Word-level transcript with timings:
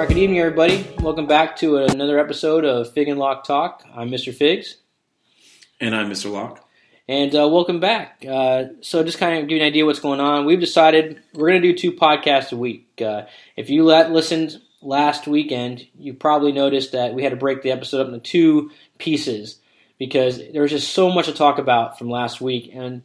right, 0.00 0.08
good 0.08 0.16
evening, 0.16 0.38
everybody. 0.38 0.86
Welcome 1.00 1.26
back 1.26 1.56
to 1.56 1.76
another 1.76 2.18
episode 2.18 2.64
of 2.64 2.90
Fig 2.94 3.08
and 3.08 3.18
Lock 3.18 3.44
Talk. 3.44 3.84
I'm 3.94 4.08
Mr. 4.08 4.34
Figs, 4.34 4.78
And 5.78 5.94
I'm 5.94 6.10
Mr. 6.10 6.32
Lock. 6.32 6.66
and 7.06 7.34
uh, 7.34 7.46
welcome 7.46 7.80
back. 7.80 8.24
Uh, 8.26 8.68
so, 8.80 9.04
just 9.04 9.18
kind 9.18 9.36
of 9.36 9.46
give 9.46 9.58
you 9.58 9.62
an 9.62 9.68
idea 9.68 9.84
what's 9.84 10.00
going 10.00 10.18
on. 10.18 10.46
We've 10.46 10.58
decided 10.58 11.20
we're 11.34 11.50
going 11.50 11.60
to 11.60 11.72
do 11.72 11.76
two 11.76 11.92
podcasts 11.92 12.50
a 12.50 12.56
week. 12.56 12.88
Uh, 12.98 13.26
if 13.58 13.68
you 13.68 13.84
let, 13.84 14.10
listened 14.10 14.58
last 14.80 15.26
weekend, 15.26 15.86
you 15.98 16.14
probably 16.14 16.52
noticed 16.52 16.92
that 16.92 17.12
we 17.12 17.22
had 17.22 17.30
to 17.32 17.36
break 17.36 17.60
the 17.60 17.70
episode 17.70 18.00
up 18.00 18.06
into 18.06 18.20
two 18.20 18.70
pieces 18.96 19.58
because 19.98 20.40
there 20.54 20.62
was 20.62 20.70
just 20.70 20.94
so 20.94 21.10
much 21.10 21.26
to 21.26 21.34
talk 21.34 21.58
about 21.58 21.98
from 21.98 22.08
last 22.08 22.40
week, 22.40 22.70
and 22.72 23.02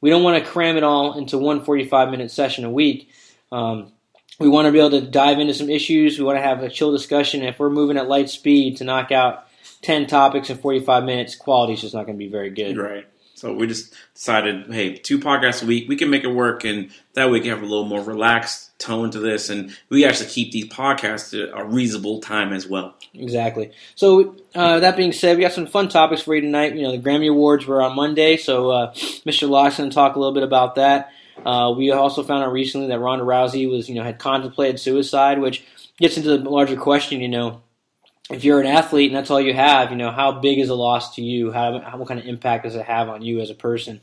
we 0.00 0.08
don't 0.08 0.22
want 0.22 0.42
to 0.42 0.50
cram 0.50 0.78
it 0.78 0.84
all 0.84 1.18
into 1.18 1.36
one 1.36 1.62
45 1.62 2.08
minute 2.08 2.30
session 2.30 2.64
a 2.64 2.70
week. 2.70 3.10
Um, 3.52 3.92
we 4.40 4.48
want 4.48 4.66
to 4.66 4.72
be 4.72 4.78
able 4.78 4.90
to 4.90 5.02
dive 5.02 5.38
into 5.38 5.54
some 5.54 5.70
issues. 5.70 6.18
We 6.18 6.24
want 6.24 6.38
to 6.38 6.42
have 6.42 6.62
a 6.62 6.70
chill 6.70 6.90
discussion. 6.90 7.42
If 7.42 7.58
we're 7.60 7.70
moving 7.70 7.98
at 7.98 8.08
light 8.08 8.30
speed 8.30 8.78
to 8.78 8.84
knock 8.84 9.12
out 9.12 9.46
10 9.82 10.06
topics 10.06 10.50
in 10.50 10.56
45 10.56 11.04
minutes, 11.04 11.36
quality 11.36 11.74
is 11.74 11.82
just 11.82 11.94
not 11.94 12.06
going 12.06 12.18
to 12.18 12.24
be 12.24 12.30
very 12.30 12.50
good. 12.50 12.76
Right. 12.76 13.06
So 13.34 13.54
we 13.54 13.66
just 13.66 13.94
decided, 14.14 14.72
hey, 14.72 14.96
two 14.96 15.18
podcasts 15.18 15.62
a 15.62 15.66
week, 15.66 15.88
we 15.88 15.96
can 15.96 16.10
make 16.10 16.24
it 16.24 16.28
work, 16.28 16.64
and 16.64 16.90
that 17.14 17.26
way 17.26 17.32
we 17.32 17.40
can 17.40 17.50
have 17.50 17.62
a 17.62 17.66
little 17.66 17.86
more 17.86 18.02
relaxed 18.02 18.78
tone 18.78 19.10
to 19.12 19.18
this, 19.18 19.48
and 19.48 19.74
we 19.88 20.04
actually 20.04 20.28
keep 20.28 20.52
these 20.52 20.68
podcasts 20.68 21.32
at 21.32 21.58
a 21.58 21.64
reasonable 21.64 22.20
time 22.20 22.52
as 22.52 22.66
well. 22.66 22.94
Exactly. 23.14 23.72
So 23.94 24.36
uh, 24.54 24.80
that 24.80 24.94
being 24.94 25.12
said, 25.12 25.38
we 25.38 25.42
got 25.42 25.52
some 25.52 25.66
fun 25.66 25.88
topics 25.88 26.20
for 26.20 26.34
you 26.34 26.42
tonight. 26.42 26.74
You 26.74 26.82
know, 26.82 26.92
the 26.92 26.98
Grammy 26.98 27.30
Awards 27.30 27.66
were 27.66 27.80
on 27.80 27.96
Monday, 27.96 28.36
so 28.36 28.70
uh, 28.70 28.92
Mr. 28.92 29.48
Lawson 29.48 29.88
talk 29.88 30.16
a 30.16 30.18
little 30.18 30.34
bit 30.34 30.42
about 30.42 30.74
that. 30.74 31.10
Uh, 31.44 31.74
we 31.76 31.90
also 31.90 32.22
found 32.22 32.44
out 32.44 32.52
recently 32.52 32.88
that 32.88 32.98
Ronda 32.98 33.24
Rousey 33.24 33.70
was, 33.70 33.88
you 33.88 33.94
know, 33.94 34.02
had 34.02 34.18
contemplated 34.18 34.80
suicide, 34.80 35.40
which 35.40 35.64
gets 35.98 36.16
into 36.16 36.36
the 36.36 36.50
larger 36.50 36.76
question. 36.76 37.20
You 37.20 37.28
know, 37.28 37.62
if 38.30 38.44
you're 38.44 38.60
an 38.60 38.66
athlete 38.66 39.10
and 39.10 39.16
that's 39.16 39.30
all 39.30 39.40
you 39.40 39.54
have, 39.54 39.90
you 39.90 39.96
know, 39.96 40.10
how 40.10 40.32
big 40.32 40.58
is 40.58 40.68
a 40.68 40.74
loss 40.74 41.16
to 41.16 41.22
you? 41.22 41.50
How, 41.50 41.80
how 41.80 41.96
what 41.96 42.08
kind 42.08 42.20
of 42.20 42.26
impact 42.26 42.64
does 42.64 42.76
it 42.76 42.84
have 42.84 43.08
on 43.08 43.22
you 43.22 43.40
as 43.40 43.50
a 43.50 43.54
person? 43.54 44.00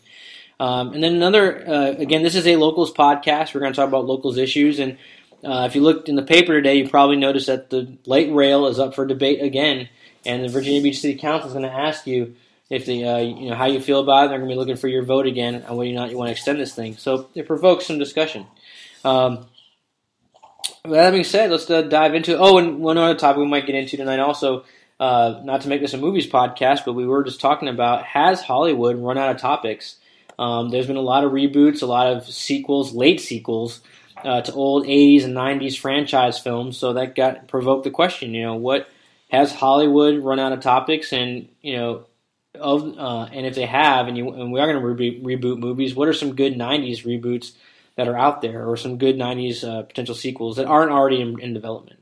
Um, 0.59 0.93
and 0.93 1.03
then 1.03 1.15
another, 1.15 1.67
uh, 1.67 1.91
again, 1.97 2.23
this 2.23 2.35
is 2.35 2.47
a 2.47 2.55
locals 2.55 2.91
podcast. 2.91 3.53
We're 3.53 3.61
going 3.61 3.73
to 3.73 3.75
talk 3.75 3.87
about 3.87 4.05
locals 4.05 4.37
issues. 4.37 4.79
And 4.79 4.97
uh, 5.43 5.65
if 5.67 5.75
you 5.75 5.81
looked 5.81 6.09
in 6.09 6.15
the 6.15 6.23
paper 6.23 6.53
today, 6.53 6.77
you 6.77 6.89
probably 6.89 7.15
noticed 7.15 7.47
that 7.47 7.69
the 7.69 7.97
light 8.05 8.33
rail 8.33 8.65
is 8.67 8.79
up 8.79 8.95
for 8.95 9.05
debate 9.05 9.41
again. 9.41 9.87
And 10.25 10.43
the 10.43 10.49
Virginia 10.49 10.81
Beach 10.81 10.99
City 10.99 11.17
Council 11.17 11.47
is 11.47 11.53
going 11.53 11.63
to 11.63 11.71
ask 11.71 12.07
you 12.07 12.35
if 12.69 12.85
the, 12.85 13.05
uh, 13.05 13.17
you 13.17 13.49
know, 13.49 13.55
how 13.55 13.65
you 13.65 13.79
feel 13.79 13.99
about 13.99 14.25
it. 14.25 14.29
They're 14.29 14.39
going 14.39 14.49
to 14.49 14.55
be 14.55 14.59
looking 14.59 14.75
for 14.75 14.87
your 14.87 15.03
vote 15.03 15.25
again 15.25 15.63
on 15.67 15.77
whether 15.77 15.89
or 15.89 15.93
not 15.93 16.11
you 16.11 16.17
want 16.17 16.27
to 16.27 16.33
extend 16.33 16.59
this 16.59 16.75
thing. 16.75 16.97
So 16.97 17.29
it 17.33 17.47
provokes 17.47 17.85
some 17.85 17.99
discussion. 17.99 18.45
Um, 19.03 19.47
that 20.83 21.11
being 21.11 21.23
said, 21.23 21.51
let's 21.51 21.69
uh, 21.69 21.81
dive 21.83 22.13
into. 22.13 22.37
Oh, 22.37 22.57
and 22.57 22.79
one 22.79 22.97
other 22.97 23.17
topic 23.17 23.39
we 23.39 23.47
might 23.47 23.65
get 23.65 23.75
into 23.75 23.97
tonight 23.97 24.19
also. 24.19 24.65
Uh, 24.99 25.41
not 25.43 25.61
to 25.61 25.69
make 25.69 25.79
this 25.79 25.93
a 25.93 25.97
movies 25.97 26.27
podcast, 26.27 26.83
but 26.83 26.93
we 26.93 27.05
were 27.05 27.23
just 27.23 27.39
talking 27.39 27.67
about 27.67 28.03
has 28.03 28.41
Hollywood 28.41 28.97
run 28.97 29.17
out 29.17 29.29
of 29.29 29.39
topics? 29.39 29.97
Um, 30.39 30.69
there's 30.69 30.87
been 30.87 30.95
a 30.95 31.01
lot 31.01 31.23
of 31.23 31.31
reboots, 31.31 31.83
a 31.83 31.85
lot 31.85 32.07
of 32.07 32.27
sequels, 32.27 32.93
late 32.93 33.21
sequels 33.21 33.81
uh, 34.23 34.41
to 34.41 34.53
old 34.53 34.85
80s 34.85 35.23
and 35.23 35.35
90s 35.35 35.77
franchise 35.77 36.39
films. 36.39 36.77
So 36.77 36.93
that 36.93 37.15
got 37.15 37.47
provoked 37.47 37.83
the 37.83 37.91
question. 37.91 38.33
You 38.33 38.43
know, 38.43 38.55
what 38.55 38.89
has 39.29 39.53
Hollywood 39.53 40.23
run 40.23 40.39
out 40.39 40.51
of 40.51 40.61
topics? 40.61 41.13
And 41.13 41.47
you 41.61 41.77
know, 41.77 42.05
of 42.59 42.97
uh, 42.97 43.29
and 43.31 43.45
if 43.45 43.55
they 43.55 43.65
have, 43.65 44.07
and, 44.07 44.17
you, 44.17 44.29
and 44.29 44.51
we 44.51 44.59
are 44.59 44.71
going 44.71 44.81
to 44.81 45.03
reboot, 45.03 45.23
reboot 45.23 45.59
movies, 45.59 45.95
what 45.95 46.07
are 46.07 46.13
some 46.13 46.35
good 46.35 46.53
90s 46.53 47.03
reboots 47.03 47.53
that 47.95 48.07
are 48.07 48.17
out 48.17 48.41
there, 48.41 48.67
or 48.67 48.77
some 48.77 48.97
good 48.97 49.15
90s 49.15 49.67
uh, 49.67 49.83
potential 49.83 50.15
sequels 50.15 50.57
that 50.57 50.65
aren't 50.65 50.91
already 50.91 51.21
in, 51.21 51.39
in 51.39 51.53
development? 51.53 51.99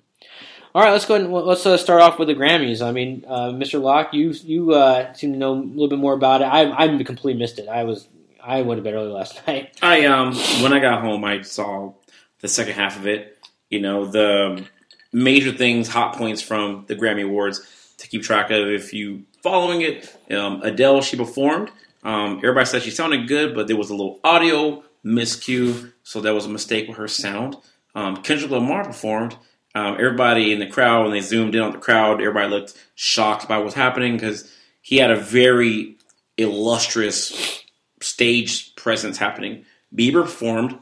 All 0.74 0.82
right, 0.82 0.92
let's 0.92 1.06
go 1.06 1.16
ahead 1.16 1.26
and 1.26 1.34
let's 1.34 1.66
uh, 1.66 1.78
start 1.78 2.02
off 2.02 2.20
with 2.20 2.28
the 2.28 2.36
Grammys. 2.36 2.86
I 2.86 2.92
mean, 2.92 3.24
uh, 3.28 3.50
Mr. 3.52 3.82
Lock, 3.82 4.14
you 4.14 4.32
you 4.44 4.74
uh, 4.74 5.14
seem 5.14 5.32
to 5.32 5.38
know 5.38 5.54
a 5.54 5.56
little 5.56 5.88
bit 5.88 6.00
more 6.00 6.14
about 6.14 6.42
it. 6.42 6.46
I 6.46 6.70
I 6.70 7.04
completely 7.04 7.40
missed 7.40 7.60
it. 7.60 7.70
I 7.70 7.86
was 7.86 8.10
I 8.44 8.62
went 8.62 8.80
to 8.80 8.84
bed 8.84 8.94
early 8.94 9.08
last 9.08 9.42
night. 9.48 9.78
I 9.82 10.04
um 10.06 10.36
when 10.62 10.74
I 10.74 10.80
got 10.80 11.02
home, 11.02 11.24
I 11.24 11.44
saw 11.44 11.94
the 12.42 12.50
second 12.50 12.74
half 12.74 12.98
of 12.98 13.08
it. 13.08 13.38
You 13.70 13.80
know 13.80 14.06
the 14.06 14.66
major 15.14 15.54
things, 15.54 15.88
hot 15.88 16.18
points 16.18 16.42
from 16.42 16.84
the 16.88 16.96
Grammy 16.96 17.24
Awards 17.24 17.66
to 18.06 18.12
keep 18.12 18.24
track 18.24 18.52
of. 18.52 18.68
If 18.68 18.94
you 18.94 19.26
following 19.42 19.82
it, 19.82 20.16
um, 20.32 20.62
Adele 20.62 21.02
she 21.02 21.18
performed. 21.18 21.72
Um, 22.04 22.38
everybody 22.38 22.66
said 22.66 22.84
she 22.84 22.92
sounded 22.92 23.28
good, 23.28 23.56
but 23.56 23.68
there 23.68 23.76
was 23.76 23.90
a 23.90 23.96
little 23.96 24.20
audio 24.24 24.84
miscue, 25.04 25.92
so 26.04 26.22
that 26.22 26.34
was 26.34 26.46
a 26.46 26.50
mistake 26.50 26.88
with 26.88 26.98
her 26.98 27.08
sound. 27.08 27.56
Um, 27.96 28.18
Kendrick 28.18 28.52
Lamar 28.52 28.86
performed. 28.86 29.36
Um, 29.74 29.96
everybody 29.96 30.54
in 30.54 30.60
the 30.60 30.68
crowd, 30.68 31.04
when 31.04 31.12
they 31.12 31.22
zoomed 31.22 31.56
in 31.56 31.62
on 31.62 31.74
the 31.74 31.78
crowd, 31.80 32.22
everybody 32.22 32.50
looked 32.50 32.74
shocked 32.96 33.48
by 33.48 33.58
what's 33.58 33.76
happening 33.76 34.14
because 34.14 34.52
he 34.82 34.98
had 34.98 35.12
a 35.12 35.16
very 35.16 35.98
illustrious 36.38 37.64
stage 38.02 38.76
presence 38.76 39.18
happening. 39.18 39.66
Bieber 39.94 40.24
performed. 40.24 40.78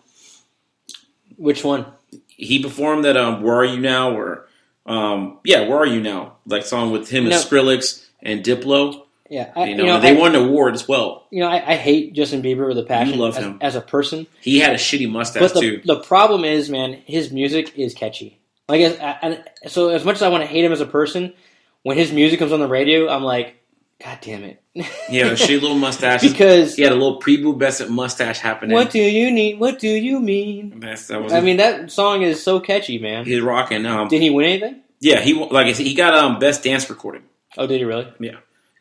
Which 1.37 1.63
one? 1.63 1.85
He 2.27 2.61
performed 2.61 3.05
that 3.05 3.17
um, 3.17 3.41
"Where 3.41 3.55
Are 3.55 3.65
You 3.65 3.79
Now" 3.79 4.15
or 4.15 4.47
um, 4.85 5.39
yeah, 5.45 5.67
"Where 5.67 5.79
Are 5.79 5.85
You 5.85 6.01
Now" 6.01 6.37
like 6.45 6.65
song 6.65 6.91
with 6.91 7.09
him 7.09 7.25
No. 7.25 7.35
and 7.35 7.43
Skrillex 7.45 8.05
and 8.21 8.43
Diplo. 8.43 9.01
Yeah, 9.29 9.51
I, 9.55 9.65
You 9.69 9.77
know, 9.77 9.99
they 9.99 10.15
I, 10.15 10.19
won 10.19 10.35
an 10.35 10.43
award 10.45 10.75
as 10.75 10.87
well. 10.87 11.25
You 11.31 11.39
know, 11.39 11.47
I, 11.49 11.71
I 11.71 11.75
hate 11.75 12.13
Justin 12.13 12.43
Bieber 12.43 12.67
with 12.67 12.77
a 12.77 12.83
passion. 12.83 13.15
You 13.15 13.19
love 13.21 13.35
as, 13.37 13.43
him. 13.43 13.57
as 13.61 13.75
a 13.75 13.81
person, 13.81 14.27
He 14.41 14.59
had 14.59 14.73
a 14.73 14.77
shitty 14.77 15.09
mustache 15.09 15.41
but 15.41 15.53
the 15.55 15.59
too. 15.61 15.81
the 15.85 15.99
problem 16.01 16.45
is, 16.45 16.69
man, 16.69 16.93
his 17.05 17.31
music 17.31 17.77
is 17.77 17.93
catchy. 17.95 18.39
Like, 18.69 18.81
as, 18.81 18.95
and 19.21 19.43
so 19.67 19.89
as 19.89 20.05
much 20.05 20.17
as 20.17 20.21
I 20.21 20.27
want 20.29 20.43
to 20.43 20.47
hate 20.47 20.63
him 20.63 20.71
as 20.71 20.81
a 20.81 20.85
person, 20.85 21.33
when 21.81 21.97
his 21.97 22.11
music 22.11 22.37
comes 22.39 22.51
on 22.51 22.59
the 22.59 22.67
radio, 22.67 23.09
I'm 23.09 23.23
like, 23.23 23.55
God 24.03 24.17
damn 24.21 24.43
it. 24.43 24.61
yeah, 24.73 25.31
shitty 25.31 25.61
little 25.61 25.77
mustache. 25.77 26.21
because 26.29 26.75
he 26.75 26.81
had 26.81 26.91
a 26.91 26.95
little 26.95 27.21
prepubescent 27.21 27.89
mustache 27.89 28.39
happening. 28.39 28.73
what 28.73 28.91
do 28.91 28.99
you 28.99 29.31
need? 29.31 29.59
What 29.59 29.79
do 29.79 29.87
you 29.87 30.19
mean? 30.19 30.79
That's, 30.79 31.07
that 31.07 31.21
was 31.21 31.31
I 31.31 31.39
mean, 31.39 31.57
that 31.57 31.91
song 31.91 32.21
is 32.21 32.43
so 32.43 32.59
catchy, 32.59 32.97
man. 32.99 33.25
he's 33.25 33.41
rocking. 33.41 33.85
Um, 33.85 34.09
Did 34.09 34.21
he 34.21 34.29
win 34.29 34.45
anything? 34.45 34.81
yeah, 34.99 35.19
he 35.21 35.33
like 35.33 35.67
I 35.67 35.73
said, 35.73 35.85
he 35.85 35.93
got 35.93 36.15
um 36.15 36.39
best 36.39 36.63
dance 36.63 36.89
recording. 36.89 37.23
Oh, 37.57 37.67
did 37.67 37.77
he 37.77 37.85
really? 37.85 38.11
Yeah. 38.19 38.37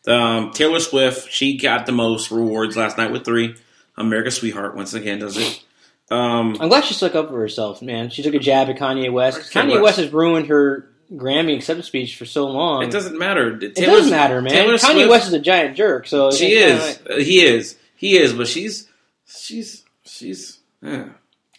Um, 0.07 0.51
Taylor 0.53 0.81
Swift, 0.81 1.31
she 1.31 1.59
got 1.59 1.87
the 1.87 1.93
most 1.93 2.31
rewards 2.31 2.77
last 2.77 2.99
night 2.99 3.13
with 3.13 3.25
three. 3.25 3.55
America's 3.97 4.37
Sweetheart 4.37 4.75
once 4.75 4.95
again 4.95 5.21
does 5.21 5.37
it. 5.37 5.65
Um, 6.11 6.57
I'm 6.61 6.69
glad 6.69 6.85
she 6.85 6.95
stuck 6.95 7.15
up 7.15 7.29
for 7.29 7.39
herself, 7.39 7.81
man. 7.83 8.11
She 8.11 8.23
took 8.23 8.35
a 8.35 8.39
jab 8.39 8.69
at 8.69 8.79
Kanye 8.79 9.13
West. 9.13 9.53
Kanye 9.53 9.65
Kanye 9.65 9.71
West. 9.75 9.83
West 9.83 9.97
has 9.99 10.13
ruined 10.13 10.49
her 10.49 10.92
Grammy 11.13 11.57
acceptance 11.57 11.87
speech 11.87 12.17
for 12.17 12.25
so 12.25 12.47
long. 12.47 12.83
it 12.85 12.91
doesn't 12.91 13.19
matter. 13.19 13.57
It 13.61 13.75
doesn't 13.75 14.11
matter, 14.11 14.41
man. 14.41 14.53
Taylor 14.53 14.75
Kanye 14.75 14.93
Swift- 14.93 15.11
West 15.11 15.27
is 15.29 15.33
a 15.35 15.39
giant 15.41 15.77
jerk, 15.77 16.07
so 16.07 16.31
She 16.31 16.53
is. 16.55 17.01
Uh, 17.09 17.17
He 17.17 17.45
is. 17.45 17.77
He 17.97 18.17
is. 18.17 18.33
But 18.33 18.49
she's. 18.49 18.89
She's. 19.27 19.85
She's. 20.05 20.59
Yeah. 20.83 21.11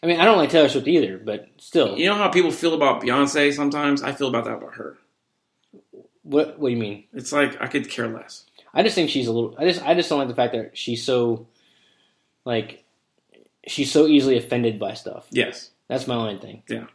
I 0.01 0.05
mean, 0.07 0.19
I 0.19 0.25
don't 0.25 0.37
like 0.37 0.49
Taylor 0.49 0.67
Swift 0.69 0.87
either, 0.87 1.17
but 1.17 1.47
still, 1.59 1.97
You 1.97 2.07
know 2.07 2.15
how 2.15 2.27
people 2.29 2.51
feel 2.51 2.73
about 2.73 3.01
Beyonce 3.01 3.53
sometimes? 3.53 4.03
I 4.03 4.11
feel 4.11 4.27
about 4.27 4.43
that 4.45 4.55
about 4.57 4.73
her. 4.75 4.97
what 6.23 6.59
what 6.59 6.69
do 6.69 6.73
you 6.75 6.79
mean? 6.81 7.05
It's 7.13 7.31
like 7.31 7.61
I 7.61 7.67
could 7.67 7.89
care 7.89 8.07
less. 8.07 8.45
I 8.73 8.83
just 8.83 8.95
think 8.95 9.09
she's 9.09 9.27
a 9.27 9.31
little. 9.31 9.55
I 9.57 9.65
just 9.65 9.81
I 9.85 9.93
just 9.93 10.09
don't 10.09 10.19
like 10.19 10.27
the 10.27 10.35
fact 10.35 10.53
that 10.53 10.77
she's 10.77 11.03
so 11.05 11.47
like 12.43 12.83
she's 13.67 13.91
so 13.91 14.07
easily 14.07 14.37
offended 14.37 14.79
by 14.79 14.93
stuff. 14.95 15.25
Yes. 15.31 15.69
That's 15.87 16.07
my 16.07 16.15
only 16.15 16.37
thing. 16.39 16.63
Yeah. 16.67 16.85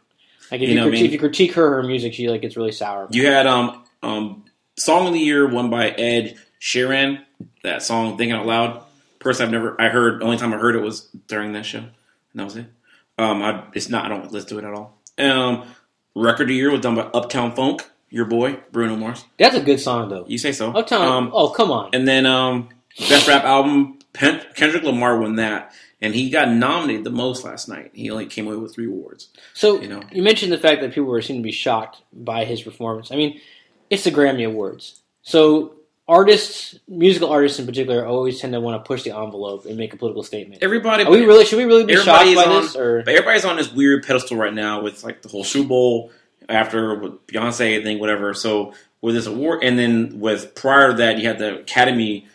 Like 0.51 0.61
if 0.61 0.69
You 0.69 0.75
you, 0.75 0.75
know 0.75 0.87
I 0.87 0.89
critique, 0.89 1.01
mean? 1.01 1.05
if 1.07 1.11
you 1.13 1.19
critique 1.19 1.53
her 1.53 1.69
her 1.75 1.83
music, 1.83 2.13
she 2.13 2.29
like 2.29 2.41
gets 2.41 2.57
really 2.57 2.71
sour. 2.71 3.07
You 3.11 3.27
had 3.27 3.47
um 3.47 3.83
um 4.03 4.45
song 4.77 5.07
of 5.07 5.13
the 5.13 5.19
year 5.19 5.47
won 5.47 5.69
by 5.69 5.89
Ed 5.89 6.35
Sheeran. 6.61 7.23
That 7.63 7.83
song 7.83 8.17
"Thinking 8.17 8.35
Out 8.37 8.45
Loud." 8.45 8.83
Person 9.19 9.45
I've 9.47 9.51
never 9.51 9.79
I 9.81 9.89
heard. 9.89 10.23
Only 10.23 10.37
time 10.37 10.53
I 10.53 10.57
heard 10.57 10.75
it 10.75 10.81
was 10.81 11.01
during 11.27 11.51
that 11.53 11.65
show. 11.65 11.79
And 11.79 11.89
that 12.35 12.43
was 12.45 12.55
it. 12.55 12.65
Um, 13.17 13.41
I, 13.43 13.63
it's 13.73 13.89
not. 13.89 14.05
I 14.05 14.07
don't 14.09 14.31
listen 14.31 14.49
to 14.51 14.59
it 14.59 14.63
at 14.63 14.73
all. 14.73 14.97
Um, 15.17 15.67
record 16.15 16.43
of 16.43 16.47
the 16.47 16.55
year 16.55 16.71
was 16.71 16.79
done 16.81 16.95
by 16.95 17.01
Uptown 17.01 17.53
Funk. 17.53 17.85
Your 18.09 18.25
boy 18.25 18.59
Bruno 18.71 18.95
Mars. 18.95 19.25
That's 19.37 19.55
a 19.55 19.61
good 19.61 19.79
song 19.79 20.09
though. 20.09 20.25
You 20.27 20.37
say 20.37 20.51
so? 20.53 20.71
Uptown. 20.71 21.01
Um, 21.05 21.31
oh 21.33 21.49
come 21.49 21.69
on. 21.69 21.89
And 21.93 22.07
then 22.07 22.25
um, 22.25 22.69
best 22.97 23.27
rap 23.27 23.43
album, 23.43 23.98
Pen- 24.13 24.41
Kendrick 24.55 24.83
Lamar 24.83 25.19
won 25.19 25.35
that, 25.35 25.73
and 26.01 26.15
he 26.15 26.29
got 26.29 26.49
nominated 26.49 27.03
the 27.03 27.11
most 27.11 27.43
last 27.43 27.67
night. 27.69 27.91
He 27.93 28.09
only 28.09 28.25
came 28.25 28.47
away 28.47 28.57
with 28.57 28.73
three 28.73 28.87
awards. 28.87 29.29
So 29.53 29.79
you 29.81 29.87
know. 29.87 30.01
you 30.11 30.23
mentioned 30.23 30.51
the 30.51 30.57
fact 30.57 30.81
that 30.81 30.93
people 30.93 31.09
were 31.09 31.21
seem 31.21 31.37
to 31.37 31.43
be 31.43 31.51
shocked 31.51 32.01
by 32.13 32.45
his 32.45 32.61
performance. 32.61 33.11
I 33.11 33.15
mean, 33.15 33.39
it's 33.89 34.03
the 34.03 34.11
Grammy 34.11 34.45
Awards, 34.45 35.01
so 35.21 35.75
artists, 36.07 36.77
musical 36.87 37.29
artists 37.29 37.59
in 37.59 37.67
particular, 37.67 38.05
always 38.05 38.41
tend 38.41 38.53
to 38.53 38.59
want 38.59 38.83
to 38.83 38.87
push 38.87 39.03
the 39.03 39.15
envelope 39.15 39.65
and 39.65 39.77
make 39.77 39.93
a 39.93 39.97
political 39.97 40.23
statement. 40.23 40.63
Everybody, 40.63 41.03
Are 41.03 41.11
we 41.11 41.23
really? 41.23 41.45
Should 41.45 41.57
we 41.57 41.65
really 41.65 41.85
be 41.85 41.95
shocked 41.95 42.35
by 42.35 42.45
on- 42.45 42.63
this? 42.63 42.75
Or 42.75 43.03
but 43.03 43.13
everybody's 43.13 43.45
on 43.45 43.57
this 43.57 43.71
weird 43.71 44.05
pedestal 44.05 44.35
right 44.37 44.53
now 44.53 44.81
with 44.81 45.03
like 45.03 45.21
the 45.21 45.29
whole 45.29 45.43
Super 45.43 45.69
Bowl 45.69 46.11
after 46.49 46.95
with 46.95 47.27
Beyonce 47.27 47.83
thing, 47.83 47.99
whatever. 47.99 48.33
So 48.33 48.73
with 49.01 49.15
this 49.15 49.27
award, 49.27 49.63
and 49.63 49.77
then 49.77 50.19
with 50.19 50.55
prior 50.55 50.89
to 50.89 50.97
that, 50.97 51.19
you 51.19 51.27
had 51.27 51.37
the 51.37 51.59
Academy, 51.59 52.27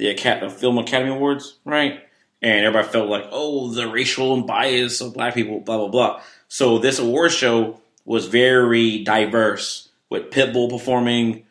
the, 0.00 0.08
Acad- 0.08 0.42
the 0.42 0.48
Film 0.48 0.78
Academy 0.78 1.10
Awards, 1.10 1.58
right? 1.64 2.00
And 2.42 2.64
everybody 2.64 2.88
felt 2.88 3.10
like, 3.10 3.26
oh, 3.30 3.70
the 3.70 3.86
racial 3.86 4.32
and 4.32 4.46
bias 4.46 5.02
of 5.02 5.12
black 5.12 5.34
people, 5.34 5.60
blah 5.60 5.76
blah 5.76 5.88
blah. 5.88 6.22
So 6.48 6.78
this 6.78 6.98
award 6.98 7.32
show 7.32 7.80
was 8.06 8.26
very 8.26 9.04
diverse 9.04 9.90
with 10.08 10.30
Pitbull 10.30 10.70
performing, 10.70 11.44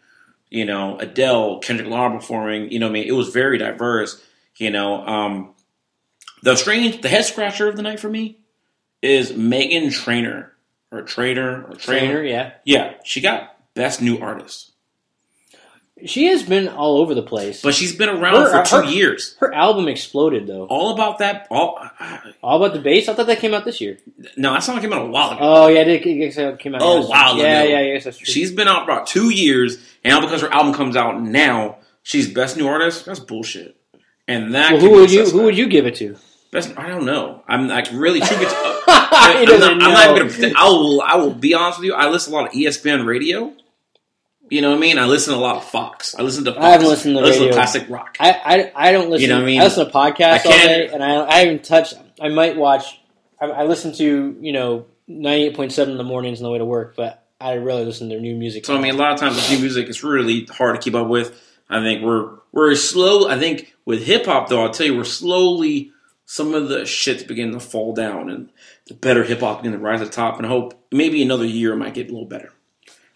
you 0.49 0.65
know, 0.65 0.97
Adele, 0.97 1.59
Kendrick 1.59 1.87
Lamar 1.87 2.09
performing. 2.09 2.71
You 2.71 2.79
know, 2.79 2.87
what 2.87 2.91
I 2.91 2.93
mean, 2.93 3.07
it 3.07 3.11
was 3.11 3.29
very 3.29 3.59
diverse. 3.59 4.21
You 4.57 4.71
know, 4.71 5.05
um, 5.05 5.53
the 6.41 6.55
strange, 6.55 7.01
the 7.01 7.07
head 7.07 7.25
scratcher 7.25 7.69
of 7.69 7.75
the 7.75 7.83
night 7.83 7.99
for 7.99 8.09
me 8.09 8.39
is 9.01 9.31
Meghan 9.31 9.93
Trainor 9.93 10.51
or 10.91 11.03
Trainer 11.03 11.65
or 11.65 11.75
Trainer. 11.75 12.13
Trainer, 12.13 12.23
yeah. 12.23 12.51
Yeah, 12.65 12.95
she 13.05 13.21
got 13.21 13.55
best 13.75 14.01
new 14.01 14.17
artist, 14.17 14.68
She 16.05 16.25
has 16.27 16.43
been 16.43 16.67
all 16.67 16.97
over 16.97 17.13
the 17.13 17.21
place. 17.21 17.61
but 17.61 17.73
she's 17.73 17.95
been 17.95 18.09
around 18.09 18.35
Her- 18.35 18.63
for 18.63 18.69
two 18.69 18.75
her- 18.87 18.91
years. 18.91 19.35
her 19.39 19.53
album 19.53 19.87
exploded 19.87 20.47
though. 20.47 20.65
All 20.65 20.91
about 20.93 21.19
that. 21.19 21.47
All 21.49 21.79
All 22.41 22.57
about 22.63 22.73
the 22.73 22.81
bass. 22.81 23.09
I 23.09 23.13
thought 23.13 23.27
that 23.27 23.39
came 23.39 23.53
out 23.53 23.65
this 23.65 23.81
year. 23.81 23.97
no, 24.37 24.53
that 24.53 24.63
song 24.63 24.79
came 24.81 24.93
out 24.93 25.01
a 25.03 25.09
while 25.09 25.31
ago. 25.31 25.39
Oh 25.41 25.67
yeah, 25.67 25.81
it, 25.81 26.03
did- 26.03 26.37
it 26.37 26.59
came 26.59 26.75
out. 26.75 26.81
Oh, 26.83 27.07
wow. 27.07 27.35
Yeah, 27.35 27.63
yeah, 27.63 27.81
yeah. 27.81 27.99
That's 27.99 28.17
true. 28.17 28.25
She's 28.25 28.51
been 28.51 28.67
out 28.67 28.85
for 28.85 28.91
about 28.91 29.07
two 29.07 29.29
years, 29.29 29.77
and 30.03 30.11
now 30.13 30.21
because 30.21 30.41
her 30.41 30.51
album 30.53 30.73
comes 30.73 30.95
out 30.95 31.21
now, 31.21 31.77
she's 32.03 32.31
best 32.33 32.57
new 32.57 32.67
artist. 32.67 33.05
That's 33.05 33.19
bullshit. 33.19 33.75
And 34.27 34.53
that 34.55 34.73
well, 34.73 34.81
who 34.81 34.89
would 34.91 35.11
you 35.11 35.29
who 35.29 35.43
would 35.43 35.57
you 35.57 35.67
give 35.67 35.85
it 35.85 35.95
to? 35.95 36.15
Best, 36.51 36.73
I 36.77 36.87
don't 36.87 37.05
know. 37.05 37.43
I'm 37.47 37.67
like 37.67 37.89
really 37.91 38.19
truth 38.21 38.39
be 38.39 38.45
told, 38.45 38.55
he 38.55 38.81
I'm, 38.87 39.59
not, 39.59 39.71
I'm 39.71 39.77
not 39.79 40.17
even 40.17 40.41
gonna. 40.41 40.53
I 40.57 40.67
will. 40.69 41.01
I 41.01 41.15
will 41.15 41.33
be 41.33 41.53
honest 41.53 41.79
with 41.79 41.85
you. 41.87 41.93
I 41.93 42.09
listen 42.09 42.33
a 42.33 42.35
lot 42.35 42.47
of 42.47 42.53
ESPN 42.53 43.05
radio. 43.05 43.53
You 44.49 44.61
know 44.61 44.69
what 44.69 44.77
I 44.77 44.79
mean? 44.79 44.97
I 44.97 45.05
listen 45.05 45.33
to 45.33 45.39
a 45.39 45.41
lot 45.41 45.57
of 45.57 45.63
Fox. 45.65 46.15
I 46.15 46.23
listen 46.23 46.43
to. 46.45 46.53
Fox. 46.53 46.63
I 46.63 46.69
haven't 46.69 46.87
listened 46.87 47.15
to 47.15 47.21
I 47.21 47.23
listen 47.23 47.41
radio. 47.41 47.53
classic 47.53 47.89
rock. 47.89 48.17
I, 48.19 48.31
I, 48.31 48.89
I 48.89 48.91
don't 48.91 49.09
listen. 49.09 49.21
You 49.21 49.27
know 49.29 49.35
what 49.35 49.43
I 49.43 49.45
mean? 49.45 49.61
I 49.61 49.65
listen 49.65 49.85
to 49.85 49.91
podcasts 49.91 50.45
all 50.45 50.51
day, 50.51 50.89
and 50.91 51.03
I, 51.03 51.25
I 51.25 51.39
haven't 51.39 51.63
touched. 51.63 51.93
I 52.19 52.29
might 52.29 52.57
watch. 52.57 52.99
I, 53.39 53.45
I 53.45 53.63
listen 53.65 53.93
to 53.93 54.37
you 54.39 54.51
know 54.51 54.85
ninety 55.07 55.45
eight 55.45 55.55
point 55.55 55.71
seven 55.71 55.91
in 55.91 55.97
the 55.97 56.03
mornings 56.03 56.39
on 56.39 56.43
the 56.43 56.51
way 56.51 56.57
to 56.57 56.65
work, 56.65 56.95
but 56.95 57.25
I 57.39 57.53
really 57.53 57.85
listen 57.85 58.09
to 58.09 58.19
new 58.19 58.35
music. 58.35 58.65
So 58.65 58.75
I 58.75 58.81
mean, 58.81 58.93
a 58.93 58.97
lot 58.97 59.13
of 59.13 59.19
times 59.19 59.35
with 59.35 59.49
new 59.51 59.59
music, 59.59 59.87
it's 59.87 60.03
really 60.03 60.45
hard 60.45 60.75
to 60.75 60.81
keep 60.81 60.95
up 60.95 61.07
with. 61.07 61.39
I 61.69 61.81
think 61.81 62.03
we're 62.03 62.37
we're 62.51 62.75
slow. 62.75 63.29
I 63.29 63.37
think 63.37 63.75
with 63.85 64.03
hip 64.03 64.25
hop, 64.25 64.49
though, 64.49 64.63
I'll 64.63 64.71
tell 64.71 64.87
you, 64.87 64.97
we're 64.97 65.03
slowly 65.03 65.91
some 66.25 66.53
of 66.53 66.69
the 66.69 66.85
shit's 66.85 67.23
beginning 67.23 67.53
to 67.53 67.59
fall 67.59 67.93
down, 67.93 68.29
and 68.29 68.49
the 68.87 68.93
better 68.93 69.23
hip 69.23 69.39
hop 69.39 69.59
beginning 69.59 69.79
to 69.79 69.85
rise 69.85 69.99
to 69.99 70.05
the 70.05 70.11
top. 70.11 70.37
And 70.37 70.45
I 70.45 70.49
hope 70.49 70.73
maybe 70.91 71.21
another 71.21 71.45
year 71.45 71.73
it 71.73 71.77
might 71.77 71.93
get 71.93 72.09
a 72.09 72.11
little 72.11 72.27
better. 72.27 72.51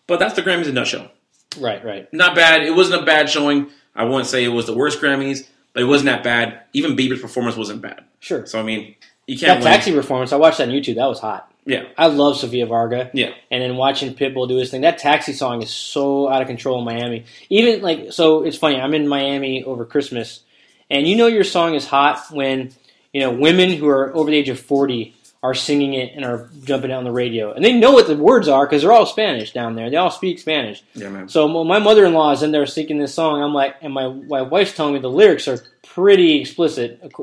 But 0.08 0.20
that's 0.20 0.36
the 0.36 0.42
Grammys 0.42 0.64
in 0.64 0.70
a 0.70 0.74
nutshell. 0.74 1.12
Right, 1.58 1.84
right. 1.84 2.12
Not 2.14 2.36
bad. 2.36 2.64
It 2.64 2.76
wasn't 2.76 3.02
a 3.02 3.06
bad 3.06 3.30
showing. 3.30 3.70
I 3.96 4.04
wouldn't 4.06 4.28
say 4.28 4.44
it 4.44 4.50
was 4.50 4.66
the 4.66 4.76
worst 4.76 5.00
Grammys, 5.00 5.48
but 5.74 5.84
it 5.84 5.86
wasn't 5.86 6.08
that 6.08 6.24
bad. 6.24 6.62
Even 6.74 6.96
Bieber's 6.96 7.22
performance 7.22 7.56
wasn't 7.56 7.82
bad. 7.82 8.04
Sure. 8.20 8.46
So 8.46 8.60
I 8.60 8.64
mean, 8.64 8.96
you 9.28 9.38
can't 9.38 9.64
win. 9.64 9.72
taxi 9.72 9.92
performance, 9.92 10.34
I 10.34 10.38
watched 10.38 10.58
that 10.58 10.68
on 10.70 10.74
YouTube. 10.74 10.96
That 10.96 11.08
was 11.08 11.20
hot. 11.20 11.50
Yeah, 11.66 11.86
I 11.98 12.08
love 12.08 12.36
Sofia 12.38 12.66
Vergara. 12.66 13.10
yeah. 13.14 13.30
and 13.50 13.64
then 13.64 13.78
watching 13.78 14.14
Pitbull 14.16 14.50
do 14.50 14.58
his 14.58 14.70
thing. 14.70 14.82
That 14.82 14.98
taxi 14.98 15.32
song 15.32 15.62
is 15.64 15.70
so 15.70 16.28
out 16.28 16.42
of 16.42 16.48
control 16.48 16.80
in 16.80 16.86
Miami. 16.86 17.24
Even 17.50 17.82
like 17.82 18.12
so, 18.12 18.44
it's 18.44 18.58
funny. 18.58 18.76
I'm 18.82 18.94
in 18.94 19.08
Miami 19.08 19.64
over 19.64 19.86
Christmas, 19.86 20.42
and 20.90 21.08
you 21.08 21.16
know 21.16 21.28
your 21.28 21.46
song 21.46 21.74
is 21.74 21.88
hot 21.88 22.26
when 22.32 22.72
you 23.14 23.22
know 23.22 23.32
women 23.32 23.70
who 23.72 23.88
are 23.88 24.14
over 24.14 24.30
the 24.30 24.36
age 24.36 24.50
of 24.50 24.60
40 24.60 25.16
are 25.44 25.54
singing 25.54 25.94
it 25.94 26.14
and 26.16 26.24
are 26.24 26.50
jumping 26.64 26.90
out 26.90 27.00
on 27.00 27.04
the 27.04 27.12
radio, 27.12 27.52
and 27.52 27.64
they 27.64 27.74
know 27.74 27.92
what 27.92 28.08
the 28.08 28.16
words 28.16 28.48
are 28.48 28.66
because 28.66 28.82
they're 28.82 28.94
all 28.94 29.06
Spanish 29.06 29.52
down 29.52 29.76
there. 29.76 29.90
They 29.90 29.98
all 29.98 30.10
speak 30.10 30.40
Spanish. 30.40 30.82
Yeah, 30.94 31.10
man. 31.10 31.28
So 31.28 31.66
my 31.66 31.80
mother-in-law 31.80 32.32
is 32.32 32.44
in 32.44 32.52
there 32.52 32.66
singing 32.66 32.98
this 32.98 33.14
song. 33.14 33.44
I'm 33.44 33.54
like, 33.54 33.76
and 33.82 33.94
my 33.94 34.08
my 34.08 34.42
wife's 34.42 34.74
telling 34.74 34.94
me 34.94 35.02
the 35.02 35.10
lyrics 35.10 35.50
are 35.50 35.60
pretty 35.86 36.40
explicit. 36.40 37.14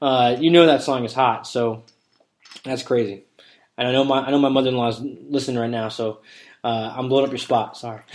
Uh, 0.00 0.36
you 0.38 0.50
know 0.50 0.66
that 0.66 0.82
song 0.82 1.04
is 1.04 1.12
hot, 1.12 1.44
so 1.44 1.82
that's 2.62 2.84
crazy. 2.84 3.24
And 3.76 3.88
I 3.88 3.92
know 3.92 4.04
my 4.04 4.20
I 4.20 4.30
know 4.30 4.38
my 4.38 4.48
mother-in-law 4.48 4.88
is 4.88 5.00
listening 5.00 5.58
right 5.58 5.68
now, 5.68 5.88
so 5.88 6.20
uh, 6.62 6.94
I'm 6.96 7.08
blowing 7.08 7.24
up 7.24 7.32
your 7.32 7.38
spot. 7.38 7.76
Sorry. 7.76 8.02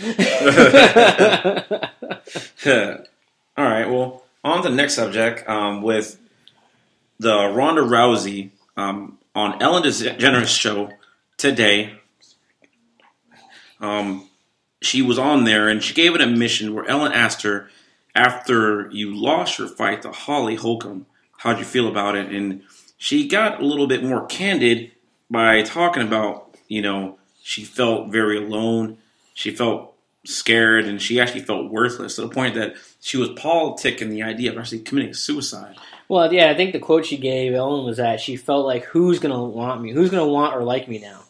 All 3.58 3.64
right. 3.64 3.84
Well, 3.84 4.24
on 4.42 4.62
to 4.62 4.70
the 4.70 4.74
next 4.74 4.94
subject 4.94 5.46
um, 5.46 5.82
with 5.82 6.18
the 7.18 7.48
Ronda 7.48 7.82
Rousey 7.82 8.52
um, 8.78 9.18
on 9.36 9.62
Ellen 9.62 9.82
DeGeneres 9.82 10.58
show 10.58 10.90
today. 11.36 12.00
Um, 13.80 14.30
she 14.80 15.02
was 15.02 15.18
on 15.18 15.44
there 15.44 15.68
and 15.68 15.82
she 15.82 15.92
gave 15.92 16.14
an 16.14 16.22
admission 16.22 16.74
where 16.74 16.88
Ellen 16.88 17.12
asked 17.12 17.42
her 17.42 17.68
after 18.14 18.90
you 18.90 19.14
lost 19.14 19.58
your 19.58 19.68
fight 19.68 20.00
to 20.02 20.10
Holly 20.10 20.54
Holcomb, 20.54 21.04
how'd 21.36 21.58
you 21.58 21.66
feel 21.66 21.86
about 21.86 22.16
it? 22.16 22.32
And 22.32 22.62
she 22.96 23.28
got 23.28 23.60
a 23.60 23.66
little 23.66 23.86
bit 23.86 24.02
more 24.02 24.24
candid 24.24 24.92
by 25.30 25.60
talking 25.60 26.02
about, 26.02 26.56
you 26.66 26.80
know, 26.80 27.18
she 27.42 27.62
felt 27.62 28.10
very 28.10 28.38
alone. 28.38 28.96
She 29.34 29.50
felt 29.50 29.94
scared 30.26 30.86
and 30.86 31.00
she 31.00 31.20
actually 31.20 31.40
felt 31.40 31.70
worthless 31.70 32.16
to 32.16 32.22
the 32.22 32.28
point 32.28 32.54
that 32.54 32.74
she 33.00 33.16
was 33.16 33.28
politicking 33.30 34.10
the 34.10 34.22
idea 34.22 34.52
of 34.52 34.58
actually 34.58 34.80
committing 34.80 35.14
suicide. 35.14 35.76
well, 36.08 36.32
yeah, 36.32 36.50
I 36.50 36.54
think 36.54 36.72
the 36.72 36.78
quote 36.78 37.06
she 37.06 37.16
gave 37.16 37.54
Ellen 37.54 37.84
was 37.84 37.96
that 37.98 38.20
she 38.20 38.36
felt 38.36 38.66
like, 38.66 38.84
"Who's 38.84 39.18
going 39.18 39.34
to 39.34 39.40
want 39.40 39.80
me? 39.80 39.92
Who's 39.92 40.10
going 40.10 40.26
to 40.26 40.32
want 40.32 40.54
or 40.54 40.62
like 40.62 40.88
me 40.88 40.98
now?" 40.98 41.20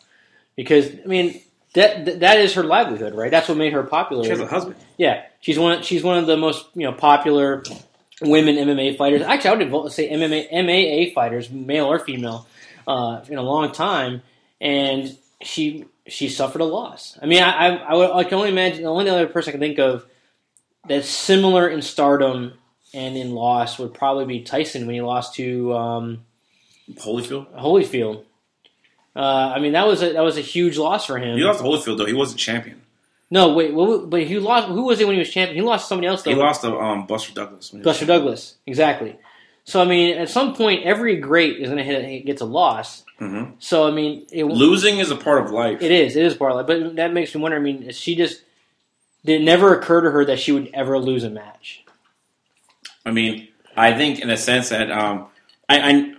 Because 0.57 0.91
I 0.91 1.07
mean. 1.07 1.41
That, 1.75 2.21
that 2.21 2.39
is 2.39 2.55
her 2.55 2.63
livelihood, 2.63 3.15
right? 3.15 3.31
That's 3.31 3.51
what 3.51 3.59
made 3.59 3.75
her 3.75 3.83
popular. 3.83 4.25
She 4.25 4.31
has 4.31 4.41
a 4.41 4.47
husband. 4.47 4.77
Yeah, 4.97 5.27
she's 5.43 5.59
one. 5.59 5.83
She's 5.83 6.03
one 6.03 6.17
of 6.17 6.27
the 6.27 6.39
most 6.39 6.65
you 6.75 6.85
know 6.85 6.95
popular 6.95 7.63
women 8.23 8.57
MMA 8.57 8.97
fighters. 8.97 9.23
Actually, 9.23 9.67
I 9.67 9.69
would 9.69 9.93
say 9.93 10.11
MMA 10.11 10.51
MAA 10.53 11.15
fighters, 11.15 11.51
male 11.51 11.87
or 11.87 11.99
female, 11.99 12.47
uh, 12.87 13.21
in 13.29 13.37
a 13.37 13.43
long 13.43 13.73
time. 13.73 14.23
And 14.61 15.17
she 15.43 15.85
she 16.09 16.29
suffered 16.29 16.61
a 16.61 16.65
loss. 16.65 17.19
I 17.21 17.27
mean, 17.27 17.43
I 17.43 17.51
I, 17.51 17.77
I, 17.77 17.95
would, 17.95 18.11
I 18.11 18.25
can 18.25 18.35
only 18.35 18.51
imagine 18.51 18.83
the 18.83 18.89
only 18.91 19.09
other 19.09 19.27
person 19.27 19.51
I 19.51 19.53
can 19.53 19.61
think 19.61 19.79
of 19.79 20.07
that's 20.89 21.09
similar 21.09 21.69
in 21.69 21.83
stardom 21.83 22.55
and 22.95 23.17
in 23.17 23.33
loss 23.33 23.79
would 23.79 23.93
probably 23.95 24.25
be 24.25 24.41
Tyson 24.43 24.87
when 24.87 24.95
he 24.95 25.03
lost 25.03 25.35
to 25.35 25.75
um, 25.75 26.25
Holyfield. 26.95 27.53
Holyfield. 27.59 28.25
Uh, 29.15 29.53
I 29.55 29.61
mean, 29.61 29.73
that 29.73 29.87
was 29.87 30.03
a 30.03 30.13
that 30.13 30.23
was 30.23 30.37
a 30.37 30.43
huge 30.43 30.77
loss 30.79 31.07
for 31.07 31.19
him. 31.19 31.37
He 31.37 31.45
lost 31.45 31.61
to 31.61 31.65
Holyfield 31.65 31.99
though. 31.99 32.07
He 32.07 32.13
wasn't 32.13 32.39
champion. 32.39 32.83
no, 33.31 33.55
wait, 33.55 33.75
but 34.09 34.23
he 34.25 34.39
lost. 34.39 34.69
Who 34.69 34.85
was 34.85 35.01
it 35.01 35.07
when 35.07 35.15
he 35.15 35.21
was 35.21 35.31
champion? 35.31 35.57
He 35.57 35.63
lost 35.63 35.85
to 35.85 35.89
somebody 35.89 36.09
else. 36.09 36.23
Though. 36.23 36.31
He 36.31 36.37
lost 36.37 36.63
to 36.63 36.77
um, 36.79 37.07
Buster 37.07 37.33
Douglas. 37.33 37.73
when 37.73 37.81
he 37.81 37.87
was 37.87 37.95
Buster 37.95 38.07
Douglas, 38.07 38.57
exactly. 38.67 39.17
So 39.67 39.83
I 39.83 39.85
mean, 39.85 40.17
at 40.17 40.31
some 40.31 40.55
point, 40.55 40.85
every 40.85 41.17
great 41.17 41.59
is 41.59 41.67
going 41.69 41.79
to 41.79 41.85
hit 41.85 42.25
gets 42.25 42.41
a 42.41 42.45
loss. 42.47 43.05
Mhm. 43.21 43.55
So 43.59 43.87
I 43.87 43.91
mean, 43.91 44.25
it, 44.33 44.45
Losing 44.45 44.99
is 44.99 45.11
a 45.11 45.17
part 45.17 45.45
of 45.45 45.51
life. 45.51 45.83
it 45.83 45.91
is 45.91 46.15
it 46.17 46.25
is 46.25 46.35
part 46.35 46.53
of 46.53 46.57
life. 46.59 46.67
but 46.67 46.97
that 46.97 47.13
makes 47.13 47.35
me 47.35 47.41
wonder. 47.41 47.57
I 47.57 47.61
mean, 47.61 47.91
she 47.93 48.15
just 48.15 48.43
did 49.25 49.41
it 49.41 49.45
never 49.45 49.77
occur 49.79 50.03
to 50.03 50.11
her 50.13 50.25
that 50.25 50.39
she 50.39 50.53
would 50.53 50.71
ever 50.73 50.99
lose 50.99 51.25
a 51.25 51.31
match? 51.31 51.83
I 53.05 53.11
mean, 53.11 53.49
I 53.77 53.93
think 53.93 54.21
in 54.21 54.31
a 54.31 54.37
sense 54.37 54.69
that 54.69 54.91
um, 54.91 55.27
I, 55.69 55.81
I 55.91 56.15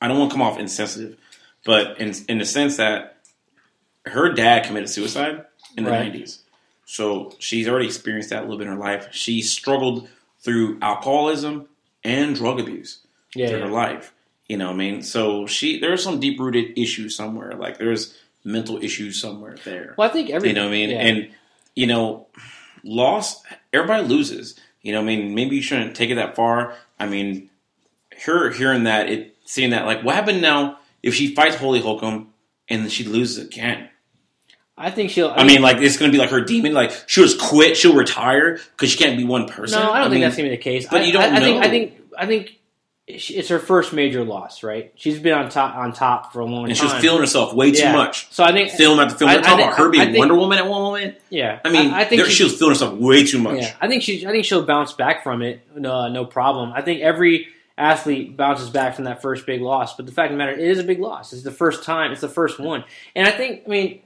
I 0.00 0.08
don't 0.08 0.18
want 0.18 0.30
to 0.32 0.34
come 0.34 0.42
off 0.42 0.58
insensitive, 0.58 1.16
but 1.64 2.00
in 2.00 2.12
in 2.28 2.38
the 2.38 2.44
sense 2.44 2.76
that 2.78 3.18
her 4.06 4.32
dad 4.32 4.64
committed 4.64 4.88
suicide 4.88 5.44
in 5.76 5.84
the 5.84 5.90
Right. 5.92 6.06
nineties, 6.06 6.40
so 6.86 7.32
she's 7.38 7.68
already 7.68 7.86
experienced 7.86 8.30
that 8.30 8.40
a 8.40 8.42
little 8.42 8.58
bit 8.58 8.66
in 8.66 8.72
her 8.72 8.78
life. 8.78 9.08
She 9.12 9.42
struggled 9.42 10.08
through 10.40 10.78
alcoholism 10.82 11.68
and 12.04 12.34
drug 12.34 12.60
abuse 12.60 12.98
Yeah, 13.34 13.48
through 13.48 13.58
yeah. 13.58 13.64
her 13.66 13.70
life. 13.70 14.12
You 14.48 14.56
know, 14.58 14.66
what 14.66 14.74
I 14.74 14.78
mean, 14.78 15.02
so 15.02 15.46
she 15.46 15.78
there's 15.80 16.02
some 16.02 16.20
deep 16.20 16.38
rooted 16.38 16.78
issues 16.78 17.14
somewhere. 17.16 17.54
Like 17.54 17.78
there's 17.78 18.16
mental 18.44 18.82
issues 18.82 19.20
somewhere 19.20 19.56
there. 19.64 19.94
Well, 19.96 20.08
I 20.10 20.12
think 20.12 20.30
every 20.30 20.48
You 20.48 20.54
know 20.54 20.64
what 20.64 20.68
I 20.68 20.72
mean? 20.72 20.90
yeah. 20.90 21.00
And 21.00 21.30
you 21.74 21.86
know, 21.86 22.26
loss. 22.84 23.42
Everybody 23.72 24.06
loses. 24.06 24.58
You 24.82 24.92
know, 24.92 24.98
what 25.00 25.04
I 25.10 25.16
mean, 25.16 25.34
maybe 25.34 25.56
you 25.56 25.62
shouldn't 25.62 25.94
take 25.96 26.10
it 26.10 26.16
that 26.16 26.34
far. 26.36 26.74
I 26.98 27.06
mean, 27.06 27.50
her 28.26 28.50
hearing 28.50 28.84
that, 28.84 29.08
it 29.08 29.36
seeing 29.44 29.70
that, 29.70 29.86
like, 29.86 30.02
what 30.02 30.14
happened 30.16 30.42
now 30.42 30.78
if 31.02 31.14
she 31.14 31.34
fights 31.34 31.54
Holy 31.56 31.80
Holcomb 31.80 32.32
and 32.68 32.90
she 32.90 33.04
loses 33.04 33.46
again? 33.46 33.88
I 34.76 34.90
think 34.90 35.10
she'll. 35.10 35.30
I 35.34 35.44
mean, 35.44 35.60
like, 35.62 35.78
it's 35.78 35.96
going 35.98 36.10
to 36.10 36.14
be 36.14 36.18
like 36.18 36.30
her 36.30 36.40
demon. 36.40 36.72
Like, 36.72 36.92
she'll 37.06 37.24
just 37.24 37.40
quit. 37.40 37.76
She'll 37.76 37.94
retire 37.94 38.54
because 38.72 38.90
she 38.90 38.98
can't 38.98 39.16
be 39.18 39.24
one 39.24 39.46
person. 39.48 39.78
no, 39.80 39.90
I 39.92 39.98
don't 40.00 40.04
think 40.10 40.14
mean, 40.14 40.20
that's 40.22 40.36
going 40.36 40.50
to 40.50 40.50
be 40.50 40.56
the 40.56 40.62
case. 40.62 40.86
but 40.90 41.02
I, 41.02 41.04
you 41.04 41.12
don't 41.12 41.22
I, 41.22 41.36
I 41.36 41.40
think. 41.40 41.62
I 41.64 41.68
think 41.68 42.00
I 42.18 42.26
think 42.26 42.58
it's 43.06 43.48
her 43.48 43.58
first 43.58 43.92
major 43.92 44.24
loss. 44.24 44.62
Right? 44.62 44.92
She's 44.96 45.18
been 45.18 45.34
on 45.34 45.50
top 45.50 45.76
on 45.76 45.92
top 45.92 46.32
for 46.32 46.40
a 46.40 46.46
long 46.46 46.64
And 46.68 46.74
time. 46.76 46.88
she 46.88 46.92
was 46.94 47.02
feeling 47.02 47.20
herself 47.20 47.52
way 47.52 47.70
too 47.72 47.80
Yeah. 47.82 47.92
much. 47.92 48.32
So 48.32 48.42
I 48.44 48.52
think 48.52 48.70
Film 48.70 48.98
after 48.98 49.14
film. 49.18 49.30
I- 49.30 49.36
We're 49.36 49.42
talking 49.42 49.52
I 49.52 49.56
think- 49.58 49.68
about 49.74 49.78
her 49.84 49.88
being 49.90 50.04
think- 50.06 50.18
Wonder 50.18 50.34
Woman 50.36 50.58
at 50.58 50.66
one 50.66 50.80
moment. 50.82 51.18
Yeah, 51.28 51.60
I 51.64 51.70
mean, 51.70 51.90
I, 51.92 52.04
think 52.04 52.22
there- 52.22 52.30
she 52.30 52.44
was 52.44 52.54
feeling 52.56 52.72
herself 52.74 52.94
way 52.98 53.24
too 53.26 53.40
much. 53.40 53.58
Yeah, 53.60 53.74
I 53.80 53.88
think 53.88 54.02
she. 54.02 54.26
I 54.26 54.30
think 54.30 54.44
she'll 54.46 54.64
bounce 54.64 54.92
back 54.94 55.22
from 55.22 55.42
it. 55.42 55.60
No, 55.76 56.08
no 56.08 56.24
problem. 56.24 56.72
I 56.74 56.80
think 56.80 57.02
every 57.02 57.48
athlete 57.76 58.36
bounces 58.36 58.70
back 58.70 58.94
from 58.96 59.04
that 59.04 59.20
first 59.20 59.44
big 59.44 59.60
loss. 59.60 59.96
But 59.96 60.06
the 60.06 60.12
fact 60.12 60.30
of 60.30 60.34
the 60.34 60.38
matter, 60.38 60.52
it 60.52 60.60
is 60.60 60.78
a 60.78 60.84
big 60.84 60.98
loss. 61.00 61.32
It's 61.34 61.42
the 61.42 61.50
first 61.50 61.84
time. 61.84 62.12
It's 62.12 62.20
the 62.22 62.28
first 62.28 62.58
one. 62.58 62.84
And 63.14 63.26
I 63.28 63.30
think. 63.32 63.62
I 63.66 63.68
mean, 63.68 64.00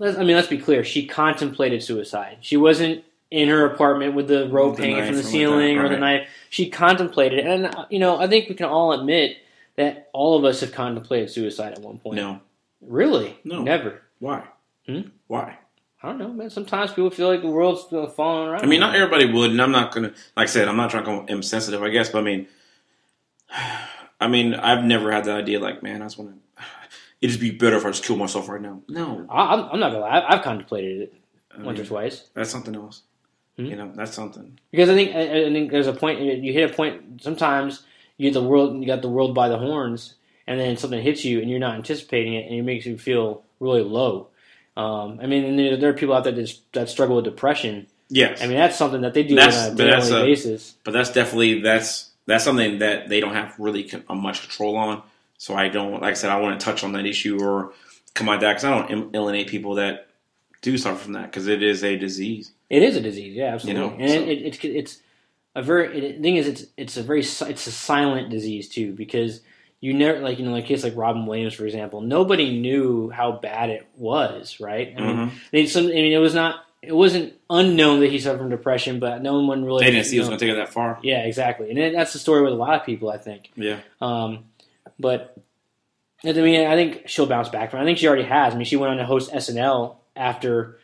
I 0.00 0.24
mean, 0.24 0.36
let's 0.36 0.48
be 0.48 0.58
clear. 0.58 0.82
She 0.84 1.06
contemplated 1.06 1.82
suicide. 1.82 2.38
She 2.40 2.56
wasn't 2.56 3.04
in 3.30 3.48
her 3.48 3.66
apartment 3.66 4.14
with 4.14 4.28
the 4.28 4.48
rope 4.48 4.76
The 4.76 4.82
hanging 4.82 5.04
from 5.04 5.14
the 5.14 5.20
or 5.20 5.24
ceiling 5.24 5.76
that, 5.76 5.84
or 5.84 5.88
the 5.88 5.98
knife. 5.98 6.28
She 6.48 6.70
contemplated, 6.70 7.40
it. 7.40 7.46
and 7.46 7.66
uh, 7.66 7.86
you 7.90 7.98
know, 7.98 8.18
I 8.18 8.26
think 8.26 8.48
we 8.48 8.54
can 8.54 8.66
all 8.66 8.92
admit 8.92 9.36
that 9.76 10.08
all 10.12 10.36
of 10.36 10.44
us 10.44 10.60
have 10.60 10.72
contemplated 10.72 11.30
suicide 11.30 11.72
at 11.72 11.80
one 11.80 11.98
point. 11.98 12.16
No. 12.16 12.40
Really? 12.80 13.38
No. 13.44 13.62
Never. 13.62 14.02
Why? 14.18 14.44
Hmm? 14.86 15.02
Why? 15.26 15.58
I 16.02 16.08
don't 16.08 16.18
know, 16.18 16.32
man. 16.32 16.48
Sometimes 16.48 16.92
people 16.92 17.10
feel 17.10 17.28
like 17.28 17.42
the 17.42 17.50
world's 17.50 17.92
uh, 17.92 18.06
falling 18.06 18.48
around. 18.48 18.62
I 18.62 18.66
mean, 18.66 18.80
not 18.80 18.94
everybody 18.94 19.30
would, 19.30 19.50
and 19.50 19.60
I'm 19.60 19.70
not 19.70 19.92
gonna. 19.92 20.08
Like 20.34 20.44
I 20.44 20.46
said, 20.46 20.66
I'm 20.66 20.76
not 20.76 20.90
trying 20.90 21.04
to 21.04 21.10
go 21.10 21.26
insensitive, 21.26 21.82
I 21.82 21.90
guess. 21.90 22.08
But 22.08 22.20
I 22.20 22.22
mean, 22.22 22.48
I 24.20 24.28
mean, 24.28 24.54
I've 24.54 24.84
never 24.84 25.12
had 25.12 25.24
the 25.24 25.32
idea 25.32 25.60
like, 25.60 25.82
man, 25.82 26.00
I 26.00 26.06
just 26.06 26.18
want 26.18 26.32
to. 26.32 26.64
It'd 27.20 27.30
just 27.32 27.40
be 27.40 27.50
better 27.50 27.76
if 27.76 27.84
I 27.84 27.90
just 27.90 28.04
kill 28.04 28.16
myself 28.16 28.48
right 28.48 28.60
now. 28.60 28.80
No, 28.88 29.26
I, 29.28 29.54
I'm, 29.54 29.68
I'm 29.72 29.80
not 29.80 29.92
gonna 29.92 30.00
lie. 30.04 30.18
I've, 30.18 30.38
I've 30.38 30.44
contemplated 30.44 31.02
it 31.02 31.14
I 31.56 31.62
once 31.62 31.78
or 31.80 31.84
twice 31.84 32.28
that's 32.34 32.50
something 32.50 32.74
else. 32.74 33.02
Hmm? 33.56 33.66
You 33.66 33.76
know, 33.76 33.92
that's 33.94 34.14
something. 34.14 34.58
because 34.70 34.88
I 34.88 34.94
think 34.94 35.14
I, 35.14 35.46
I 35.46 35.52
think 35.52 35.70
there's 35.70 35.86
a 35.86 35.92
point. 35.92 36.20
You 36.20 36.52
hit 36.52 36.70
a 36.70 36.74
point. 36.74 37.22
Sometimes 37.22 37.82
you 38.16 38.30
get 38.30 38.34
the 38.34 38.46
world. 38.46 38.80
You 38.80 38.86
got 38.86 39.02
the 39.02 39.08
world 39.08 39.34
by 39.34 39.48
the 39.48 39.58
horns, 39.58 40.14
and 40.46 40.58
then 40.58 40.76
something 40.76 41.02
hits 41.02 41.24
you, 41.24 41.40
and 41.40 41.50
you're 41.50 41.58
not 41.58 41.74
anticipating 41.74 42.34
it, 42.34 42.46
and 42.46 42.54
it 42.54 42.62
makes 42.62 42.86
you 42.86 42.96
feel 42.96 43.42
really 43.58 43.82
low. 43.82 44.28
Um, 44.76 45.18
I 45.22 45.26
mean, 45.26 45.44
and 45.44 45.58
there, 45.58 45.76
there 45.76 45.90
are 45.90 45.94
people 45.94 46.14
out 46.14 46.24
there 46.24 46.32
that, 46.32 46.54
that 46.72 46.88
struggle 46.88 47.16
with 47.16 47.24
depression. 47.26 47.86
Yes, 48.08 48.40
I 48.42 48.46
mean, 48.46 48.56
that's 48.56 48.76
something 48.78 49.02
that 49.02 49.14
they 49.14 49.24
do 49.24 49.34
That's- 49.34 49.68
on 49.68 49.72
a 49.74 49.76
daily 49.76 50.30
basis. 50.30 50.74
but 50.84 50.92
that's 50.92 51.12
definitely 51.12 51.60
that's 51.60 52.10
that's 52.26 52.44
something 52.44 52.78
that 52.78 53.08
they 53.08 53.20
don't 53.20 53.34
have 53.34 53.54
really 53.58 53.90
uh, 54.08 54.14
much 54.14 54.40
control 54.40 54.76
on. 54.76 55.02
So 55.40 55.54
I 55.54 55.68
don't, 55.68 56.02
like 56.02 56.10
I 56.10 56.12
said, 56.12 56.30
I 56.30 56.38
want 56.38 56.60
to 56.60 56.62
touch 56.62 56.84
on 56.84 56.92
that 56.92 57.06
issue 57.06 57.42
or 57.42 57.72
come 58.12 58.28
at 58.28 58.40
that 58.40 58.50
because 58.50 58.64
I 58.64 58.78
don't 58.86 59.16
alienate 59.16 59.48
people 59.48 59.76
that 59.76 60.08
do 60.60 60.76
suffer 60.76 60.98
from 61.02 61.14
that 61.14 61.30
because 61.30 61.46
it 61.48 61.62
is 61.62 61.82
a 61.82 61.96
disease. 61.96 62.52
It 62.68 62.82
is 62.82 62.94
a 62.94 63.00
disease, 63.00 63.34
yeah, 63.34 63.54
absolutely. 63.54 63.80
You 63.82 63.88
know, 63.88 63.96
and 63.98 64.10
so- 64.10 64.20
it, 64.20 64.28
it, 64.28 64.46
it's 64.46 64.64
it's 64.64 64.98
a 65.56 65.62
very 65.62 65.86
it, 66.10 66.16
the 66.18 66.22
thing 66.22 66.36
is 66.36 66.46
it's 66.46 66.64
it's 66.76 66.96
a 66.98 67.02
very 67.02 67.20
it's 67.20 67.40
a 67.66 67.72
silent 67.72 68.28
disease 68.28 68.68
too 68.68 68.92
because 68.92 69.40
you 69.80 69.94
never 69.94 70.20
like 70.20 70.38
you 70.38 70.44
know 70.44 70.52
like 70.52 70.66
case 70.66 70.84
like 70.84 70.94
Robin 70.94 71.24
Williams 71.24 71.54
for 71.54 71.64
example 71.64 72.02
nobody 72.02 72.60
knew 72.60 73.08
how 73.08 73.32
bad 73.32 73.70
it 73.70 73.86
was 73.96 74.60
right 74.60 74.92
I 74.96 75.00
mean 75.00 75.16
Mhm. 75.16 75.30
they 75.52 75.64
some 75.66 75.86
I 75.86 75.88
mean 75.88 76.12
it 76.12 76.18
was 76.18 76.34
not 76.34 76.66
it 76.82 76.94
wasn't 76.94 77.32
unknown 77.48 78.00
that 78.00 78.10
he 78.10 78.18
suffered 78.18 78.38
from 78.38 78.50
depression 78.50 79.00
but 79.00 79.22
no 79.22 79.40
one 79.42 79.64
really 79.64 79.84
They 79.86 79.90
didn't 79.90 80.04
see 80.06 80.16
it 80.16 80.20
was 80.20 80.28
going 80.28 80.38
to 80.38 80.44
take 80.46 80.52
it 80.52 80.56
that 80.58 80.68
far. 80.72 80.98
yeah 81.02 81.24
exactly 81.24 81.70
and 81.70 81.94
that's 81.94 82.12
the 82.12 82.18
story 82.20 82.42
with 82.42 82.52
a 82.52 82.56
lot 82.56 82.78
of 82.78 82.84
people 82.84 83.08
I 83.08 83.16
think 83.16 83.50
Yeah, 83.56 83.78
um, 84.02 84.44
but 85.00 85.36
I 86.24 86.32
mean, 86.32 86.66
I 86.66 86.76
think 86.76 87.04
she'll 87.08 87.26
bounce 87.26 87.48
back 87.48 87.70
from. 87.70 87.80
it. 87.80 87.82
I 87.82 87.86
think 87.86 87.98
she 87.98 88.06
already 88.06 88.24
has. 88.24 88.54
I 88.54 88.56
mean, 88.56 88.66
she 88.66 88.76
went 88.76 88.90
on 88.92 88.98
to 88.98 89.06
host 89.06 89.32
SNL 89.32 89.96
after 90.14 90.78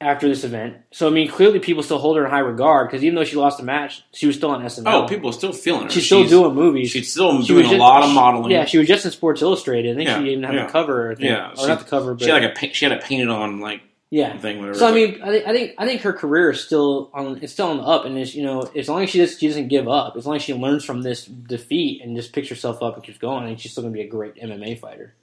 after 0.00 0.28
this 0.28 0.44
event. 0.44 0.76
So 0.90 1.06
I 1.06 1.10
mean, 1.10 1.28
clearly 1.28 1.58
people 1.58 1.82
still 1.82 1.98
hold 1.98 2.16
her 2.18 2.24
in 2.24 2.30
high 2.30 2.40
regard 2.40 2.88
because 2.88 3.02
even 3.02 3.14
though 3.14 3.24
she 3.24 3.36
lost 3.36 3.56
the 3.58 3.64
match, 3.64 4.02
she 4.12 4.26
was 4.26 4.36
still 4.36 4.50
on 4.50 4.62
SNL. 4.62 4.82
Oh, 5.04 5.06
people 5.06 5.30
are 5.30 5.32
still 5.32 5.52
feeling 5.52 5.84
her. 5.84 5.90
she's 5.90 6.04
still 6.06 6.26
doing 6.28 6.54
movies. 6.54 6.90
She's 6.90 7.10
still 7.10 7.40
She 7.40 7.48
doing 7.48 7.62
was 7.68 7.72
a 7.72 7.76
lot 7.78 8.02
of 8.02 8.12
modeling. 8.12 8.50
Yeah, 8.50 8.66
she 8.66 8.78
was 8.78 8.86
just 8.88 9.04
in 9.06 9.10
Sports 9.10 9.40
Illustrated. 9.42 9.92
I 9.92 9.96
think 9.96 10.08
Yeah, 10.08 10.18
she 10.18 10.30
even 10.32 10.42
had 10.44 10.54
yeah. 10.54 10.66
the 10.66 10.72
cover. 10.72 11.12
I 11.12 11.14
think. 11.14 11.28
Yeah, 11.30 11.50
or 11.52 11.56
she- 11.56 11.66
not 11.68 11.78
the 11.78 11.84
cover, 11.86 12.14
but 12.14 12.24
she 12.24 12.30
had 12.30 12.42
like 12.42 12.62
a 12.62 12.74
she 12.74 12.84
had 12.84 12.92
a 12.92 13.00
painted 13.00 13.28
on 13.28 13.60
like 13.60 13.80
yeah. 14.10 14.36
thing 14.38 14.58
whatever. 14.58 14.78
So 14.78 14.88
I 14.88 14.92
mean, 14.92 15.22
I 15.22 15.30
think 15.30 15.46
I 15.46 15.52
think 15.52 15.74
I 15.78 15.86
think 15.86 16.00
her 16.02 16.12
career 16.12 16.50
is 16.50 16.64
still 16.64 17.10
on. 17.12 17.38
It's 17.42 17.52
still 17.52 17.68
on 17.68 17.78
the 17.78 17.82
up, 17.82 18.04
and 18.04 18.16
it's, 18.16 18.34
you 18.34 18.44
know, 18.44 18.62
as 18.76 18.88
long 18.88 19.02
as 19.02 19.10
she 19.10 19.18
just 19.18 19.40
she 19.40 19.48
doesn't 19.48 19.68
give 19.68 19.88
up, 19.88 20.16
as 20.16 20.26
long 20.26 20.36
as 20.36 20.42
she 20.42 20.54
learns 20.54 20.84
from 20.84 21.02
this 21.02 21.24
defeat 21.24 22.02
and 22.02 22.16
just 22.16 22.32
picks 22.32 22.48
herself 22.48 22.82
up 22.82 22.94
and 22.94 23.04
keeps 23.04 23.18
going, 23.18 23.44
I 23.44 23.46
think 23.48 23.60
she's 23.60 23.72
still 23.72 23.82
going 23.82 23.94
to 23.94 23.98
be 23.98 24.04
a 24.04 24.08
great 24.08 24.36
MMA 24.36 24.78
fighter. 24.78 25.14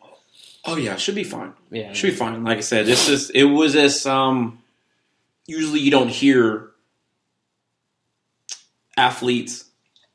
oh 0.66 0.76
yeah, 0.78 0.96
should 0.98 1.16
be 1.16 1.24
fine. 1.24 1.54
Yeah, 1.72 1.94
Should 1.94 2.12
be 2.12 2.16
fine. 2.16 2.44
Like 2.44 2.58
I 2.58 2.62
said, 2.62 2.86
this 2.86 3.10
is 3.10 3.30
it 3.30 3.44
was 3.46 3.74
this 3.74 4.06
um. 4.06 4.60
Usually, 5.46 5.82
you 5.82 5.92
don't 5.92 6.10
hear 6.10 6.70
athletes 8.96 9.66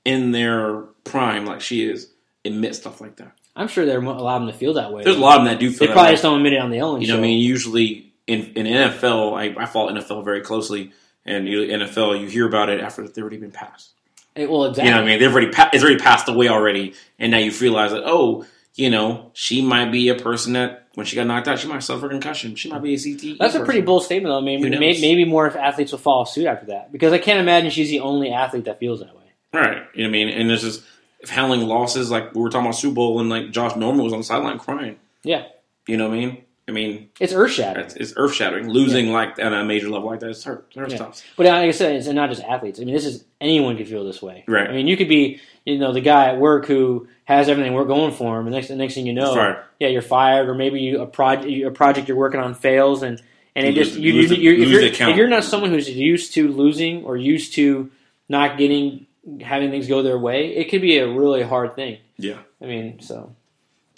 in 0.04 0.30
their 0.30 0.82
prime 1.04 1.44
like 1.44 1.60
she 1.60 1.84
is 1.84 2.10
admit 2.44 2.74
stuff 2.74 3.00
like 3.00 3.16
that. 3.16 3.32
I'm 3.56 3.68
sure 3.68 3.84
they're 3.84 4.00
a 4.00 4.04
lot 4.04 4.36
of 4.36 4.42
them 4.42 4.52
to 4.52 4.56
feel 4.56 4.74
that 4.74 4.92
way. 4.92 5.02
There's 5.02 5.16
a 5.16 5.20
lot 5.20 5.38
of 5.38 5.44
them 5.44 5.52
that 5.52 5.60
do 5.60 5.70
feel 5.70 5.88
They 5.88 5.92
probably 5.92 6.10
way. 6.10 6.12
just 6.12 6.22
don't 6.22 6.36
admit 6.36 6.52
it 6.52 6.60
on 6.60 6.70
the 6.70 6.78
Ellen 6.78 7.02
You 7.02 7.08
know, 7.08 7.14
what 7.14 7.20
I 7.20 7.22
mean, 7.22 7.40
usually 7.40 8.07
in 8.28 8.52
in 8.54 8.66
NFL, 8.66 9.36
I, 9.36 9.62
I 9.62 9.66
follow 9.66 9.90
NFL 9.92 10.24
very 10.24 10.40
closely, 10.42 10.92
and 11.26 11.48
you, 11.48 11.60
NFL, 11.60 12.20
you 12.20 12.28
hear 12.28 12.46
about 12.46 12.68
it 12.68 12.80
after 12.80 13.02
they've 13.06 13.18
already 13.22 13.38
been 13.38 13.50
passed. 13.50 13.90
Well, 14.36 14.66
exactly. 14.66 14.84
You 14.84 14.90
know, 14.92 14.98
what 14.98 15.04
I 15.04 15.06
mean, 15.10 15.18
they've 15.18 15.32
already 15.32 15.50
pa- 15.50 15.70
it's 15.72 15.82
already 15.82 15.98
passed 15.98 16.28
away 16.28 16.48
already, 16.48 16.94
and 17.18 17.32
now 17.32 17.38
you 17.38 17.50
realize 17.58 17.90
that 17.90 18.02
oh, 18.04 18.44
you 18.74 18.90
know, 18.90 19.30
she 19.34 19.62
might 19.62 19.90
be 19.90 20.08
a 20.10 20.14
person 20.14 20.52
that 20.52 20.86
when 20.94 21.06
she 21.06 21.16
got 21.16 21.26
knocked 21.26 21.48
out, 21.48 21.58
she 21.58 21.66
might 21.66 21.82
suffer 21.82 22.08
concussion. 22.08 22.54
She 22.54 22.70
might 22.70 22.82
be 22.82 22.94
a 22.94 22.96
CTE. 22.96 23.38
That's 23.38 23.54
a 23.56 23.64
pretty 23.64 23.80
bold 23.80 24.04
statement, 24.04 24.32
though. 24.32 24.40
Maybe, 24.40 24.62
Who 24.64 24.70
knows? 24.70 24.80
may- 24.80 25.00
maybe 25.00 25.24
more 25.24 25.46
if 25.46 25.56
athletes 25.56 25.90
will 25.92 25.98
follow 25.98 26.24
suit 26.24 26.46
after 26.46 26.66
that, 26.66 26.92
because 26.92 27.12
I 27.12 27.18
can't 27.18 27.40
imagine 27.40 27.70
she's 27.70 27.88
the 27.90 28.00
only 28.00 28.30
athlete 28.32 28.64
that 28.66 28.78
feels 28.78 29.00
that 29.00 29.16
way. 29.16 29.22
right? 29.52 29.82
You 29.94 30.04
know, 30.04 30.08
what 30.10 30.16
I 30.16 30.24
mean, 30.24 30.28
and 30.28 30.48
there's 30.50 30.62
just 30.62 30.82
handling 31.28 31.62
losses 31.62 32.10
like 32.10 32.34
we 32.34 32.40
were 32.40 32.50
talking 32.50 32.66
about 32.66 32.76
Super 32.76 32.94
Bowl, 32.94 33.18
and 33.20 33.28
like 33.28 33.50
Josh 33.50 33.74
Norman 33.74 34.04
was 34.04 34.12
on 34.12 34.20
the 34.20 34.24
sideline 34.24 34.58
crying. 34.58 34.96
Yeah. 35.24 35.46
You 35.88 35.96
know 35.96 36.08
what 36.08 36.16
I 36.16 36.20
mean? 36.20 36.44
I 36.68 36.72
mean, 36.72 37.08
It's 37.18 37.32
earth 37.32 37.52
shattering. 37.52 37.86
it's, 37.86 37.94
it's 37.96 38.12
earth 38.16 38.34
shattering. 38.34 38.68
Losing 38.68 39.10
like 39.10 39.38
at 39.38 39.52
a 39.52 39.64
major 39.64 39.88
level 39.88 40.08
like 40.10 40.20
that 40.20 40.28
is 40.30 40.44
hurt. 40.44 40.66
It 40.74 40.78
hurts 40.78 40.92
Yeah. 40.92 40.98
tough. 40.98 41.22
But 41.36 41.46
uh, 41.46 41.50
like 41.50 41.68
I 41.68 41.70
said, 41.70 41.96
it's 41.96 42.06
not 42.08 42.28
just 42.28 42.42
athletes. 42.42 42.78
I 42.78 42.84
mean, 42.84 42.94
this 42.94 43.06
is 43.06 43.24
anyone 43.40 43.76
could 43.76 43.88
feel 43.88 44.04
this 44.04 44.20
way. 44.20 44.44
Right. 44.46 44.68
I 44.68 44.72
mean, 44.72 44.86
you 44.86 44.96
could 44.96 45.08
be, 45.08 45.40
you 45.64 45.78
know, 45.78 45.92
the 45.92 46.00
guy 46.02 46.26
at 46.28 46.38
work 46.38 46.66
who 46.66 47.08
has 47.24 47.48
everything 47.48 47.72
work 47.72 47.88
going 47.88 48.12
for 48.12 48.38
him, 48.38 48.46
and 48.46 48.54
next 48.54 48.68
the 48.68 48.76
next 48.76 48.94
thing 48.94 49.06
you 49.06 49.12
know, 49.14 49.34
Fired. 49.34 49.64
yeah, 49.80 49.88
you're 49.88 50.02
fired, 50.02 50.48
or 50.48 50.54
maybe 50.54 50.80
you, 50.80 51.00
a 51.00 51.06
project 51.06 51.46
a 51.50 51.70
project 51.70 52.06
you're 52.08 52.16
working 52.16 52.40
on 52.40 52.54
fails, 52.54 53.02
and 53.02 53.20
and 53.56 53.66
it 53.66 53.74
You 53.74 53.84
just 53.84 53.98
you, 53.98 54.12
lose 54.12 54.30
you, 54.30 54.36
the- 54.36 54.42
you're, 54.42 54.54
if, 54.54 54.68
you're, 54.68 55.08
if 55.10 55.16
you're 55.16 55.28
not 55.28 55.44
someone 55.44 55.70
who's 55.70 55.88
used 55.90 56.34
to 56.34 56.48
losing 56.48 57.04
or 57.04 57.16
used 57.16 57.54
to 57.54 57.90
not 58.28 58.58
getting 58.58 59.06
having 59.40 59.70
things 59.70 59.88
go 59.88 60.02
their 60.02 60.18
way, 60.18 60.54
it 60.56 60.70
could 60.70 60.80
be 60.80 60.98
a 60.98 61.08
really 61.08 61.42
hard 61.42 61.74
thing. 61.74 61.98
Yeah. 62.18 62.38
I 62.62 62.66
mean, 62.66 63.00
so 63.00 63.34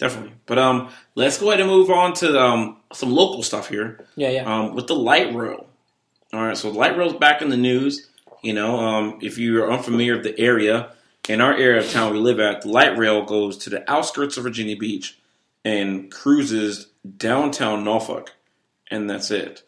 Definitely. 0.01 0.33
But 0.47 0.57
um, 0.57 0.89
let's 1.13 1.37
go 1.37 1.51
ahead 1.51 1.59
and 1.59 1.69
move 1.69 1.91
on 1.91 2.13
to 2.15 2.41
um, 2.41 2.77
some 2.91 3.11
local 3.11 3.43
stuff 3.43 3.69
here 3.69 4.07
yeah, 4.15 4.31
yeah. 4.31 4.51
um, 4.51 4.73
with 4.73 4.87
the 4.87 4.95
light 4.95 5.31
rail. 5.35 5.67
All 6.33 6.43
right, 6.43 6.57
so 6.57 6.71
light 6.71 6.97
rail's 6.97 7.13
back 7.13 7.43
in 7.43 7.49
the 7.49 7.57
news. 7.57 8.09
You 8.41 8.53
know, 8.53 8.79
um, 8.79 9.19
if 9.21 9.37
you're 9.37 9.71
unfamiliar 9.71 10.15
with 10.15 10.23
the 10.23 10.39
area, 10.39 10.93
in 11.29 11.39
our 11.39 11.53
area 11.53 11.81
of 11.81 11.91
town 11.91 12.13
we 12.13 12.17
live 12.17 12.39
at, 12.39 12.61
the 12.61 12.69
light 12.69 12.97
rail 12.97 13.23
goes 13.23 13.59
to 13.59 13.69
the 13.69 13.89
outskirts 13.89 14.37
of 14.37 14.43
Virginia 14.43 14.75
Beach 14.75 15.19
and 15.63 16.11
cruises 16.11 16.87
downtown 17.17 17.83
Norfolk, 17.83 18.33
and 18.89 19.07
that's 19.07 19.29
it. 19.29 19.61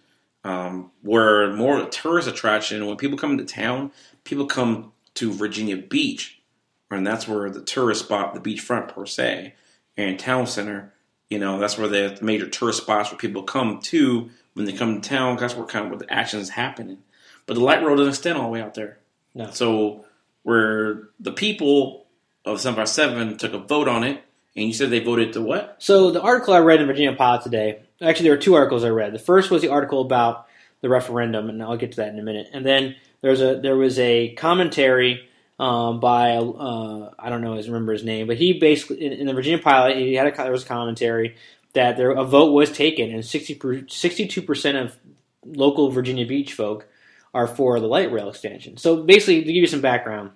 Um, 0.43 0.89
where 1.03 1.53
more 1.53 1.77
of 1.77 1.85
a 1.85 1.91
tourist 1.91 2.27
attraction, 2.27 2.87
when 2.87 2.97
people 2.97 3.19
come 3.19 3.33
into 3.33 3.45
town, 3.45 3.91
people 4.23 4.47
come 4.47 4.93
to 5.13 5.31
Virginia 5.31 5.77
Beach, 5.77 6.41
and 6.89 7.05
that's 7.05 7.27
where 7.27 7.51
the 7.51 7.61
tourist 7.61 8.05
spot, 8.05 8.33
the 8.33 8.39
beachfront 8.39 8.87
per 8.87 9.05
se, 9.05 9.53
and 9.97 10.19
town 10.19 10.47
center. 10.47 10.93
You 11.29 11.39
know, 11.39 11.59
that's 11.59 11.77
where 11.77 11.87
the 11.87 12.17
major 12.21 12.47
tourist 12.47 12.81
spots 12.81 13.11
where 13.11 13.17
people 13.17 13.43
come 13.43 13.79
to 13.81 14.29
when 14.53 14.65
they 14.65 14.73
come 14.73 15.01
to 15.01 15.09
town. 15.09 15.37
That's 15.37 15.55
where 15.55 15.65
kind 15.65 15.85
of 15.85 15.91
where 15.91 15.99
the 15.99 16.13
action 16.13 16.39
is 16.39 16.49
happening. 16.49 16.99
But 17.45 17.55
the 17.55 17.61
light 17.61 17.83
rail 17.83 17.95
doesn't 17.95 18.09
extend 18.09 18.37
all 18.37 18.45
the 18.45 18.49
way 18.49 18.61
out 18.61 18.73
there. 18.73 18.99
No. 19.33 19.49
So 19.51 20.05
where 20.43 21.09
the 21.19 21.31
people 21.31 22.05
of 22.45 22.59
Seven 22.59 22.77
by 22.77 22.83
Seven 22.85 23.37
took 23.37 23.53
a 23.53 23.57
vote 23.57 23.87
on 23.87 24.03
it, 24.03 24.23
and 24.55 24.67
you 24.67 24.73
said 24.73 24.89
they 24.89 24.99
voted 24.99 25.33
to 25.33 25.41
what? 25.41 25.77
So 25.79 26.11
the 26.11 26.21
article 26.21 26.53
I 26.53 26.59
read 26.59 26.79
in 26.79 26.87
Virginian-Pilot 26.87 27.43
today, 27.43 27.81
actually 28.01 28.29
there 28.29 28.37
were 28.37 28.41
two 28.41 28.53
articles 28.53 28.83
I 28.83 28.89
read. 28.89 29.13
The 29.13 29.19
first 29.19 29.49
was 29.49 29.61
the 29.61 29.69
article 29.69 30.01
about 30.01 30.47
the 30.81 30.89
referendum, 30.89 31.49
and 31.49 31.63
I'll 31.63 31.77
get 31.77 31.91
to 31.93 31.97
that 31.97 32.09
in 32.09 32.19
a 32.19 32.23
minute. 32.23 32.49
And 32.53 32.65
then 32.65 32.95
there's 33.21 33.41
a 33.41 33.59
there 33.59 33.77
was 33.77 33.97
a 33.97 34.33
commentary 34.35 35.27
um, 35.59 35.99
by 35.99 36.35
uh, 36.35 37.11
I 37.17 37.29
don't 37.29 37.41
know 37.41 37.55
his 37.55 37.67
remember 37.67 37.93
his 37.93 38.03
name, 38.03 38.27
but 38.27 38.37
he 38.37 38.53
basically 38.53 39.05
in, 39.05 39.13
in 39.13 39.27
the 39.27 39.33
Virginian-Pilot 39.33 39.97
he 39.97 40.15
had 40.15 40.27
a 40.27 40.35
there 40.35 40.51
was 40.51 40.63
commentary 40.63 41.35
that 41.73 41.97
there 41.97 42.11
a 42.11 42.23
vote 42.23 42.51
was 42.51 42.71
taken, 42.71 43.11
and 43.11 43.25
62 43.25 44.41
percent 44.41 44.77
of 44.77 44.97
local 45.45 45.89
Virginia 45.89 46.25
Beach 46.25 46.53
folk 46.53 46.87
are 47.33 47.47
for 47.47 47.79
the 47.79 47.87
light 47.87 48.11
rail 48.11 48.29
extension. 48.29 48.77
So 48.77 49.03
basically, 49.03 49.43
to 49.43 49.53
give 49.53 49.61
you 49.61 49.67
some 49.67 49.81
background, 49.81 50.31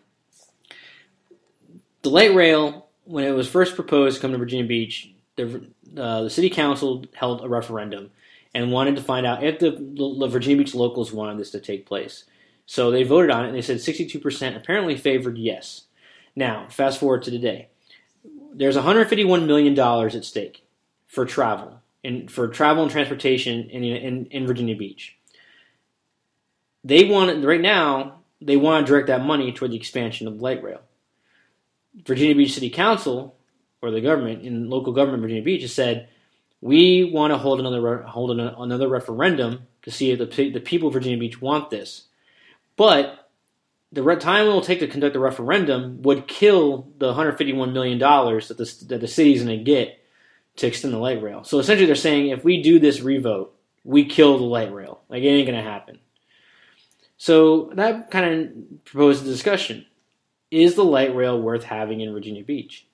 the 2.02 2.10
light 2.10 2.34
rail 2.34 2.88
when 3.06 3.24
it 3.24 3.32
was 3.32 3.48
first 3.48 3.76
proposed 3.76 4.16
to 4.16 4.22
come 4.22 4.32
to 4.32 4.38
Virginia 4.38 4.66
Beach, 4.66 5.12
the, 5.36 5.66
uh, 5.96 6.24
the 6.24 6.30
city 6.30 6.50
council 6.50 7.06
held 7.14 7.44
a 7.44 7.48
referendum 7.48 8.12
and 8.54 8.72
wanted 8.72 8.96
to 8.98 9.02
find 9.02 9.26
out 9.26 9.44
if 9.44 9.60
the, 9.60 9.72
the 9.72 10.28
Virginia 10.28 10.58
Beach 10.58 10.76
locals 10.76 11.14
wanted 11.14 11.38
this 11.38 11.52
to 11.52 11.60
take 11.60 11.86
place. 11.86 12.26
So 12.68 12.92
they 12.92 13.04
voted 13.04 13.32
on 13.32 13.46
it, 13.46 13.48
and 13.48 13.56
they 13.56 13.62
said 13.62 13.78
62% 13.78 14.56
apparently 14.56 14.96
favored 14.96 15.38
yes. 15.38 15.86
Now, 16.36 16.68
fast 16.70 17.00
forward 17.00 17.24
to 17.24 17.32
today. 17.32 17.70
There's 18.54 18.76
151 18.76 19.48
million 19.48 19.74
dollars 19.74 20.16
at 20.16 20.26
stake 20.26 20.66
for 21.08 21.26
travel 21.26 21.82
and 22.04 22.30
for 22.30 22.48
travel 22.48 22.84
and 22.84 22.92
transportation 22.92 23.70
in, 23.70 23.84
in, 23.84 24.26
in 24.28 24.46
Virginia 24.46 24.76
Beach. 24.76 25.18
They 26.84 27.06
want 27.06 27.44
right 27.44 27.62
now. 27.62 28.20
They 28.42 28.58
want 28.58 28.86
to 28.86 28.92
direct 28.92 29.08
that 29.08 29.26
money 29.26 29.52
toward 29.52 29.72
the 29.72 29.78
expansion 29.78 30.28
of 30.28 30.42
light 30.42 30.62
rail. 30.62 30.82
Virginia 32.06 32.36
Beach 32.36 32.54
City 32.54 32.70
Council 32.70 33.36
or 33.82 33.92
the 33.92 34.02
government 34.02 34.44
in 34.44 34.70
local 34.70 34.94
government 34.94 35.22
Virginia 35.22 35.44
Beach 35.44 35.62
has 35.62 35.74
said 35.74 36.10
we 36.62 37.04
want 37.04 37.32
to 37.32 37.38
hold 37.38 37.60
another 37.60 38.02
hold 38.04 38.32
another 38.32 38.88
referendum 38.88 39.68
to 39.84 39.92
see 39.92 40.12
if 40.12 40.20
the 40.20 40.50
the 40.50 40.60
people 40.60 40.88
of 40.88 40.94
Virginia 40.94 41.18
Beach 41.18 41.42
want 41.42 41.70
this, 41.70 42.07
but 42.78 43.30
the 43.92 44.16
time 44.16 44.48
it 44.48 44.50
will 44.50 44.62
take 44.62 44.80
to 44.80 44.88
conduct 44.88 45.14
the 45.14 45.20
referendum 45.20 46.02
would 46.04 46.28
kill 46.28 46.90
the 46.98 47.08
151 47.08 47.74
million 47.74 47.98
dollars 47.98 48.48
that 48.48 48.58
the 48.58 48.86
that 48.88 49.02
the 49.02 49.08
city's 49.08 49.44
going 49.44 49.58
to 49.58 49.64
get 49.64 50.00
to 50.58 50.68
extend 50.68 50.94
the 50.94 50.98
light 50.98 51.22
rail. 51.22 51.44
So 51.44 51.60
essentially, 51.60 51.86
they're 51.86 51.96
saying 51.96 52.30
if 52.30 52.44
we 52.44 52.62
do 52.62 52.80
this 52.80 53.02
revote, 53.02 53.56
we 53.84 54.06
kill 54.06 54.38
the 54.38 54.44
light 54.44 54.74
rail. 54.74 55.02
Like 55.10 55.24
it 55.24 55.28
ain't 55.28 55.48
gonna 55.48 55.64
happen. 55.64 56.00
So 57.18 57.72
that 57.74 58.12
kind 58.12 58.26
of 58.26 58.86
proposes 58.86 59.28
a 59.28 59.32
discussion: 59.32 59.86
Is 60.52 60.76
the 60.76 60.84
light 60.84 61.16
rail 61.16 61.42
worth 61.42 61.64
having 61.64 62.02
in 62.02 62.12
Virginia 62.12 62.44
Beach? 62.44 62.86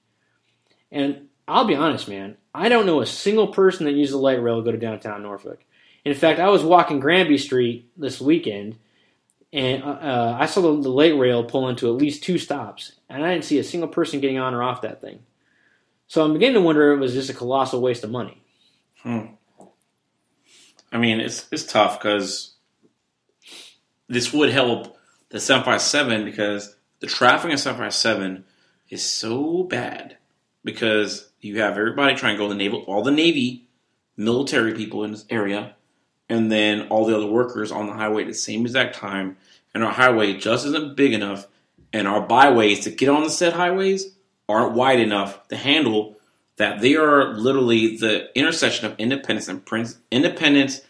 And 0.92 1.30
I'll 1.48 1.66
be 1.66 1.75
honest, 1.75 2.08
man, 2.08 2.38
I 2.54 2.70
don't 2.70 2.86
know 2.86 3.02
a 3.02 3.06
single 3.06 3.48
person 3.48 3.86
that 3.86 3.94
uses 3.94 4.12
the 4.12 4.20
light 4.20 4.42
rail 4.42 4.58
to 4.58 4.63
go 4.63 4.72
to 4.72 4.78
downtown 4.78 5.24
Norfolk. 5.24 5.60
In 6.06 6.13
fact, 6.13 6.40
I 6.40 6.50
was 6.50 6.63
walking 6.63 7.00
Granby 7.00 7.38
Street 7.38 7.90
this 7.98 8.22
weekend, 8.22 8.78
and 9.53 9.83
uh, 9.83 10.36
I 10.39 10.48
saw 10.48 10.62
the, 10.62 10.81
the 10.81 10.89
light 10.89 11.15
rail 11.15 11.43
pull 11.43 11.69
into 11.69 11.88
at 11.88 11.95
least 11.95 12.24
two 12.24 12.39
stops, 12.39 12.93
and 13.07 13.24
I 13.24 13.31
didn't 13.31 13.45
see 13.45 13.60
a 13.60 13.63
single 13.63 13.88
person 13.88 14.19
getting 14.19 14.39
on 14.39 14.55
or 14.55 14.63
off 14.63 14.81
that 14.81 15.00
thing. 15.00 15.19
So 16.07 16.25
I'm 16.25 16.33
beginning 16.33 16.55
to 16.55 16.62
wonder 16.62 16.91
if 16.91 16.98
it 16.98 17.01
was 17.01 17.13
just 17.13 17.29
a 17.29 17.33
colossal 17.36 17.79
waste 17.79 18.03
of 18.03 18.10
money. 18.10 18.43
Hmm. 19.03 19.25
I 20.91 20.98
mean, 20.98 21.19
it's 21.19 21.48
it's 21.51 21.65
tough 21.65 22.00
because 22.00 22.55
this 24.10 24.33
would 24.33 24.50
help 24.50 24.98
the 25.29 25.39
757 25.39 26.25
because 26.25 26.75
the 27.00 27.07
traffic 27.07 27.51
in 27.51 27.57
757 27.57 28.45
is 28.89 29.03
so 29.03 29.63
bad 29.63 30.17
because 30.63 31.29
you 31.41 31.62
have 31.62 31.77
everybody 31.77 32.15
trying 32.15 32.36
to 32.36 32.38
go 32.38 32.48
to 32.48 32.53
the 32.53 32.57
naval, 32.57 32.81
all 32.81 33.03
the 33.03 33.12
Navy 33.12 33.67
military 34.17 34.74
people 34.74 35.03
in 35.03 35.12
this 35.12 35.25
area, 35.29 35.75
and 36.30 36.51
then 36.51 36.88
all 36.88 37.06
the 37.06 37.15
other 37.15 37.27
workers 37.27 37.72
on 37.72 37.88
the 37.88 37.94
highway 37.94 38.22
at 38.24 38.27
the 38.27 38.34
same 38.34 38.62
exact 38.65 38.96
time. 38.96 39.38
And 39.74 39.84
our 39.84 39.92
highway 39.92 40.34
just 40.38 40.65
isn't 40.68 40.96
big 40.96 41.13
enough, 41.13 41.48
and 41.92 42.08
our 42.08 42.22
byways 42.22 42.82
to 42.82 42.92
get 42.92 43.10
on 43.10 43.24
the 43.24 43.30
said 43.30 43.53
highways 43.53 44.15
aren't 44.48 44.74
wide 44.74 45.00
enough 45.00 45.48
to 45.48 45.56
handle 45.56 46.18
that. 46.58 46.82
They 46.82 46.96
are 46.96 47.34
literally 47.34 47.98
the 47.98 48.30
intersection 48.38 48.86
of 48.86 48.96
Independence 49.00 49.48
and 49.48 49.65
Prince, 49.65 49.98
Independence 50.12 50.82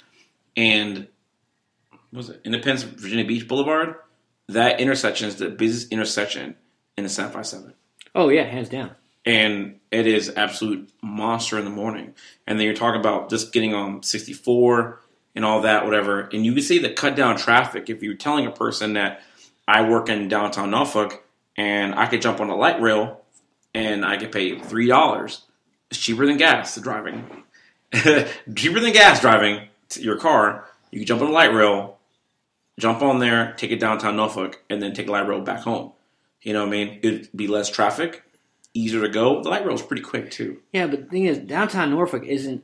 and 0.57 1.07
what 2.09 2.17
was 2.17 2.29
it 2.29 2.41
Independence 2.43 2.83
Virginia 2.83 3.25
Beach 3.25 3.47
Boulevard. 3.47 3.95
That 4.49 4.79
intersection 4.81 5.27
is 5.29 5.37
the 5.37 5.49
busiest 5.49 5.91
intersection 5.91 6.55
in 6.97 7.03
the 7.05 7.09
757 7.09 7.73
Oh 8.15 8.29
yeah, 8.29 8.43
hands 8.43 8.69
down. 8.69 8.91
and 9.25 9.79
it 9.89 10.05
is 10.05 10.31
absolute 10.35 10.91
monster 11.01 11.57
in 11.57 11.63
the 11.65 11.71
morning. 11.71 12.13
And 12.45 12.59
then 12.59 12.65
you're 12.65 12.75
talking 12.75 12.99
about 12.99 13.29
just 13.29 13.53
getting 13.53 13.73
on 13.73 14.03
64 14.03 14.99
and 15.35 15.43
all 15.45 15.61
that, 15.61 15.85
whatever. 15.85 16.21
And 16.33 16.45
you 16.45 16.53
can 16.53 16.61
see 16.61 16.79
the 16.79 16.93
cut 16.93 17.15
down 17.15 17.37
traffic 17.37 17.89
if 17.89 18.03
you're 18.03 18.13
telling 18.15 18.45
a 18.45 18.51
person 18.51 18.93
that 18.93 19.21
I 19.67 19.87
work 19.87 20.09
in 20.09 20.27
downtown 20.27 20.71
Norfolk 20.71 21.23
and 21.57 21.95
I 21.95 22.07
could 22.07 22.21
jump 22.21 22.39
on 22.39 22.49
a 22.49 22.55
light 22.55 22.81
rail 22.81 23.21
and 23.73 24.05
I 24.05 24.17
could 24.17 24.31
pay 24.31 24.59
three 24.59 24.87
dollars. 24.87 25.41
It's 25.89 25.99
cheaper 25.99 26.25
than 26.25 26.37
gas 26.37 26.75
driving. 26.77 27.43
cheaper 27.93 28.79
than 28.79 28.93
gas 28.93 29.21
driving 29.21 29.67
your 29.99 30.17
car. 30.17 30.65
You 30.91 30.99
can 30.99 31.07
jump 31.07 31.21
on 31.21 31.29
a 31.29 31.31
light 31.31 31.53
rail, 31.53 31.97
jump 32.79 33.01
on 33.01 33.19
there, 33.19 33.53
take 33.57 33.71
it 33.71 33.79
downtown 33.79 34.15
Norfolk, 34.15 34.63
and 34.69 34.81
then 34.81 34.93
take 34.93 35.07
a 35.07 35.11
light 35.11 35.27
rail 35.27 35.41
back 35.41 35.61
home. 35.61 35.91
You 36.41 36.53
know 36.53 36.61
what 36.61 36.69
I 36.69 36.71
mean? 36.71 36.99
It'd 37.01 37.29
be 37.35 37.47
less 37.47 37.69
traffic, 37.69 38.23
easier 38.73 39.01
to 39.01 39.09
go. 39.09 39.41
The 39.41 39.49
light 39.49 39.65
rail's 39.65 39.81
pretty 39.81 40.01
quick 40.01 40.31
too. 40.31 40.59
Yeah, 40.71 40.87
but 40.87 41.01
the 41.03 41.05
thing 41.07 41.25
is, 41.25 41.37
downtown 41.39 41.91
Norfolk 41.91 42.25
isn't. 42.25 42.63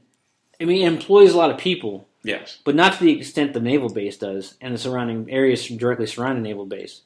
I 0.61 0.65
mean, 0.65 0.81
it 0.81 0.87
employs 0.87 1.33
a 1.33 1.37
lot 1.37 1.51
of 1.51 1.57
people, 1.57 2.07
Yes. 2.23 2.57
but 2.65 2.75
not 2.75 2.93
to 2.93 2.99
the 3.03 3.17
extent 3.17 3.53
the 3.53 3.59
naval 3.61 3.89
base 3.89 4.17
does, 4.17 4.55
and 4.59 4.73
the 4.73 4.77
surrounding 4.77 5.29
areas 5.31 5.65
directly 5.67 6.05
surrounding 6.05 6.43
the 6.43 6.49
naval 6.49 6.65
base. 6.65 7.01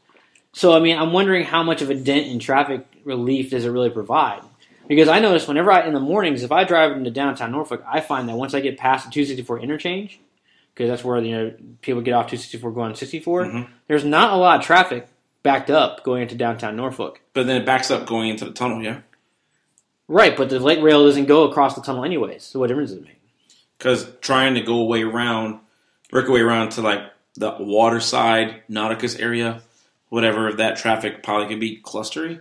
So, 0.53 0.73
I 0.73 0.79
mean, 0.79 0.97
I'm 0.97 1.13
wondering 1.13 1.43
how 1.43 1.61
much 1.63 1.81
of 1.81 1.89
a 1.89 1.95
dent 1.95 2.27
in 2.27 2.39
traffic 2.39 2.85
relief 3.03 3.51
does 3.51 3.65
it 3.65 3.69
really 3.69 3.89
provide? 3.89 4.41
Because 4.87 5.07
I 5.07 5.19
notice 5.19 5.47
whenever 5.47 5.71
I 5.71 5.85
in 5.87 5.93
the 5.93 5.99
mornings, 5.99 6.43
if 6.43 6.51
I 6.51 6.63
drive 6.63 6.91
into 6.91 7.09
downtown 7.11 7.51
Norfolk, 7.51 7.83
I 7.87 8.01
find 8.01 8.27
that 8.27 8.35
once 8.35 8.53
I 8.53 8.59
get 8.59 8.77
past 8.77 9.05
the 9.05 9.11
264 9.11 9.59
interchange, 9.59 10.19
because 10.73 10.89
that's 10.89 11.03
where 11.03 11.19
you 11.19 11.31
know 11.31 11.53
people 11.81 12.01
get 12.01 12.13
off 12.13 12.25
264 12.27 12.71
going 12.71 12.93
64, 12.95 13.45
Mhm. 13.45 13.67
there's 13.87 14.03
not 14.03 14.33
a 14.33 14.35
lot 14.35 14.59
of 14.59 14.65
traffic 14.65 15.07
backed 15.41 15.69
up 15.69 16.03
going 16.03 16.21
into 16.23 16.35
downtown 16.35 16.75
Norfolk. 16.75 17.21
But 17.33 17.47
then 17.47 17.61
it 17.61 17.65
backs 17.65 17.89
up 17.91 18.05
going 18.05 18.29
into 18.29 18.45
the 18.45 18.51
tunnel, 18.51 18.81
yeah? 18.83 18.99
Right, 20.07 20.35
but 20.35 20.49
the 20.49 20.59
light 20.59 20.81
rail 20.81 21.05
doesn't 21.05 21.25
go 21.25 21.43
across 21.43 21.75
the 21.75 21.81
tunnel 21.81 22.03
anyways. 22.03 22.43
So 22.43 22.59
what 22.59 22.67
difference 22.67 22.91
does 22.91 22.99
it 22.99 23.05
make? 23.05 23.19
Because 23.83 24.09
trying 24.21 24.55
to 24.55 24.61
go 24.61 24.79
away 24.79 25.03
around, 25.03 25.59
work 26.09 26.27
your 26.27 26.35
way 26.35 26.39
around 26.39 26.69
to 26.71 26.81
like 26.81 27.01
the 27.35 27.53
water 27.59 27.99
side, 27.99 28.63
Nauticus 28.69 29.19
area, 29.19 29.61
whatever, 30.07 30.53
that 30.53 30.77
traffic 30.77 31.21
probably 31.21 31.49
could 31.49 31.59
be 31.59 31.81
clustery. 31.81 32.39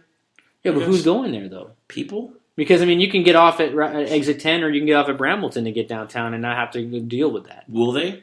Yeah, 0.62 0.70
but 0.70 0.84
who's 0.84 1.04
going 1.04 1.32
there 1.32 1.48
though? 1.48 1.72
People? 1.88 2.34
Because 2.54 2.80
I 2.80 2.84
mean, 2.84 3.00
you 3.00 3.10
can 3.10 3.24
get 3.24 3.34
off 3.34 3.58
at, 3.58 3.70
at 3.70 3.76
uh, 3.76 3.98
exit 3.98 4.38
ten, 4.38 4.62
or 4.62 4.68
you 4.68 4.78
can 4.78 4.86
get 4.86 4.94
off 4.94 5.08
at 5.08 5.18
Brambleton 5.18 5.64
to 5.64 5.72
get 5.72 5.88
downtown 5.88 6.32
and 6.32 6.42
not 6.42 6.56
have 6.56 6.70
to 6.72 7.00
deal 7.00 7.32
with 7.32 7.46
that. 7.46 7.64
Will 7.68 7.90
they? 7.90 8.22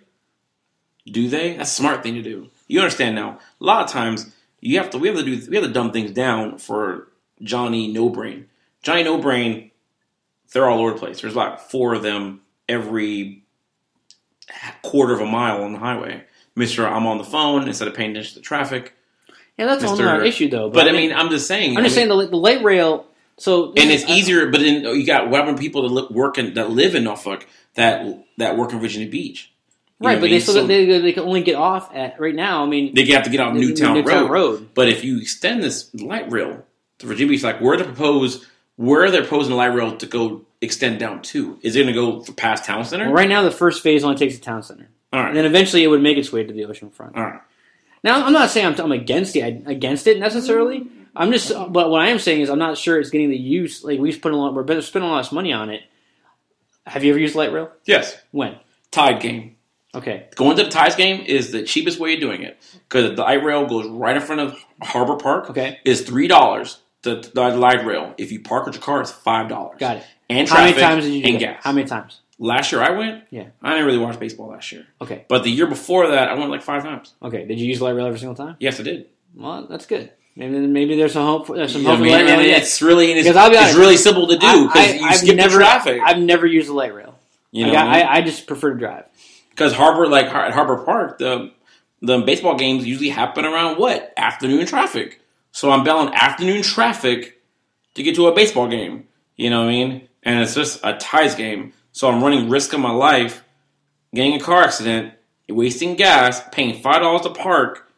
Do 1.05 1.27
they? 1.27 1.57
That's 1.57 1.71
a 1.71 1.75
smart 1.75 2.03
thing 2.03 2.13
to 2.13 2.21
do. 2.21 2.47
You 2.69 2.79
understand 2.79 3.15
now. 3.15 3.39
A 3.59 3.63
lot 3.65 3.83
of 3.83 3.91
times 3.91 4.31
you 4.61 4.77
have 4.77 4.91
to 4.91 4.97
we 4.97 5.09
have 5.09 5.17
to 5.17 5.23
do 5.23 5.49
we 5.49 5.57
have 5.57 5.65
to 5.65 5.73
dumb 5.73 5.91
things 5.91 6.11
down 6.11 6.57
for 6.57 7.09
Johnny 7.41 7.91
No 7.91 8.07
Brain. 8.07 8.47
Johnny 8.81 9.03
No 9.03 9.17
Brain, 9.17 9.71
they're 10.53 10.69
all 10.69 10.79
over 10.79 10.93
the 10.93 10.99
place. 10.99 11.19
There's 11.19 11.35
like 11.35 11.59
four 11.59 11.93
of 11.93 12.01
them 12.01 12.43
every 12.69 13.43
quarter 14.81 15.13
of 15.13 15.21
a 15.21 15.25
mile 15.25 15.63
on 15.63 15.73
the 15.73 15.79
highway. 15.79 16.23
Mister, 16.55 16.87
I'm 16.87 17.05
on 17.07 17.17
the 17.17 17.23
phone 17.23 17.67
instead 17.67 17.87
of 17.87 17.93
paying 17.93 18.11
attention 18.11 18.35
to 18.35 18.41
traffic. 18.41 18.93
Yeah, 19.57 19.65
that's 19.65 19.83
Mr. 19.83 19.99
another 19.99 20.23
issue 20.23 20.49
though. 20.49 20.69
But 20.69 20.87
I 20.87 20.91
mean, 20.93 21.11
I'm 21.11 21.29
just 21.29 21.47
saying. 21.47 21.77
I'm 21.77 21.83
just 21.83 21.97
I 21.97 22.01
mean, 22.05 22.09
saying 22.09 22.27
the, 22.27 22.31
the 22.31 22.37
light 22.37 22.63
rail. 22.63 23.05
So 23.37 23.69
and 23.69 23.89
it's 23.91 24.05
I- 24.05 24.11
easier. 24.11 24.47
But 24.49 24.61
then 24.61 24.83
you 24.83 25.05
got 25.05 25.29
to 25.29 25.57
people 25.57 25.89
that 25.89 26.11
work 26.11 26.37
in, 26.37 26.53
that 26.53 26.69
live 26.69 26.95
in 26.95 27.03
Norfolk 27.03 27.47
that 27.75 28.25
that 28.37 28.57
work 28.57 28.73
in 28.73 28.79
Virginia 28.79 29.09
Beach, 29.09 29.51
You 29.99 30.07
right? 30.07 30.19
But 30.19 30.27
I 30.27 30.29
they 30.29 30.39
still 30.39 30.55
So 30.55 30.67
they, 30.67 30.99
they 30.99 31.13
can 31.13 31.23
only 31.23 31.43
get 31.43 31.55
off 31.55 31.93
at 31.95 32.19
right 32.19 32.35
now. 32.35 32.63
I 32.63 32.67
mean, 32.67 32.93
they 32.93 33.05
have 33.07 33.23
to 33.23 33.29
get 33.29 33.39
off 33.39 33.53
Newtown, 33.53 33.95
Newtown 33.95 34.23
Road. 34.23 34.31
Road. 34.31 34.69
But 34.73 34.89
if 34.89 35.03
you 35.03 35.19
extend 35.19 35.63
this 35.63 35.93
light 35.93 36.31
rail 36.31 36.65
to 36.99 37.07
Virginia 37.07 37.31
Beach, 37.33 37.43
like 37.43 37.61
where 37.61 37.77
they 37.77 37.83
propose, 37.83 38.45
where 38.79 39.03
are 39.03 39.11
they're 39.11 39.21
proposing 39.21 39.49
the 39.51 39.57
light 39.57 39.73
rail 39.73 39.97
to 39.97 40.05
go 40.05 40.45
extend 40.61 40.99
down 40.99 41.21
to, 41.21 41.59
is 41.61 41.75
it 41.75 41.83
going 41.83 41.93
to 41.93 41.99
go 42.25 42.33
past 42.33 42.63
town 42.63 42.85
center? 42.85 43.05
Well, 43.05 43.13
right 43.13 43.27
now 43.27 43.41
the 43.43 43.51
first 43.51 43.83
phase 43.83 44.05
only 44.05 44.15
takes 44.15 44.35
the 44.35 44.41
town 44.41 44.63
center, 44.63 44.87
All 45.11 45.19
and 45.21 45.35
then 45.35 45.43
eventually 45.43 45.83
it 45.83 45.87
would 45.87 46.01
make 46.01 46.17
its 46.17 46.31
way 46.31 46.45
to 46.45 46.53
the 46.53 46.63
ocean 46.63 46.89
front. 46.89 47.17
all 47.17 47.23
right. 47.23 47.41
Now, 48.05 48.25
I'm 48.25 48.31
not 48.31 48.49
saying 48.49 48.65
I'm, 48.65 48.79
I'm 48.79 48.93
against 48.93 49.33
the 49.33 49.41
against 49.41 50.07
it 50.07 50.17
necessarily. 50.17 50.87
I'm 51.13 51.33
just, 51.33 51.49
but 51.51 51.89
what 51.89 51.99
I 51.99 52.07
am 52.07 52.19
saying 52.19 52.39
is 52.39 52.49
I'm 52.49 52.57
not 52.59 52.77
sure 52.77 52.97
it's 52.97 53.09
getting 53.09 53.29
the 53.29 53.35
use. 53.37 53.83
Like 53.83 53.99
we've 53.99 54.13
spent 54.15 54.33
a 54.33 54.37
lot, 54.37 54.53
we're 54.53 54.81
spending 54.81 55.09
a 55.09 55.13
lot 55.13 55.27
of 55.27 55.33
money 55.33 55.51
on 55.51 55.69
it. 55.69 55.81
Have 56.87 57.03
you 57.03 57.09
ever 57.11 57.19
used 57.19 57.35
light 57.35 57.51
rail? 57.51 57.69
Yes, 57.83 58.17
When? 58.31 58.55
Tide 58.91 59.19
game. 59.21 59.57
Okay. 59.93 60.27
Going 60.35 60.55
to 60.55 60.63
the 60.63 60.69
Tides 60.69 60.95
game 60.95 61.25
is 61.25 61.51
the 61.51 61.63
cheapest 61.63 61.99
way 61.99 62.13
of 62.13 62.21
doing 62.21 62.43
it 62.43 62.57
because 62.87 63.15
the 63.15 63.21
light 63.23 63.43
rail 63.43 63.65
goes 63.65 63.87
right 63.87 64.15
in 64.15 64.21
front 64.21 64.39
of 64.41 64.63
Harbor 64.81 65.17
Park. 65.17 65.49
Okay. 65.49 65.79
is 65.83 66.01
three 66.01 66.27
dollars. 66.27 66.77
The, 67.01 67.29
the 67.33 67.49
light 67.55 67.85
rail. 67.85 68.13
If 68.17 68.31
you 68.31 68.41
park 68.41 68.65
with 68.65 68.75
your 68.75 68.81
car, 68.83 69.01
it's 69.01 69.11
five 69.11 69.47
dollars. 69.49 69.77
Got 69.79 69.97
it. 69.97 70.03
And 70.29 70.47
How 70.47 70.63
many 70.65 70.77
times 70.79 71.05
did 71.05 71.13
you 71.13 71.21
do 71.23 71.27
and 71.29 71.35
that? 71.35 71.39
gas. 71.55 71.63
How 71.63 71.71
many 71.71 71.87
times? 71.87 72.19
Last 72.37 72.71
year 72.71 72.81
I 72.81 72.91
went. 72.91 73.23
Yeah. 73.31 73.47
I 73.61 73.71
didn't 73.71 73.85
really 73.85 73.97
watch 73.97 74.19
baseball 74.19 74.47
last 74.47 74.71
year, 74.71 74.85
Okay. 75.01 75.25
but 75.27 75.43
the 75.43 75.49
year 75.49 75.67
before 75.67 76.07
that 76.09 76.29
I 76.29 76.33
went 76.35 76.49
like 76.51 76.61
five 76.61 76.83
times. 76.83 77.13
Okay. 77.21 77.45
Did 77.45 77.59
you 77.59 77.67
use 77.67 77.79
the 77.79 77.85
light 77.85 77.95
rail 77.95 78.05
every 78.07 78.19
single 78.19 78.35
time? 78.35 78.55
Yes, 78.59 78.79
I 78.79 78.83
did. 78.83 79.07
Well, 79.35 79.65
that's 79.69 79.85
good. 79.85 80.11
Maybe 80.35 80.57
maybe 80.67 80.95
there's 80.95 81.13
some 81.13 81.25
hope. 81.25 81.47
For, 81.47 81.55
there's 81.57 81.73
some 81.73 81.85
I 81.85 81.89
hope 81.89 81.97
for 81.99 82.03
mean, 82.03 82.13
light 82.13 82.25
rail. 82.25 82.39
it's 82.39 82.81
really 82.81 83.11
it's, 83.11 83.27
I'll 83.35 83.51
it's 83.51 83.75
really 83.75 83.97
simple 83.97 84.27
to 84.27 84.37
do 84.37 84.47
I- 84.47 84.63
because 84.67 84.89
I- 84.89 84.93
you 84.95 85.05
I've 85.05 85.17
skip 85.17 85.35
never, 85.35 85.53
the 85.57 85.63
traffic. 85.65 86.01
I've 86.03 86.19
never 86.19 86.45
used 86.47 86.69
the 86.69 86.73
light 86.73 86.93
rail. 86.93 87.15
you 87.51 87.65
Like, 87.65 87.73
know, 87.73 87.79
I, 87.79 88.15
I 88.17 88.21
just 88.21 88.47
prefer 88.47 88.73
to 88.73 88.79
drive. 88.79 89.05
because 89.49 89.73
Harbor 89.73 90.07
like 90.07 90.27
at 90.27 90.53
Harbor 90.53 90.77
Park, 90.83 91.17
the 91.17 91.51
the 92.01 92.19
baseball 92.19 92.55
games 92.55 92.85
usually 92.85 93.09
happen 93.09 93.43
around 93.43 93.77
what 93.79 94.13
afternoon 94.15 94.65
traffic. 94.65 95.19
So 95.51 95.71
I'm 95.71 95.83
bailing 95.83 96.13
afternoon 96.13 96.61
traffic 96.61 97.41
to 97.95 98.03
get 98.03 98.15
to 98.15 98.27
a 98.27 98.35
baseball 98.35 98.67
game. 98.67 99.07
You 99.35 99.49
know 99.49 99.61
what 99.61 99.69
I 99.69 99.71
mean? 99.71 100.07
And 100.23 100.41
it's 100.41 100.55
just 100.55 100.79
a 100.83 100.97
ties 100.97 101.35
game. 101.35 101.73
So 101.91 102.09
I'm 102.09 102.23
running 102.23 102.49
risk 102.49 102.73
of 102.73 102.79
my 102.79 102.91
life, 102.91 103.43
getting 104.13 104.35
a 104.35 104.39
car 104.39 104.63
accident, 104.63 105.13
wasting 105.47 105.95
gas, 105.95 106.41
paying 106.51 106.81
five 106.81 107.01
dollars 107.01 107.21
to 107.21 107.31
park 107.31 107.89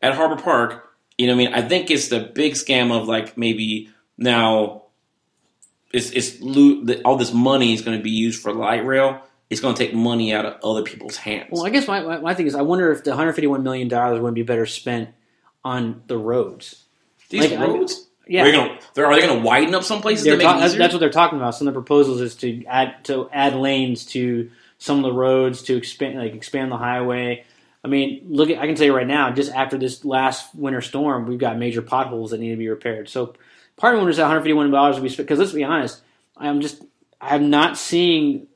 at 0.00 0.14
Harbor 0.14 0.40
Park. 0.40 0.90
You 1.18 1.26
know 1.26 1.36
what 1.36 1.42
I 1.42 1.44
mean? 1.44 1.54
I 1.54 1.68
think 1.68 1.90
it's 1.90 2.08
the 2.08 2.20
big 2.20 2.54
scam 2.54 2.96
of 2.96 3.08
like 3.08 3.36
maybe 3.36 3.90
now 4.16 4.82
it's 5.92 6.10
it's 6.10 6.40
all 7.04 7.16
this 7.16 7.32
money 7.32 7.72
is 7.74 7.82
going 7.82 7.96
to 7.96 8.02
be 8.02 8.10
used 8.10 8.40
for 8.40 8.52
light 8.52 8.84
rail. 8.84 9.22
It's 9.50 9.60
going 9.60 9.74
to 9.74 9.84
take 9.84 9.94
money 9.94 10.32
out 10.32 10.46
of 10.46 10.56
other 10.64 10.82
people's 10.82 11.18
hands. 11.18 11.48
Well, 11.50 11.66
I 11.66 11.70
guess 11.70 11.86
my, 11.86 12.00
my, 12.00 12.18
my 12.20 12.34
thing 12.34 12.46
is, 12.46 12.54
I 12.54 12.62
wonder 12.62 12.90
if 12.90 13.04
the 13.04 13.10
151 13.10 13.62
million 13.62 13.86
dollars 13.86 14.18
wouldn't 14.18 14.34
be 14.34 14.42
better 14.42 14.64
spent 14.64 15.10
on 15.62 16.02
the 16.06 16.16
roads. 16.16 16.81
These 17.32 17.50
like, 17.50 17.58
I- 17.58 17.66
roads, 17.66 18.06
Yeah, 18.28 18.42
are 18.42 18.44
they 18.44 18.52
going 18.52 18.78
to 18.94 19.04
are 19.04 19.14
they 19.14 19.26
going 19.26 19.40
to 19.40 19.44
widen 19.44 19.74
up 19.74 19.82
some 19.82 20.00
places 20.00 20.24
make 20.26 20.40
ta- 20.40 20.56
it 20.56 20.60
that's, 20.60 20.74
that's 20.74 20.94
what 20.94 21.00
they're 21.00 21.10
talking 21.10 21.38
about. 21.38 21.54
Some 21.54 21.66
of 21.66 21.74
the 21.74 21.80
proposals 21.80 22.20
is 22.20 22.36
to 22.36 22.64
add 22.66 23.04
to 23.06 23.28
add 23.32 23.54
lanes 23.56 24.06
to 24.06 24.50
some 24.78 24.98
of 24.98 25.02
the 25.02 25.12
roads 25.12 25.62
to 25.62 25.76
expand 25.76 26.18
like 26.18 26.34
expand 26.34 26.70
the 26.70 26.76
highway. 26.76 27.44
I 27.84 27.88
mean, 27.88 28.26
look 28.28 28.50
at 28.50 28.58
I 28.58 28.66
can 28.66 28.76
tell 28.76 28.86
you 28.86 28.94
right 28.96 29.06
now, 29.06 29.32
just 29.32 29.50
after 29.52 29.76
this 29.76 30.04
last 30.04 30.54
winter 30.54 30.80
storm, 30.80 31.26
we've 31.26 31.38
got 31.38 31.58
major 31.58 31.82
potholes 31.82 32.30
that 32.30 32.38
need 32.38 32.50
to 32.50 32.56
be 32.56 32.68
repaired. 32.68 33.08
So 33.08 33.34
part 33.76 33.94
of 33.94 33.98
me 33.98 34.02
wonders 34.02 34.18
how 34.18 34.24
151 34.24 34.70
dollars 34.70 34.96
will 34.96 35.02
be 35.02 35.08
spent 35.08 35.26
because 35.26 35.40
let's 35.40 35.52
be 35.52 35.64
honest, 35.64 36.00
I'm 36.36 36.60
just 36.60 36.82
I'm 37.20 37.50
not 37.50 37.76
seeing 37.78 38.46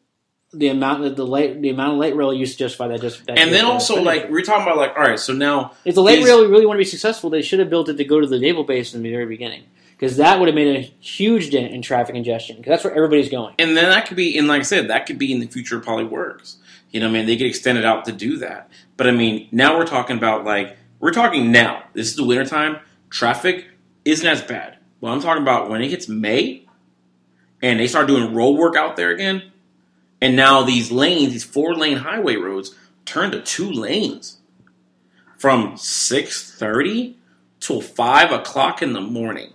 the 0.53 0.69
amount 0.69 1.05
of 1.05 1.17
the 1.17 1.27
late 1.27 1.61
the 1.61 1.71
amount 1.71 1.95
of 1.95 1.99
light 1.99 2.17
rail 2.17 2.33
use 2.33 2.53
to 2.53 2.59
justify 2.59 2.89
that. 2.89 3.01
Just 3.01 3.27
that 3.27 3.39
And 3.39 3.53
then 3.53 3.65
also, 3.65 4.03
like 4.03 4.31
we're 4.31 4.43
talking 4.43 4.63
about, 4.63 4.77
like 4.77 4.97
all 4.97 5.03
right, 5.03 5.19
so 5.19 5.33
now 5.33 5.73
if 5.85 5.95
the 5.95 6.03
light 6.03 6.19
is- 6.21 6.25
rail 6.25 6.49
really 6.49 6.67
want 6.67 6.77
to 6.77 6.81
be 6.81 6.85
successful, 6.85 7.31
they 7.31 7.43
should 7.43 7.59
have 7.59 7.71
built 7.71 7.89
it 7.89 7.97
to 7.97 8.05
go 8.05 8.21
to 8.21 8.27
the 8.27 8.39
naval 8.39 8.65
base 8.65 8.95
in 8.95 9.03
the 9.03 9.11
very 9.11 9.27
beginning 9.27 9.65
because 9.99 10.17
that 10.19 10.39
would 10.39 10.49
have 10.49 10.55
made 10.55 10.77
a 10.77 10.81
huge 11.01 11.51
dent 11.51 11.73
in 11.73 11.83
traffic 11.83 12.15
congestion 12.15 12.57
because 12.57 12.71
that's 12.71 12.85
where 12.85 12.95
everybody's 12.95 13.29
going. 13.29 13.55
And 13.59 13.77
then 13.77 13.91
that 13.91 14.07
could 14.07 14.17
be, 14.17 14.39
and 14.39 14.47
like 14.47 14.61
I 14.61 14.65
said, 14.65 14.89
that 14.89 15.07
could 15.07 15.19
be 15.19 15.33
in 15.33 15.41
the 15.41 15.47
future. 15.47 15.81
Probably 15.81 16.05
works. 16.05 16.59
You 16.91 17.01
know, 17.01 17.07
what 17.07 17.17
I 17.17 17.19
mean, 17.19 17.27
they 17.27 17.37
could 17.37 17.47
extend 17.47 17.79
it 17.79 17.85
out 17.85 18.05
to 18.07 18.13
do 18.13 18.39
that. 18.39 18.71
But 18.97 19.09
I 19.09 19.11
mean, 19.11 19.49
now 19.53 19.77
we're 19.77 19.87
talking 19.87 20.17
about 20.17 20.45
like 20.45 20.77
we're 21.01 21.13
talking 21.13 21.51
now. 21.51 21.83
This 21.93 22.09
is 22.09 22.17
the 22.17 22.25
wintertime. 22.25 22.79
Traffic 23.11 23.67
isn't 24.05 24.27
as 24.27 24.43
bad. 24.43 24.79
Well, 25.01 25.13
I'm 25.13 25.21
talking 25.21 25.43
about 25.43 25.69
when 25.69 25.83
it 25.83 25.91
hits 25.91 26.09
May, 26.09 26.67
and 27.61 27.79
they 27.81 27.87
start 27.87 28.07
doing 28.07 28.35
road 28.35 28.53
work 28.53 28.77
out 28.77 28.97
there 28.97 29.11
again, 29.11 29.53
and 30.21 30.37
now 30.37 30.63
these 30.63 30.91
lanes, 30.91 31.33
these 31.33 31.45
four 31.45 31.75
lane 31.75 31.99
highway 31.99 32.37
roads, 32.37 32.75
turn 33.05 33.31
to 33.31 33.43
two 33.43 33.71
lanes 33.71 34.39
from 35.39 35.77
six 35.77 36.51
thirty 36.53 37.17
till 37.61 37.81
five 37.81 38.33
o'clock 38.33 38.83
in 38.83 38.93
the 38.93 39.01
morning. 39.01 39.53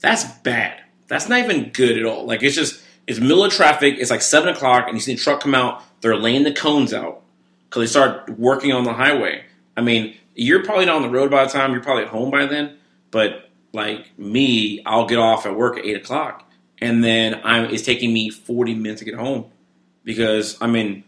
That's 0.00 0.24
bad. 0.24 0.80
That's 1.08 1.28
not 1.28 1.40
even 1.40 1.70
good 1.70 1.98
at 1.98 2.04
all. 2.04 2.24
Like 2.24 2.42
it's 2.42 2.56
just 2.56 2.82
it's 3.06 3.20
middle 3.20 3.44
of 3.44 3.52
traffic. 3.52 3.96
It's 3.98 4.10
like 4.10 4.22
seven 4.22 4.48
o'clock, 4.48 4.86
and 4.86 4.96
you 4.96 5.00
see 5.00 5.14
the 5.14 5.20
truck 5.20 5.40
come 5.40 5.54
out. 5.54 5.82
They're 6.00 6.16
laying 6.16 6.44
the 6.44 6.52
cones 6.52 6.92
out 6.92 7.22
because 7.68 7.82
they 7.82 7.86
start 7.86 8.28
working 8.38 8.72
on 8.72 8.84
the 8.84 8.92
highway. 8.92 9.44
I 9.76 9.80
mean, 9.80 10.16
you're 10.34 10.64
probably 10.64 10.86
not 10.86 10.96
on 10.96 11.02
the 11.02 11.10
road 11.10 11.30
by 11.30 11.44
the 11.44 11.50
time 11.50 11.72
you're 11.72 11.82
probably 11.82 12.04
at 12.04 12.10
home 12.10 12.30
by 12.30 12.46
then. 12.46 12.76
But 13.10 13.50
like 13.72 14.18
me, 14.18 14.82
I'll 14.84 15.06
get 15.06 15.18
off 15.18 15.46
at 15.46 15.56
work 15.56 15.78
at 15.78 15.84
eight 15.84 15.96
o'clock, 15.96 16.48
and 16.82 17.02
then 17.02 17.40
I'm 17.44 17.66
it's 17.70 17.82
taking 17.82 18.12
me 18.12 18.30
forty 18.30 18.74
minutes 18.74 18.98
to 19.00 19.04
get 19.04 19.14
home 19.14 19.46
because 20.04 20.56
I'm 20.60 20.76
in 20.76 21.04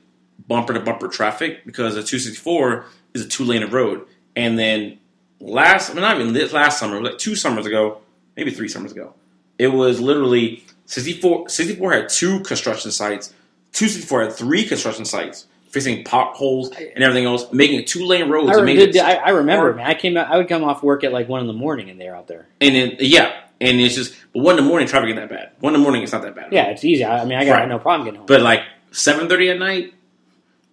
bumper 0.49 0.73
to 0.75 0.81
bumper 0.81 1.09
traffic 1.09 1.65
because 1.65 1.95
the 1.95 2.03
264 2.03 2.85
is 3.15 3.25
a 3.25 3.29
two 3.29 3.45
lane 3.45 3.69
road. 3.71 4.07
And 4.37 4.59
then 4.59 4.99
last, 5.41 5.91
I 5.91 5.95
mean, 5.95 6.03
not 6.03 6.21
even 6.21 6.33
this 6.33 6.53
last 6.53 6.79
summer, 6.79 7.01
like 7.01 7.19
two 7.19 7.37
summers 7.37 7.67
ago, 7.67 7.99
maybe 8.37 8.51
three 8.51 8.69
summers 8.69 8.93
ago, 8.93 9.15
it 9.59 9.69
was 9.69 10.01
literally 10.01 10.65
64. 10.87 11.49
64 11.49 11.93
had 11.93 12.09
two 12.09 12.41
construction 12.41 12.91
sites. 12.91 13.33
264 13.73 14.23
had 14.25 14.33
three 14.33 14.65
construction 14.65 15.05
sites, 15.05 15.47
fixing 15.69 16.05
potholes 16.05 16.71
and 16.77 17.03
everything 17.03 17.25
else, 17.25 17.53
making 17.53 17.81
it 17.81 17.87
two 17.87 18.05
lane 18.05 18.29
roads. 18.29 18.51
I, 18.51 18.55
and, 18.59 18.67
re- 18.67 18.75
made 18.77 18.95
it- 18.97 19.01
I, 19.03 19.15
I 19.15 19.31
remember, 19.31 19.67
hard. 19.67 19.77
man. 19.77 19.87
I 19.87 19.95
came 19.95 20.17
out. 20.17 20.29
I 20.31 20.37
would 20.37 20.49
come 20.49 20.63
off 20.65 20.83
work 20.83 21.05
at 21.05 21.13
like 21.13 21.29
one 21.29 21.41
in 21.41 21.47
the 21.47 21.53
morning, 21.53 21.91
and 21.91 22.01
they're 22.01 22.15
out 22.17 22.27
there. 22.29 22.47
and 22.61 22.75
then 22.75 22.97
yeah, 23.01 23.41
and 23.61 23.81
it's 23.81 23.95
just 23.95 24.15
but 24.33 24.43
one 24.43 24.59
in 24.59 24.65
the 24.65 24.69
morning 24.69 24.89
traffic 24.89 25.09
ain't 25.11 25.17
that 25.19 25.29
bad. 25.31 25.51
One 25.61 25.75
in 25.75 25.81
the 25.81 25.83
morning 25.85 26.03
it's 26.03 26.13
not 26.13 26.23
that 26.23 26.35
bad. 26.35 26.53
Yeah, 26.53 26.65
it's 26.71 26.85
easy. 26.85 27.05
I, 27.05 27.23
I 27.23 27.25
mean, 27.25 27.39
I 27.39 27.45
got 27.45 27.53
Right. 27.53 27.69
no 27.69 27.79
problem 27.79 28.05
getting 28.07 28.19
home. 28.19 28.27
But 28.27 28.41
like 28.41 28.63
7:30 28.93 29.51
at 29.53 29.59
night, 29.59 29.95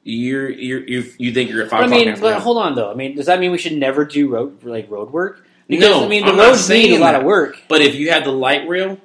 you're 0.04 0.50
you're 0.50 0.82
you 0.88 1.04
you 1.18 1.32
think 1.34 1.50
you're 1.52 1.64
at 1.64 1.70
five 1.70 1.82
But 1.82 1.94
I 1.94 2.06
mean, 2.06 2.20
but 2.20 2.42
hold 2.42 2.58
on 2.58 2.76
though. 2.76 2.92
I 2.92 2.96
mean, 2.96 3.16
does 3.16 3.28
that 3.28 3.40
mean 3.40 3.52
we 3.52 3.58
should 3.58 3.74
never 3.78 4.06
do 4.06 4.28
road 4.30 4.64
like 4.64 4.90
road 4.90 5.12
work? 5.12 5.46
Because 5.68 5.90
No, 5.90 6.06
I 6.06 6.08
mean, 6.08 6.26
the 6.26 6.32
I'm 6.34 6.38
roads 6.40 6.68
need 6.70 6.96
a 6.98 7.00
lot 7.00 7.12
that. 7.14 7.22
of 7.22 7.26
work. 7.26 7.62
But 7.70 7.82
if 7.82 7.96
you 7.96 8.10
had 8.12 8.26
the 8.26 8.32
light 8.32 8.68
rail, 8.68 8.98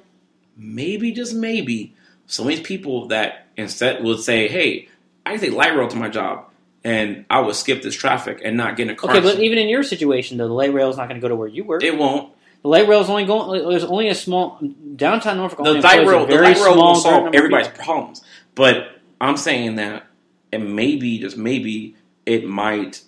maybe 0.57 1.11
just 1.11 1.33
maybe 1.33 1.93
some 2.25 2.45
of 2.45 2.49
these 2.49 2.59
people 2.61 3.07
that 3.09 3.45
instead 3.55 4.03
would 4.03 4.19
say, 4.19 4.47
"Hey, 4.47 4.89
I 5.25 5.31
can 5.31 5.39
take 5.39 5.53
light 5.53 5.75
rail 5.75 5.87
to 5.87 5.95
my 5.95 6.09
job, 6.09 6.45
and 6.83 7.25
I 7.29 7.39
would 7.41 7.55
skip 7.55 7.83
this 7.83 7.95
traffic 7.95 8.41
and 8.43 8.57
not 8.57 8.75
get 8.75 8.87
in 8.87 8.89
a 8.89 8.95
car." 8.95 9.11
Okay, 9.11 9.21
but 9.21 9.39
even 9.39 9.57
in 9.59 9.69
your 9.69 9.83
situation 9.83 10.37
though, 10.37 10.47
the 10.47 10.53
light 10.53 10.73
rail 10.73 10.89
is 10.89 10.97
not 10.97 11.07
going 11.07 11.21
to 11.21 11.25
go 11.25 11.29
to 11.29 11.35
where 11.35 11.47
you 11.47 11.63
work. 11.63 11.83
it 11.83 11.95
won't. 11.97 12.33
The 12.61 12.67
light 12.69 12.87
rail 12.87 13.01
is 13.01 13.09
only 13.09 13.25
going. 13.25 13.67
There's 13.69 13.83
only 13.83 14.09
a 14.09 14.15
small 14.15 14.59
downtown 14.95 15.37
Norfolk. 15.37 15.63
The 15.63 15.73
light 15.75 16.05
rail, 16.05 16.25
the 16.25 16.35
light 16.35 16.57
rail 16.57 16.75
will 16.75 16.95
solve 16.95 17.33
everybody's 17.33 17.67
people. 17.67 17.83
problems. 17.85 18.21
But 18.55 18.99
I'm 19.21 19.37
saying 19.37 19.75
that, 19.75 20.07
and 20.51 20.75
maybe 20.75 21.19
just 21.19 21.37
maybe 21.37 21.95
it 22.25 22.45
might 22.45 23.01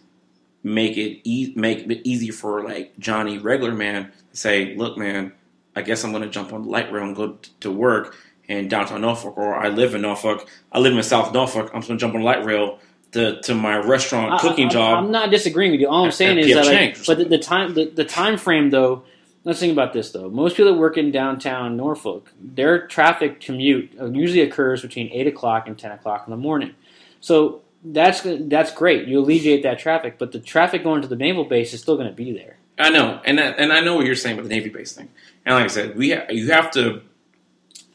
make 0.64 0.98
it 0.98 1.22
e- 1.24 1.54
make 1.56 1.80
it 1.90 2.02
easy 2.08 2.32
for 2.32 2.64
like 2.64 2.98
Johnny 3.00 3.38
regular 3.38 3.74
man 3.74 4.12
to 4.32 4.38
say, 4.38 4.76
"Look, 4.76 4.98
man, 4.98 5.34
I 5.76 5.82
guess 5.82 6.04
I'm 6.04 6.12
going 6.12 6.24
to 6.24 6.30
jump 6.30 6.54
on 6.54 6.64
the 6.64 6.70
light 6.70 6.92
rail 6.92 7.04
and 7.04 7.16
go 7.16 7.34
t- 7.34 7.52
to 7.62 7.72
work 7.72 8.16
in 8.48 8.68
downtown 8.68 9.02
Norfolk, 9.02 9.38
or 9.38 9.56
I 9.56 9.70
live 9.70 9.94
in 9.96 10.02
Norfolk. 10.02 10.48
I 10.72 10.80
live 10.80 10.96
in 10.96 11.04
South 11.04 11.34
Norfolk. 11.34 11.72
I'm 11.74 11.82
just 11.82 11.88
going 11.88 11.98
to 11.98 12.02
jump 12.02 12.16
on 12.16 12.22
the 12.22 12.26
light 12.26 12.44
rail 12.46 12.80
to 13.14 13.42
to 13.42 13.56
my 13.56 13.78
restaurant 13.78 14.34
I- 14.34 14.38
cooking 14.40 14.68
I, 14.68 14.72
job." 14.72 15.04
I'm 15.04 15.12
not 15.12 15.32
disagreeing 15.32 15.72
with 15.72 15.82
you. 15.82 15.88
All 15.88 16.06
I'm 16.06 16.12
saying 16.12 16.38
is 16.38 16.48
PF 16.48 16.54
that, 16.56 16.66
like, 16.66 17.06
but 17.06 17.18
the, 17.18 17.26
the 17.26 17.40
time, 17.40 17.74
the, 17.74 17.86
the 17.90 18.06
time 18.06 18.38
frame 18.38 18.70
though. 18.70 19.04
Let's 19.44 19.60
think 19.60 19.72
about 19.72 19.94
this 19.94 20.12
though. 20.12 20.30
Most 20.30 20.58
people 20.58 20.74
that 20.74 20.80
work 20.80 20.98
in 20.98 21.12
downtown 21.12 21.78
Norfolk, 21.78 22.32
their 22.40 22.88
traffic 22.88 23.40
commute 23.40 23.92
uh, 24.00 24.10
usually 24.12 24.42
occurs 24.42 24.82
between 24.82 25.10
eight 25.12 25.28
o'clock 25.28 25.68
and 25.68 25.78
ten 25.78 25.92
o'clock 25.92 26.24
in 26.28 26.32
the 26.32 26.38
morning. 26.38 26.76
So 27.22 27.62
that's 27.84 28.22
that's 28.24 28.72
great. 28.72 29.08
You 29.08 29.20
alleviate 29.20 29.64
that 29.64 29.80
traffic, 29.80 30.18
but 30.18 30.32
the 30.32 30.40
traffic 30.40 30.84
going 30.84 31.02
to 31.02 31.08
the 31.08 31.16
naval 31.16 31.46
base 31.46 31.74
is 31.74 31.82
still 31.82 31.96
going 31.96 32.10
to 32.10 32.14
be 32.14 32.34
there. 32.34 32.58
I 32.78 32.90
know, 32.90 33.20
and 33.26 33.38
that, 33.38 33.60
and 33.60 33.74
I 33.74 33.82
know 33.82 33.96
what 33.96 34.06
you're 34.06 34.16
saying 34.16 34.38
about 34.38 34.48
the 34.48 34.56
Navy 34.56 34.70
base 34.70 34.94
thing. 34.94 35.10
And 35.46 35.56
like 35.56 35.66
I 35.66 35.68
said, 35.68 35.98
we 35.98 36.12
ha- 36.12 36.28
you 36.30 36.52
have 36.52 36.72
to. 36.72 37.02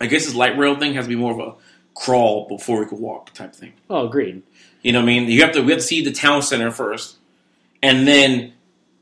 I 0.01 0.07
guess 0.07 0.27
this 0.27 0.35
light 0.35 0.59
rail 0.59 0.77
thing 0.79 0.95
has 0.95 1.05
to 1.05 1.09
be 1.09 1.17
more 1.17 1.33
of 1.33 1.39
a 1.39 1.55
crawl 1.95 2.49
before 2.49 2.81
we 2.81 2.87
could 2.87 2.99
walk 2.99 3.33
type 3.33 3.55
thing. 3.55 3.73
Oh, 3.89 4.07
agreed. 4.07 4.43
You 4.83 4.93
know 4.93 4.99
what 4.99 5.05
I 5.05 5.07
mean? 5.07 5.29
You 5.29 5.43
have 5.43 5.53
to 5.53 5.63
we 5.63 5.73
have 5.73 5.81
to 5.81 5.87
see 5.87 6.03
the 6.03 6.13
town 6.13 6.43
center 6.43 6.71
first, 6.71 7.17
and 7.83 8.09
then 8.09 8.54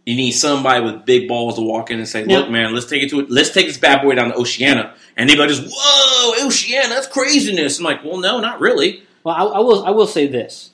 you 0.04 0.16
need 0.16 0.32
somebody 0.32 0.84
with 0.84 1.04
big 1.04 1.28
balls 1.28 1.54
to 1.56 1.60
walk 1.60 1.90
in 1.90 1.98
and 1.98 2.08
say, 2.08 2.24
"Look, 2.24 2.50
man, 2.50 2.74
let's 2.74 2.86
take 2.86 3.02
it 3.02 3.10
to 3.10 3.20
it. 3.20 3.30
Let's 3.30 3.50
take 3.50 3.66
this 3.66 3.78
bad 3.78 4.02
boy 4.02 4.14
down 4.14 4.30
to 4.30 4.36
Oceana." 4.36 4.94
And 5.16 5.28
they 5.28 5.36
go 5.36 5.46
just, 5.46 5.64
"Whoa, 5.70 6.46
Oceana, 6.46 6.88
that's 6.88 7.06
craziness." 7.06 7.78
I'm 7.78 7.84
like, 7.84 8.04
"Well, 8.04 8.18
no, 8.18 8.40
not 8.40 8.60
really." 8.60 9.04
Well, 9.24 9.34
I, 9.34 9.58
I 9.58 9.58
will. 9.60 9.84
I 9.84 9.90
will 9.90 10.06
say 10.06 10.26
this: 10.26 10.70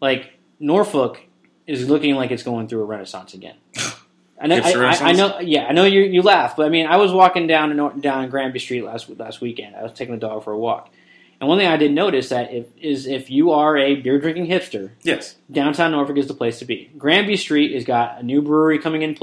like 0.00 0.32
Norfolk 0.58 1.20
is 1.66 1.88
looking 1.88 2.14
like 2.14 2.30
it's 2.30 2.42
going 2.42 2.68
through 2.68 2.82
a 2.82 2.86
renaissance 2.86 3.34
again. 3.34 3.56
I 4.40 4.46
know. 4.46 4.56
I, 4.56 4.72
I, 4.72 4.98
I 5.10 5.12
know. 5.12 5.38
Yeah, 5.40 5.66
I 5.66 5.72
know 5.72 5.84
you. 5.84 6.00
You 6.00 6.22
laugh, 6.22 6.56
but 6.56 6.64
I 6.64 6.70
mean, 6.70 6.86
I 6.86 6.96
was 6.96 7.12
walking 7.12 7.46
down 7.46 8.00
down 8.00 8.30
Granby 8.30 8.58
Street 8.58 8.82
last 8.82 9.10
last 9.18 9.42
weekend. 9.42 9.76
I 9.76 9.82
was 9.82 9.92
taking 9.92 10.14
the 10.14 10.20
dog 10.20 10.44
for 10.44 10.52
a 10.52 10.58
walk, 10.58 10.90
and 11.40 11.48
one 11.48 11.58
thing 11.58 11.66
I 11.68 11.76
did 11.78 11.92
notice 11.92 12.28
that 12.28 12.52
if 12.52 12.66
is 12.80 13.06
if 13.06 13.30
you 13.30 13.52
are 13.52 13.76
a 13.76 13.96
beer 13.96 14.20
drinking 14.20 14.46
hipster, 14.46 14.90
Yes, 15.02 15.36
downtown 15.50 15.90
Norfolk 15.92 16.18
is 16.18 16.26
the 16.28 16.34
place 16.34 16.58
to 16.60 16.64
be. 16.66 16.90
Granby 16.98 17.36
Street 17.36 17.74
has 17.74 17.84
got 17.84 18.20
a 18.20 18.22
new 18.22 18.42
brewery 18.42 18.78
coming 18.78 19.02
in, 19.02 19.14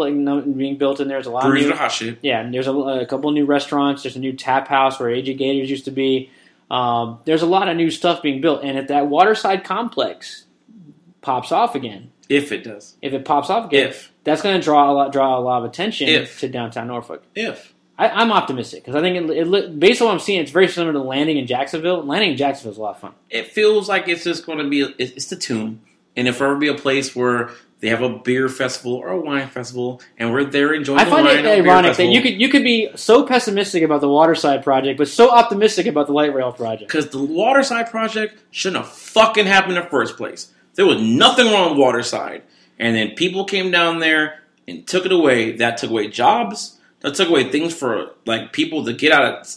being 0.58 0.78
built 0.78 1.00
in 1.00 1.08
there. 1.08 1.18
There's 1.18 1.28
a 1.28 1.32
lot 1.32 1.44
breweries 1.44 1.66
of 1.66 1.72
new, 1.72 1.76
hot 1.78 1.92
shit. 1.92 2.18
yeah, 2.22 2.40
and 2.42 2.54
there's 2.54 2.68
a, 2.68 2.74
a 2.74 3.06
couple 3.06 3.30
new 3.32 3.46
restaurants. 3.46 4.04
There's 4.04 4.16
a 4.16 4.20
new 4.20 4.34
tap 4.34 4.68
house 4.68 5.00
where 5.00 5.10
AJ 5.10 5.38
Gators 5.38 5.70
used 5.70 5.86
to 5.86 5.92
be. 5.92 6.32
Um, 6.72 7.20
there's 7.26 7.44
a 7.44 7.46
lot 7.46 7.70
of 7.70 7.78
new 7.78 7.90
stuff 7.92 8.22
being 8.22 8.42
built, 8.42 8.64
and 8.64 8.78
if 8.78 8.88
that 8.88 9.08
waterside 9.08 9.64
complex 9.64 10.46
pops 11.22 11.52
off 11.52 11.76
again, 11.76 12.12
If 12.30 12.52
it 12.52 12.64
does, 12.64 12.96
if 13.02 13.14
it 13.14 13.24
pops 13.26 13.50
off 13.50 13.68
again, 13.68 13.88
if 13.90 14.12
that's 14.24 14.42
going 14.42 14.60
to 14.60 14.62
draw 14.64 14.92
a 14.92 14.94
lot, 14.94 15.14
draw 15.14 15.38
a 15.38 15.40
lot 15.40 15.60
of 15.64 15.70
attention 15.70 16.10
If. 16.10 16.40
to 16.42 16.50
downtown 16.50 16.88
Norfolk. 16.88 17.24
if 17.36 17.74
I, 17.98 18.10
I'm 18.10 18.32
optimistic 18.32 18.84
because 18.84 18.96
I 18.96 19.02
think 19.02 19.30
it, 19.30 19.38
it, 19.38 19.80
based 19.80 20.02
on 20.02 20.08
what 20.08 20.14
I'm 20.14 20.20
seeing, 20.20 20.40
it's 20.42 20.52
very 20.52 20.68
similar 20.68 20.94
to 20.94 21.00
landing 21.00 21.38
in 21.38 21.48
Jacksonville. 21.48 22.04
Landing 22.04 22.32
in 22.32 22.38
Jacksonville 22.38 22.74
is 22.74 22.78
a 22.78 22.82
lot 22.82 22.96
of 22.96 23.02
fun. 23.02 23.14
it 23.30 23.48
feels 23.48 23.90
like 23.90 24.08
it's 24.08 24.24
just 24.24 24.46
going 24.46 24.60
to 24.60 24.70
be 24.70 24.82
it's 24.98 25.12
it's 25.14 25.26
the 25.28 25.36
tomb, 25.36 25.82
and 26.16 26.28
if 26.28 26.42
ever 26.42 26.56
be 26.56 26.68
a 26.68 26.76
place 26.76 27.16
where 27.16 27.52
they 27.80 27.90
have 27.90 28.02
a 28.02 28.10
beer 28.10 28.50
festival 28.50 28.94
or 28.94 29.10
a 29.10 29.20
wine 29.20 29.48
festival 29.48 30.02
and 30.18 30.32
we're 30.32 30.44
there 30.44 30.74
enjoying 30.74 31.00
I 31.00 31.04
the 31.04 31.12
find 31.12 31.28
it 31.28 31.46
ironic 31.46 31.96
that 31.98 32.08
you 32.08 32.22
could 32.22 32.40
you 32.40 32.50
could 32.50 32.64
be 32.64 32.90
so 32.96 33.26
pessimistic 33.26 33.84
about 33.84 34.02
the 34.02 34.10
Waterside 34.10 34.64
project, 34.64 34.98
but 34.98 35.08
so 35.08 35.30
optimistic 35.30 35.86
about 35.86 36.08
the 36.08 36.14
light 36.14 36.34
rail 36.34 36.52
project. 36.52 36.92
because 36.92 37.10
the 37.10 37.22
waterside 37.22 37.90
project 37.90 38.42
shouldn't 38.52 38.84
have 38.84 38.92
fucking 38.92 39.46
happened 39.46 39.78
in 39.78 39.84
the 39.84 39.90
first 39.90 40.18
place 40.18 40.52
there 40.76 40.86
was 40.86 41.02
nothing 41.02 41.52
wrong 41.52 41.72
with 41.72 41.80
waterside 41.80 42.44
and 42.80 42.96
then 42.96 43.12
people 43.12 43.46
came 43.46 43.70
down 43.72 44.00
there 44.00 44.42
and 44.68 44.88
took 44.88 45.06
it 45.06 45.12
away 45.12 45.52
that 45.58 45.78
took 45.78 45.90
away 45.92 46.08
jobs 46.08 46.77
that 47.08 47.15
took 47.15 47.30
away 47.30 47.50
things 47.50 47.74
for 47.74 48.12
like 48.26 48.52
people 48.54 48.86
to 48.86 48.93
get 48.93 49.12
out 49.12 49.24
of 49.24 49.48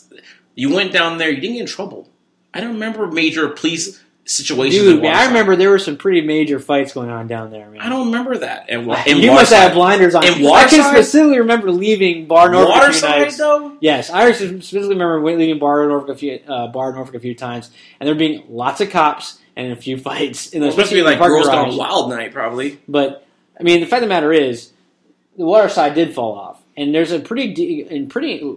you 0.54 0.72
went 0.74 0.92
down 0.92 1.18
there 1.18 1.30
you 1.30 1.40
didn't 1.40 1.54
get 1.54 1.60
in 1.62 1.66
trouble 1.66 2.08
i 2.54 2.60
don't 2.60 2.74
remember 2.74 3.06
major 3.06 3.48
police 3.48 4.02
situations 4.24 4.82
Dude, 4.84 5.02
man, 5.02 5.16
I 5.16 5.26
remember 5.26 5.56
there 5.56 5.70
were 5.70 5.78
some 5.78 5.96
pretty 5.96 6.20
major 6.20 6.60
fights 6.60 6.92
going 6.92 7.10
on 7.10 7.26
down 7.26 7.50
there, 7.50 7.68
man. 7.68 7.80
i 7.80 7.88
don't 7.88 8.06
remember 8.06 8.38
that 8.38 8.66
and, 8.68 8.82
you 8.82 8.86
must 8.86 9.50
Waterside- 9.50 9.58
have 9.58 9.74
blinders 9.74 10.14
on. 10.14 10.22
I 10.24 10.66
can 10.68 10.84
specifically 10.94 11.38
remember 11.38 11.70
leaving 11.72 12.26
Bar 12.26 12.50
Norfolk 12.50 12.68
a 12.76 12.92
few 12.92 13.08
waterside 13.08 13.32
though 13.32 13.76
Yes, 13.80 14.10
I 14.10 14.30
specifically 14.32 14.90
remember 14.90 15.20
leaving 15.24 15.58
Bar 15.58 15.88
Norfolk 15.88 16.10
a 16.10 16.14
few 16.14 16.38
uh, 16.46 16.68
Bar 16.68 16.92
Norfolk 16.92 17.14
a 17.14 17.20
few 17.20 17.34
times, 17.34 17.70
and 17.98 18.06
there 18.06 18.14
being 18.14 18.44
lots 18.48 18.80
of 18.80 18.90
cops 18.90 19.38
and 19.56 19.72
a 19.72 19.76
few 19.76 19.96
fights. 20.08 20.50
In 20.50 20.60
the, 20.60 20.66
It's 20.66 20.76
supposed 20.76 20.90
to 20.90 20.96
especially 20.96 21.00
be 21.00 21.02
like 21.02 21.18
Girls. 21.18 21.46
Gone 21.46 21.76
Wild 21.76 22.10
night, 22.10 22.32
probably. 22.32 22.78
But 22.86 23.26
I 23.58 23.62
mean, 23.62 23.80
the 23.80 23.86
fact 23.86 24.02
of 24.02 24.08
the 24.08 24.14
matter 24.14 24.32
is, 24.32 24.70
the 25.36 25.44
Waterside 25.46 25.94
did 25.94 26.14
fall 26.14 26.34
off, 26.34 26.59
and 26.80 26.94
there's 26.94 27.12
a 27.12 27.20
pretty 27.20 27.52
de- 27.54 27.86
and 27.88 28.08
pretty 28.10 28.56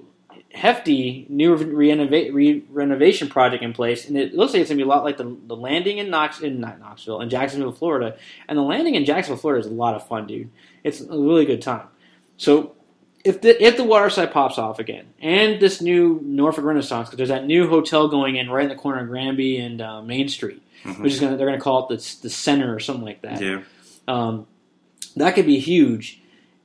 hefty 0.54 1.26
new 1.30 1.56
renova- 1.58 2.32
re- 2.34 2.64
renovation 2.70 3.28
project 3.28 3.64
in 3.64 3.74
place, 3.74 4.08
and 4.08 4.18
it 4.18 4.34
looks 4.36 4.54
like 4.54 4.62
it's 4.62 4.70
gonna 4.70 4.78
be 4.78 4.84
a 4.84 4.88
lot 4.88 5.04
like 5.04 5.18
the, 5.18 5.36
the 5.48 5.56
landing 5.56 5.98
in 5.98 6.10
Knox 6.10 6.42
in 6.42 6.60
not 6.60 6.80
Knoxville 6.80 7.22
in 7.22 7.30
Jacksonville, 7.30 7.72
Florida, 7.72 8.16
and 8.48 8.58
the 8.58 8.62
landing 8.64 8.96
in 8.96 9.06
Jacksonville, 9.06 9.40
Florida 9.42 9.66
is 9.66 9.72
a 9.72 9.74
lot 9.74 9.96
of 9.96 10.08
fun, 10.08 10.28
dude. 10.28 10.50
It's 10.84 11.02
a 11.02 11.06
really 11.08 11.46
good 11.46 11.62
time. 11.62 11.88
So 12.38 12.74
if 13.24 13.42
the 13.42 13.62
if 13.64 13.78
the 13.78 13.84
waterside 13.84 14.32
pops 14.32 14.58
off 14.58 14.80
again, 14.80 15.06
and 15.22 15.60
this 15.60 15.82
new 15.82 16.20
Norfolk 16.24 16.66
Renaissance, 16.66 17.08
because 17.10 17.18
there's 17.18 17.30
that 17.30 17.46
new 17.48 17.68
hotel 17.68 18.08
going 18.08 18.36
in 18.36 18.50
right 18.50 18.64
in 18.64 18.70
the 18.70 18.76
corner 18.76 19.02
of 19.02 19.08
Granby 19.08 19.58
and 19.58 19.82
uh, 19.82 20.02
Main 20.02 20.28
Street, 20.30 20.62
Mhm. 20.84 21.00
which 21.02 21.14
is 21.14 21.20
gonna 21.20 21.36
they're 21.38 21.48
gonna 21.48 21.60
call 21.60 21.88
it 21.88 21.90
the 21.90 22.16
the 22.24 22.30
center 22.30 22.76
or 22.76 22.80
something 22.80 23.06
like 23.06 23.22
that. 23.24 23.42
Yeah. 23.42 23.62
Um, 24.08 24.46
that 25.16 25.36
could 25.36 25.46
be 25.46 25.60
huge. 25.60 26.20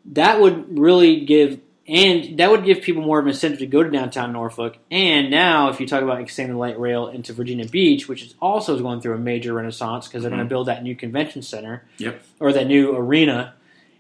That 0.07 0.41
would 0.41 0.79
really 0.79 1.25
give, 1.25 1.61
and 1.87 2.39
that 2.39 2.51
would 2.51 2.65
give 2.65 2.81
people 2.83 3.03
more 3.03 3.19
of 3.19 3.27
an 3.27 3.31
incentive 3.31 3.59
to 3.61 3.67
go 3.67 3.83
to 3.83 3.91
downtown 3.91 4.33
Norfolk. 4.33 4.79
And 4.91 5.31
now, 5.31 5.69
if 5.69 5.81
you 5.81 5.87
talk 5.87 6.03
about 6.03 6.21
extending 6.21 6.55
the 6.55 6.59
light 6.61 6.79
rail 6.79 7.09
into 7.09 7.33
Virginia 7.33 7.67
Beach, 7.67 8.09
which 8.09 8.23
is 8.23 8.35
also 8.41 8.79
going 8.79 9.01
through 9.01 9.15
a 9.15 9.19
major 9.19 9.53
renaissance 9.53 10.09
because 10.09 10.23
they're 10.23 10.31
going 10.31 10.41
Mhm. 10.41 10.47
to 10.47 10.49
build 10.49 10.69
that 10.69 10.83
new 10.83 10.95
convention 10.97 11.43
center, 11.43 11.85
Yep. 11.99 12.23
or 12.41 12.53
that 12.53 12.67
new 12.67 12.95
arena, 12.97 13.55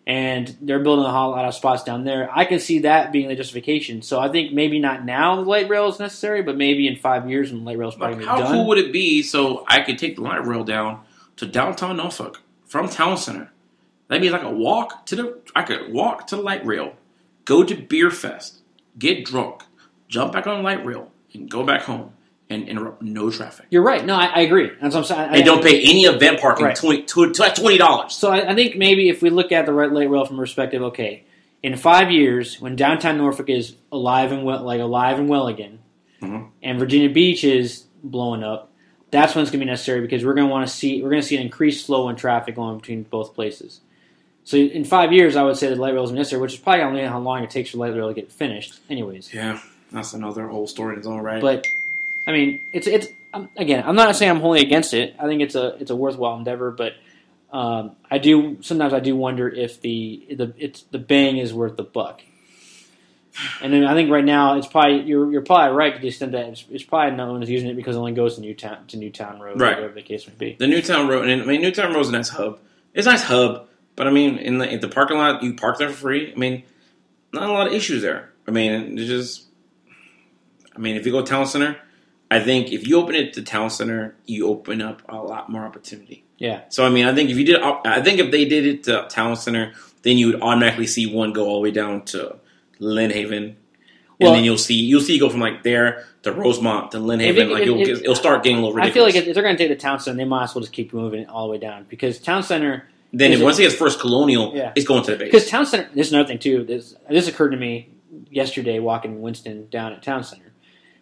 and 0.07 0.57
they're 0.63 0.79
building 0.79 1.05
a 1.05 1.11
whole 1.11 1.33
lot 1.33 1.45
of 1.45 1.53
spots 1.55 1.85
down 1.85 2.05
there. 2.05 2.31
I 2.35 2.47
can 2.47 2.61
see 2.61 2.79
that 2.81 3.13
being 3.13 3.29
the 3.29 3.35
justification. 3.37 4.01
So 4.01 4.19
I 4.19 4.29
think 4.31 4.53
maybe 4.55 4.79
not 4.79 5.05
now 5.05 5.37
the 5.37 5.43
light 5.43 5.69
rail 5.69 5.89
is 5.89 5.99
necessary, 6.01 6.41
but 6.41 6.57
maybe 6.57 6.87
in 6.89 6.97
five 6.97 7.29
years 7.29 7.51
when 7.51 7.61
the 7.61 7.67
light 7.67 7.77
rail 7.77 7.91
is 7.91 7.95
probably 7.95 8.17
Like, 8.17 8.25
gonna 8.25 8.41
be 8.41 8.47
how 8.47 8.53
cool 8.55 8.67
would 8.69 8.79
it 8.79 8.91
be 8.93 9.23
so 9.23 9.65
I 9.69 9.81
could 9.81 9.99
take 9.99 10.17
the 10.17 10.23
light 10.23 10.47
rail 10.47 10.65
down 10.65 11.01
to 11.37 11.45
downtown 11.47 11.99
Norfolk 11.99 12.41
from 12.65 12.89
town 12.89 13.19
center? 13.19 13.51
That'd 14.09 14.23
be 14.23 14.31
like 14.31 14.43
a 14.43 14.51
walk 14.51 15.07
to 15.07 15.17
the. 15.17 15.39
I 15.55 15.63
could 15.63 15.93
walk 15.93 16.27
to 16.29 16.37
the 16.37 16.43
light 16.43 16.65
rail, 16.65 16.95
go 17.45 17.63
to 17.63 17.75
Beer 17.75 18.11
Fest, 18.11 18.59
get 18.99 19.25
drunk, 19.25 19.63
jump 20.09 20.33
back 20.33 20.47
on 20.47 20.59
the 20.59 20.63
light 20.63 20.85
rail, 20.85 21.11
and 21.35 21.51
go 21.51 21.63
back 21.63 21.83
home 21.83 22.13
and 22.51 22.67
interrupt 22.67 23.03
no 23.03 23.31
traffic. 23.31 23.67
You're 23.69 23.83
right. 23.83 24.03
No, 24.05 24.15
I, 24.15 24.27
I 24.27 24.41
agree. 24.41 24.71
That's 24.81 24.95
what 24.95 25.01
I'm 25.03 25.05
saying. 25.05 25.21
I- 25.31 25.37
And 25.37 25.45
don't 25.45 25.63
pay 25.63 25.83
any 25.83 26.05
event 26.05 26.41
parking 26.41 26.65
Right. 26.65 26.75
twenty 26.77 27.03
twenty 27.05 27.77
dollars. 27.79 28.15
So 28.15 28.31
I, 28.31 28.53
I 28.53 28.55
think 28.55 28.77
maybe 28.77 29.11
if 29.11 29.21
we 29.21 29.29
look 29.31 29.53
at 29.53 29.67
the 29.67 29.73
right 29.73 29.93
light 29.93 30.09
rail 30.09 30.25
from 30.25 30.39
perspective, 30.39 30.81
okay, 30.85 31.25
in 31.63 31.77
five 31.77 32.11
years 32.11 32.59
when 32.61 32.77
downtown 32.77 33.19
Norfolk 33.19 33.51
is 33.51 33.75
alive 33.93 34.33
and 34.33 34.45
well, 34.45 34.63
like 34.63 34.81
alive 34.81 35.19
and 35.19 35.29
well 35.29 35.49
again, 35.49 35.81
Mhm. 36.23 36.49
and 36.63 36.79
Virginia 36.79 37.11
Beach 37.11 37.45
is 37.45 37.85
blowing 38.03 38.43
up, 38.43 38.71
that's 39.11 39.35
when 39.35 39.43
it's 39.43 39.51
going 39.51 39.61
to 39.61 39.67
be 39.67 39.71
necessary 39.71 40.01
because 40.01 40.25
we're 40.25 40.35
going 40.35 40.47
to 40.47 40.51
want 40.53 40.67
to 40.67 40.73
see 40.73 41.03
we're 41.03 41.11
going 41.11 41.21
to 41.21 41.27
see 41.29 41.37
an 41.37 41.43
increased 41.43 41.85
flow 41.85 42.09
in 42.09 42.17
traffic 42.17 42.55
going 42.57 42.79
between 42.79 43.03
both 43.03 43.35
places. 43.35 43.81
So 44.49 44.57
in 44.57 44.85
five 44.87 45.13
years, 45.13 45.37
I 45.37 45.43
would 45.43 45.59
say 45.59 45.69
the 45.69 45.77
light 45.77 45.93
rail 45.93 46.05
is 46.05 46.11
necessary, 46.11 46.41
which 46.41 46.55
is 46.55 46.59
probably 46.59 46.81
only 46.83 47.03
how 47.03 47.19
long 47.19 47.43
it 47.43 47.51
takes 47.51 47.69
for 47.69 47.77
light 47.77 47.95
rail 47.95 48.09
to 48.09 48.15
get 48.15 48.33
finished, 48.33 48.81
anyways. 48.89 49.35
Yeah, 49.35 49.61
that's 49.93 50.15
another 50.15 50.49
whole 50.49 50.67
story 50.67 50.95
in 50.95 51.01
its 51.01 51.07
own 51.07 51.21
right. 51.21 51.43
But 51.43 51.67
I 52.27 52.33
mean, 52.33 52.63
it's 52.73 52.87
it's 52.87 53.09
um, 53.35 53.51
again. 53.59 53.85
I'm 53.87 53.95
not 53.95 54.17
saying 54.17 54.31
I'm 54.31 54.41
wholly 54.41 54.63
against 54.63 54.95
it. 54.95 55.15
I 55.19 55.27
think 55.27 55.43
it's 55.43 55.55
a 55.55 55.77
it's 55.81 55.91
a 55.91 55.97
worthwhile 55.97 56.39
endeavor, 56.39 56.71
but 56.71 56.95
um, 57.53 57.91
I 58.11 58.17
do 58.17 58.57
sometimes 58.63 58.95
I 58.95 59.01
do 59.01 59.15
wonder 59.17 59.51
if 59.51 59.83
the 59.83 60.25
the 60.31 60.55
it's 60.57 60.81
the 60.81 60.99
bang 60.99 61.37
is 61.37 61.53
worth 61.53 61.77
the 61.77 61.83
buck. 61.83 62.23
And 63.61 63.71
then 63.71 63.85
I 63.85 63.93
think 63.95 64.11
right 64.11 64.25
now 64.25 64.57
it's 64.57 64.67
probably 64.67 65.03
you're 65.03 65.31
you're 65.31 65.43
probably 65.45 65.77
right 65.77 65.95
to 65.95 66.01
the 66.01 66.09
extent 66.09 66.33
that 66.33 66.47
it's, 66.49 66.65
it's 66.71 66.85
probably 66.85 67.15
no 67.19 67.31
one 67.33 67.43
is 67.43 67.51
using 67.51 67.69
it 67.69 67.77
because 67.77 67.97
it 67.97 67.99
only 67.99 68.13
goes 68.13 68.37
to 68.37 68.41
Newtown 68.41 68.87
to 68.87 68.97
Newtown 68.97 69.41
Road, 69.41 69.61
Right. 69.61 69.77
whatever 69.77 69.93
the 69.93 70.01
case 70.01 70.27
may 70.27 70.33
be. 70.39 70.57
the 70.59 70.67
Newtown 70.67 71.07
Road, 71.07 71.29
and 71.29 71.43
I 71.43 71.45
mean 71.45 71.61
Newtown 71.61 71.93
Road 71.93 72.01
is 72.01 72.09
a 72.09 72.13
nice 72.13 72.31
hub. 72.31 72.59
It's 72.95 73.07
a 73.07 73.11
nice 73.11 73.23
hub, 73.23 73.68
but 73.99 74.07
I 74.07 74.11
mean 74.11 74.39
in 74.39 74.57
the 74.59 74.73
in 74.73 74.81
the 74.81 74.89
parking 74.89 75.19
lot 75.19 75.43
you 75.43 75.53
park 75.55 75.77
there 75.79 75.91
for 75.91 75.95
free. 75.97 76.33
I 76.33 76.37
mean, 76.39 76.63
not 77.33 77.51
a 77.51 77.53
lot 77.53 77.67
of 77.67 77.73
issues 77.75 78.01
there. 78.01 78.31
I 78.47 78.51
mean, 78.53 78.97
it's 78.99 79.09
just. 79.09 79.45
I 80.75 80.79
mean, 80.79 80.97
if 80.97 81.05
you 81.05 81.13
go 81.13 81.23
town 81.23 81.45
center, 81.47 81.77
I 82.31 82.39
think 82.41 82.73
if 82.73 82.87
you 82.87 82.99
open 83.01 83.15
it 83.17 83.33
to 83.35 83.43
town 83.43 83.69
center, 83.69 84.15
you 84.27 84.47
open 84.47 84.81
up 84.81 85.03
a 85.09 85.17
lot 85.17 85.51
more 85.51 85.65
opportunity. 85.65 86.25
Yeah, 86.39 86.61
So 86.69 86.87
I 86.87 86.89
mean, 86.89 87.05
I 87.05 87.13
think 87.13 87.31
if 87.31 87.37
you 87.37 87.45
did, 87.45 87.61
I 87.61 88.01
think 88.01 88.21
if 88.21 88.31
they 88.31 88.45
did 88.45 88.65
it 88.65 88.85
to 88.85 89.09
town 89.11 89.35
center, 89.35 89.73
then 90.03 90.17
you 90.17 90.27
would 90.29 90.41
automatically 90.41 90.87
see 90.87 91.13
one 91.13 91.33
go 91.33 91.47
all 91.49 91.57
the 91.57 91.63
way 91.63 91.71
down 91.73 92.05
to 92.07 92.37
Lynnhaven, 92.81 93.37
and 93.37 93.57
Well- 94.21 94.35
then 94.35 94.45
you'll 94.45 94.57
see 94.57 94.75
you'll 94.77 95.01
see 95.01 95.17
it 95.17 95.19
go 95.19 95.29
from 95.31 95.41
like 95.41 95.65
there 95.65 96.05
to 96.23 96.31
Rosemont 96.33 96.93
to 96.93 96.99
Lynnhaven. 96.99 97.39
it- 97.39 97.49
like 97.51 97.63
if- 97.63 97.69
it'll, 97.69 97.81
if- 97.81 98.03
it'll 98.03 98.15
start 98.15 98.45
getting 98.45 98.59
a 98.59 98.65
little 98.65 98.81
I 98.81 98.91
feel 98.91 99.03
like 99.03 99.17
if 99.17 99.27
if 99.27 99.35
they're 99.35 99.43
going 99.43 99.57
to 99.57 99.63
take 99.63 99.77
the 99.77 99.83
town 99.83 99.99
center, 99.99 100.17
they 100.17 100.25
might 100.25 100.45
as 100.45 100.55
well 100.55 100.63
just 100.63 100.73
keep 100.73 100.93
moving 100.93 101.23
it 101.23 101.29
all 101.29 101.47
the 101.49 101.51
way 101.53 101.59
down 101.59 101.87
because 101.89 102.21
town 102.21 102.45
center 102.45 102.89
then 103.13 103.33
it- 103.33 103.41
once 103.43 103.57
he 103.57 103.65
gets 103.65 103.75
first 103.75 104.01
colonial, 104.01 104.53
Yeah. 104.55 104.73
it's 104.75 104.87
going 104.87 105.03
to 105.05 105.13
the 105.13 105.17
base. 105.17 105.27
Because 105.33 105.49
town 105.49 105.67
center, 105.67 105.89
this 105.95 106.09
is 106.09 106.13
another 106.13 106.29
thing 106.29 106.39
too. 106.39 106.65
This 106.65 106.95
this 107.09 107.29
occurred 107.29 107.51
to 107.51 107.57
me 107.57 107.89
yesterday 108.31 108.79
walking 108.79 109.21
Winston 109.23 109.69
down 109.71 109.93
at 109.93 110.03
town 110.03 110.25
center. 110.25 110.53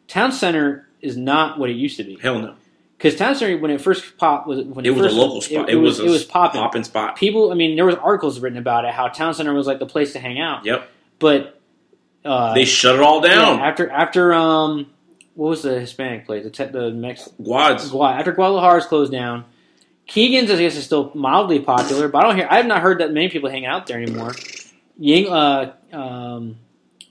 Town 0.08 0.30
center 0.32 0.88
is 1.00 1.16
not 1.16 1.58
what 1.58 1.70
it 1.70 1.74
used 1.74 1.96
to 1.96 2.04
be. 2.04 2.16
Hell 2.20 2.38
no, 2.38 2.54
Because 2.96 3.16
town 3.16 3.34
center, 3.34 3.58
when 3.58 3.70
it 3.70 3.80
first 3.80 4.16
popped, 4.18 4.46
was 4.46 4.64
when 4.64 4.86
it 4.86 4.90
was 4.90 5.06
first, 5.06 5.16
a 5.16 5.18
local 5.20 5.40
spot. 5.40 5.68
It, 5.68 5.74
It, 5.74 5.76
was 5.78 6.00
was, 6.00 6.08
it 6.08 6.10
was 6.12 6.24
popping. 6.24 6.60
popping 6.60 6.84
spot. 6.84 7.16
People, 7.16 7.50
I 7.50 7.54
mean, 7.54 7.76
there 7.76 7.84
was 7.84 7.96
articles 7.96 8.38
written 8.40 8.58
about 8.58 8.84
it 8.84 8.92
how 8.92 9.08
town 9.08 9.34
center 9.34 9.52
was 9.52 9.66
like 9.66 9.78
the 9.78 9.86
place 9.86 10.12
to 10.14 10.18
hang 10.20 10.40
out. 10.40 10.64
Yep, 10.64 10.88
But 11.18 11.60
uh, 12.24 12.54
they 12.54 12.64
shut 12.64 12.94
it 12.96 13.00
all 13.02 13.20
yeah, 13.26 13.34
down. 13.34 13.60
after 13.60 13.90
after 13.90 14.32
um, 14.34 14.86
what 15.34 15.48
was 15.50 15.62
the 15.62 15.78
Hispanic 15.80 16.24
place? 16.26 16.44
The 16.44 16.50
te- 16.50 16.72
the 16.72 16.90
Mex 16.90 17.28
Guads. 17.42 17.90
Gua- 17.90 18.12
after 18.18 18.32
Guadalajara's 18.32 18.86
closed 18.86 19.12
down. 19.12 19.44
Keegan's, 20.06 20.50
I 20.50 20.56
guess, 20.56 20.76
is 20.76 20.84
still 20.84 21.10
mildly 21.14 21.58
popular, 21.60 22.08
but 22.08 22.18
I 22.18 22.28
don't 22.28 22.36
hear. 22.36 22.46
I 22.50 22.56
have 22.56 22.66
not 22.66 22.80
heard 22.80 23.00
that 23.00 23.12
many 23.12 23.28
people 23.28 23.50
hang 23.50 23.66
out 23.66 23.86
there 23.86 24.00
anymore. 24.00 24.34
Ying, 24.98 25.28
uh, 25.30 25.74
um, 25.92 26.56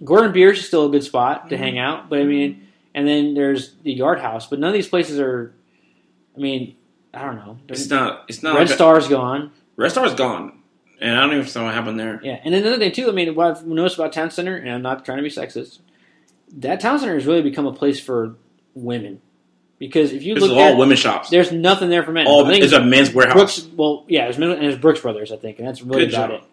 Gordon 0.04 0.32
Biersch 0.34 0.58
is 0.60 0.68
still 0.68 0.86
a 0.88 0.90
good 0.90 1.04
spot 1.04 1.50
to 1.50 1.58
hang 1.58 1.78
out, 1.78 2.10
but 2.10 2.20
I 2.20 2.24
mean, 2.24 2.68
and 2.94 3.08
then 3.08 3.34
there's 3.34 3.74
the 3.84 3.92
Yard 3.92 4.20
House, 4.20 4.48
but 4.48 4.60
none 4.60 4.70
of 4.70 4.74
these 4.74 4.88
places 4.88 5.20
are. 5.20 5.54
I 6.36 6.40
mean, 6.40 6.76
I 7.14 7.24
don't 7.26 7.36
know. 7.36 7.58
It's 7.68 7.90
not. 7.90 8.26
It's 8.28 8.42
not. 8.44 8.56
Red 8.56 8.62
like 8.62 8.70
a- 8.72 8.74
Star's 8.74 9.08
gone, 9.08 9.52
Red 9.76 9.92
Star's 9.92 10.14
gone, 10.16 10.60
and 11.02 11.18
I 11.18 11.22
don't 11.22 11.38
even 11.38 11.54
know 11.54 11.66
what 11.66 11.74
happened 11.74 12.00
there. 12.00 12.20
yeah. 12.24 12.40
And 12.44 12.54
then 12.54 12.62
another 12.62 12.78
thing 12.80 12.92
too. 12.94 13.10
I 13.10 13.12
mean, 13.12 13.36
what 13.36 13.48
I've 13.58 13.68
noticed 13.68 13.96
about 13.98 14.14
Town 14.14 14.32
Center, 14.32 14.56
and 14.56 14.70
I'm 14.72 14.82
not 14.82 15.04
trying 15.06 15.18
to 15.18 15.24
be 15.24 15.30
sexist, 15.30 15.80
that 16.58 16.80
Town 16.80 16.98
Center 17.00 17.14
has 17.16 17.26
really 17.26 17.42
become 17.42 17.66
a 17.66 17.74
place 17.74 18.00
for 18.00 18.36
women, 18.74 19.22
because 19.88 20.12
if 20.14 20.24
you 20.24 20.34
It's 20.34 20.42
look 20.42 20.52
all 20.52 20.60
at, 20.74 20.78
women 20.78 20.98
shops. 20.98 21.30
there's 21.30 21.52
nothing 21.52 21.90
there 21.90 22.04
for 22.04 22.12
men. 22.12 22.28
All 22.28 22.46
think 22.48 22.64
a 22.72 22.82
Men's 22.82 23.10
Wearhouse. 23.10 23.34
Brooks, 23.34 23.68
well, 23.76 24.06
yeah, 24.08 24.26
there's 24.26 24.38
Mid- 24.38 24.52
and 24.52 24.62
there's 24.62 24.78
Brooks 24.78 25.00
Brothers, 25.02 25.32
I 25.32 25.38
think, 25.38 25.60
and 25.60 25.68
that's 25.68 25.82
really 25.82 26.06
Good 26.06 26.14
about 26.14 26.30
job. 26.32 26.42
it. 26.42 26.48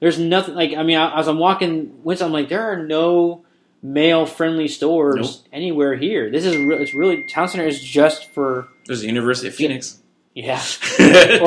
There's 0.00 0.18
nothing 0.18 0.54
like 0.54 0.74
I 0.74 0.82
mean, 0.82 0.96
I, 0.98 1.18
as 1.18 1.28
I'm 1.28 1.38
walking, 1.38 2.02
Winston, 2.04 2.26
I'm 2.26 2.32
like, 2.32 2.48
there 2.48 2.62
are 2.72 2.84
no 2.86 3.44
male 3.82 4.26
friendly 4.26 4.68
stores 4.68 5.16
Nope. 5.16 5.46
anywhere 5.52 5.94
here. 5.96 6.30
This 6.30 6.44
is 6.44 6.56
re- 6.56 6.76
it's 6.76 6.94
really 6.94 7.24
town 7.24 7.48
center 7.48 7.66
is 7.66 7.80
just 7.82 8.30
for 8.32 8.68
There's 8.86 9.00
the 9.00 9.06
University 9.06 9.48
of 9.48 9.54
Phoenix. 9.54 10.00
yeah, 10.34 10.60
or 11.00 11.06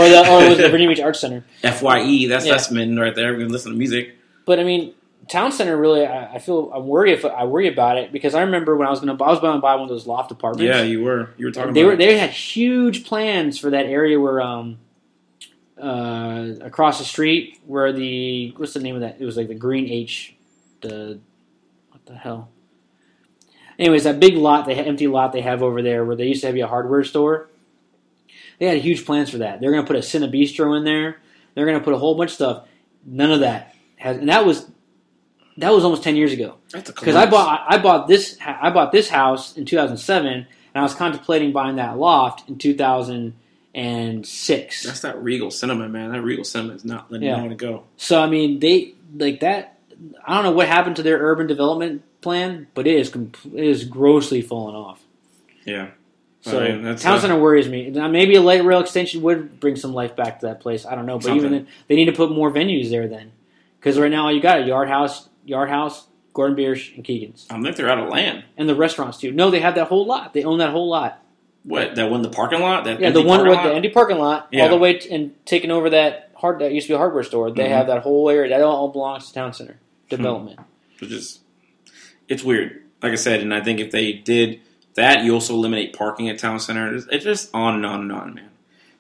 the 0.10 0.25
or 0.30 0.49
was 0.49 0.58
the 0.58 0.69
Virginia 0.69 0.89
Beach 0.89 0.99
Arts 1.01 1.19
Center. 1.21 1.43
Fye. 1.62 2.25
That's 2.27 2.45
Yeah. 2.45 2.51
that's 2.54 2.71
men 2.71 2.97
right 2.99 3.15
there. 3.15 3.34
We 3.36 3.43
can 3.43 3.51
listen 3.51 3.71
to 3.71 3.77
music. 3.77 4.15
But 4.45 4.60
I 4.60 4.63
mean, 4.63 4.93
town 5.32 5.52
center 5.52 5.78
really, 5.78 6.06
I, 6.06 6.36
I 6.36 6.39
feel 6.39 6.72
I'm 6.74 6.86
worried 6.86 7.13
if 7.13 7.24
I 7.24 7.46
worry 7.46 7.67
about 7.67 7.98
it 7.98 8.12
because 8.12 8.36
I 8.36 8.41
remember 8.41 8.76
when 8.76 8.88
I 8.88 8.91
was 8.91 9.00
gonna 9.00 9.13
I 9.24 9.30
was 9.30 9.39
going 9.39 9.56
to 9.56 9.62
buy 9.62 9.76
one 9.76 9.84
of 9.84 9.89
those 9.89 10.06
loft 10.06 10.32
apartments. 10.32 10.67
Yeah, 10.67 10.84
you 10.84 11.04
were. 11.04 11.30
You 11.38 11.46
were 11.46 11.52
talking 11.52 11.74
they 11.74 11.82
about. 11.82 11.88
were 11.88 11.94
it. 11.94 11.98
they 11.98 12.17
had 12.17 12.30
huge 12.32 13.06
plans 13.06 13.58
for 13.58 13.70
that 13.70 13.86
area 13.86 14.20
where 14.20 14.41
um 14.41 14.78
uh 15.82 16.50
across 16.62 17.00
the 17.00 17.06
street 17.06 17.60
where 17.65 17.91
the 17.91 18.54
what's 18.58 18.74
the 18.74 18.80
name 18.80 18.96
of 18.96 19.02
that 19.02 19.17
it 19.20 19.26
was 19.26 19.38
like 19.38 19.48
the 19.48 19.56
green 19.56 19.88
h 19.88 20.36
the 20.82 21.20
what 21.89 22.06
the 22.06 22.13
hell 22.13 22.50
anyways 23.80 24.04
that 24.04 24.20
big 24.20 24.36
lot 24.36 24.65
they 24.65 24.76
empty 24.76 25.08
lot 25.08 25.32
they 25.32 25.41
have 25.41 25.63
over 25.63 25.82
there 25.82 26.06
where 26.06 26.15
they 26.15 26.28
used 26.28 26.41
to 26.41 26.48
have 26.48 26.56
a 26.56 26.67
hardware 26.67 27.04
store 27.04 27.50
they 28.60 28.67
had 28.67 28.78
huge 28.78 29.06
plans 29.06 29.30
for 29.32 29.39
that 29.39 29.60
they're 29.60 29.72
going 29.72 29.84
to 29.84 29.88
put 29.88 29.96
a 29.96 30.00
Cine 30.00 30.30
Bistro 30.32 30.78
in 30.78 30.84
there 30.84 31.20
they're 31.56 31.65
going 31.65 31.80
to 31.80 31.84
put 31.84 31.94
a 31.94 31.98
whole 31.98 32.15
bunch 32.15 32.32
of 32.32 32.36
stuff 32.36 32.67
none 33.04 33.32
of 33.32 33.39
that 33.39 33.74
has 33.96 34.17
and 34.17 34.30
that 34.30 34.46
was 34.46 34.70
that 35.62 35.71
was 35.71 35.84
almost 35.84 36.04
10 36.04 36.15
years 36.15 36.34
ago 36.34 36.56
That's 36.71 36.89
because 36.91 37.15
I 37.15 37.30
bought 37.30 37.65
I 37.67 37.78
bought 37.78 38.08
this 38.08 38.38
I 38.45 38.69
bought 38.71 38.91
this 38.91 39.10
house 39.10 39.56
in 39.58 39.65
2007, 39.65 40.28
and 40.28 40.45
I 40.76 40.82
was 40.82 40.93
contemplating 40.93 41.52
buying 41.52 41.78
that 41.78 41.97
loft 41.97 42.47
in 42.50 42.58
2006. 42.58 44.84
That's 44.84 45.02
that 45.02 45.21
Regal 45.24 45.52
Cinema, 45.52 45.88
man. 45.89 46.12
That 46.12 46.21
Regal 46.21 46.43
Cinema 46.43 46.74
is 46.74 46.86
not 46.86 47.12
letting 47.12 47.28
Yeah. 47.28 47.47
go. 47.54 47.84
So 47.97 48.21
I 48.21 48.28
mean, 48.28 48.60
they 48.60 48.93
like 49.15 49.39
that. 49.41 49.78
I 50.26 50.34
don't 50.36 50.43
know 50.43 50.52
what 50.52 50.67
happened 50.67 50.95
to 50.97 51.04
their 51.04 51.19
urban 51.19 51.47
development 51.47 52.04
plan, 52.21 52.67
but 52.74 52.88
it 52.88 52.95
is 52.95 53.15
it 53.15 53.36
is 53.54 53.86
grossly 53.86 54.41
fallen 54.41 54.76
off. 54.76 55.02
Yeah. 55.65 55.91
So 56.41 56.60
I 56.60 56.69
mean, 56.69 56.84
that's, 56.84 57.04
town 57.04 57.19
center 57.19 57.39
worries 57.39 57.69
me. 57.69 57.91
Now, 57.91 58.08
maybe 58.08 58.34
a 58.36 58.41
light 58.41 58.63
rail 58.63 58.80
extension 58.80 59.21
would 59.21 59.60
bring 59.60 59.76
some 59.76 59.93
life 59.93 60.15
back 60.15 60.39
to 60.39 60.47
that 60.47 60.60
place. 60.60 60.88
I 60.88 60.95
don't 60.95 61.06
know, 61.06 61.19
but 61.19 61.36
even 61.36 61.52
then, 61.52 61.67
they 61.88 61.93
need 61.95 62.06
to 62.06 62.13
put 62.13 62.32
more 62.32 62.50
venues 62.52 62.89
there 62.89 63.08
then, 63.08 63.32
because 63.80 64.00
right 64.00 64.10
now 64.10 64.26
all 64.26 64.32
you 64.32 64.41
got 64.41 64.62
a 64.62 64.65
Yard 64.65 64.88
House, 64.88 65.30
Yard 65.45 65.69
House, 65.69 66.08
Gordon 66.34 66.56
Biersch, 66.56 66.95
and 66.95 67.04
Keegan's, 67.04 67.45
I 67.49 67.62
think 67.62 67.75
they're 67.75 67.89
out 67.89 67.99
of 67.99 68.10
land. 68.10 68.43
and 68.58 68.67
the 68.69 68.75
restaurants 68.75 69.17
too. 69.17 69.32
No, 69.32 69.49
they 69.51 69.60
have 69.60 69.75
that 69.75 69.88
whole 69.88 70.06
lot. 70.06 70.34
They 70.34 70.43
own 70.43 70.60
that 70.60 70.69
whole 70.71 70.89
lot. 70.89 71.21
What? 71.63 71.95
That 71.95 72.10
one, 72.10 72.21
the 72.23 72.30
parking 72.30 72.62
lot? 72.62 72.86
That 72.86 72.99
Yeah, 72.99 73.12
the 73.12 73.21
one 73.21 73.45
with 73.47 73.56
lot? 73.56 73.63
the 73.65 73.73
empty 73.75 73.89
parking 73.89 74.17
lot, 74.17 74.47
Yeah. 74.51 74.63
all 74.63 74.69
the 74.69 74.77
way 74.77 74.93
t- 74.97 75.13
and 75.13 75.34
taking 75.45 75.69
over 75.71 75.89
that 75.91 76.32
hard 76.36 76.60
that 76.60 76.71
used 76.73 76.88
to 76.88 76.93
be 76.93 76.95
a 76.95 76.97
hardware 76.97 77.23
store. 77.23 77.51
They 77.51 77.65
Mhm. 77.65 77.69
have 77.69 77.88
that 77.88 78.01
whole 78.01 78.30
area 78.30 78.49
that 78.49 78.62
all 78.63 78.88
belongs 78.88 79.27
to 79.27 79.34
town 79.34 79.54
center 79.54 79.77
development. 80.10 80.60
Which 80.99 81.12
is, 81.12 81.39
it's 82.27 82.43
weird. 82.43 82.82
Like 83.04 83.12
I 83.12 83.15
said, 83.15 83.41
and 83.41 83.54
I 83.54 83.62
think 83.62 83.80
if 83.80 83.91
they 83.91 84.12
did 84.13 84.60
that, 84.95 85.23
you 85.23 85.34
also 85.34 85.54
eliminate 85.54 85.93
parking 85.93 86.30
at 86.30 86.39
town 86.39 86.60
center. 86.60 86.95
It's 87.12 87.23
just 87.23 87.49
on 87.54 87.75
and 87.75 87.86
on 87.86 88.01
and 88.01 88.12
on, 88.12 88.34
man. 88.34 88.49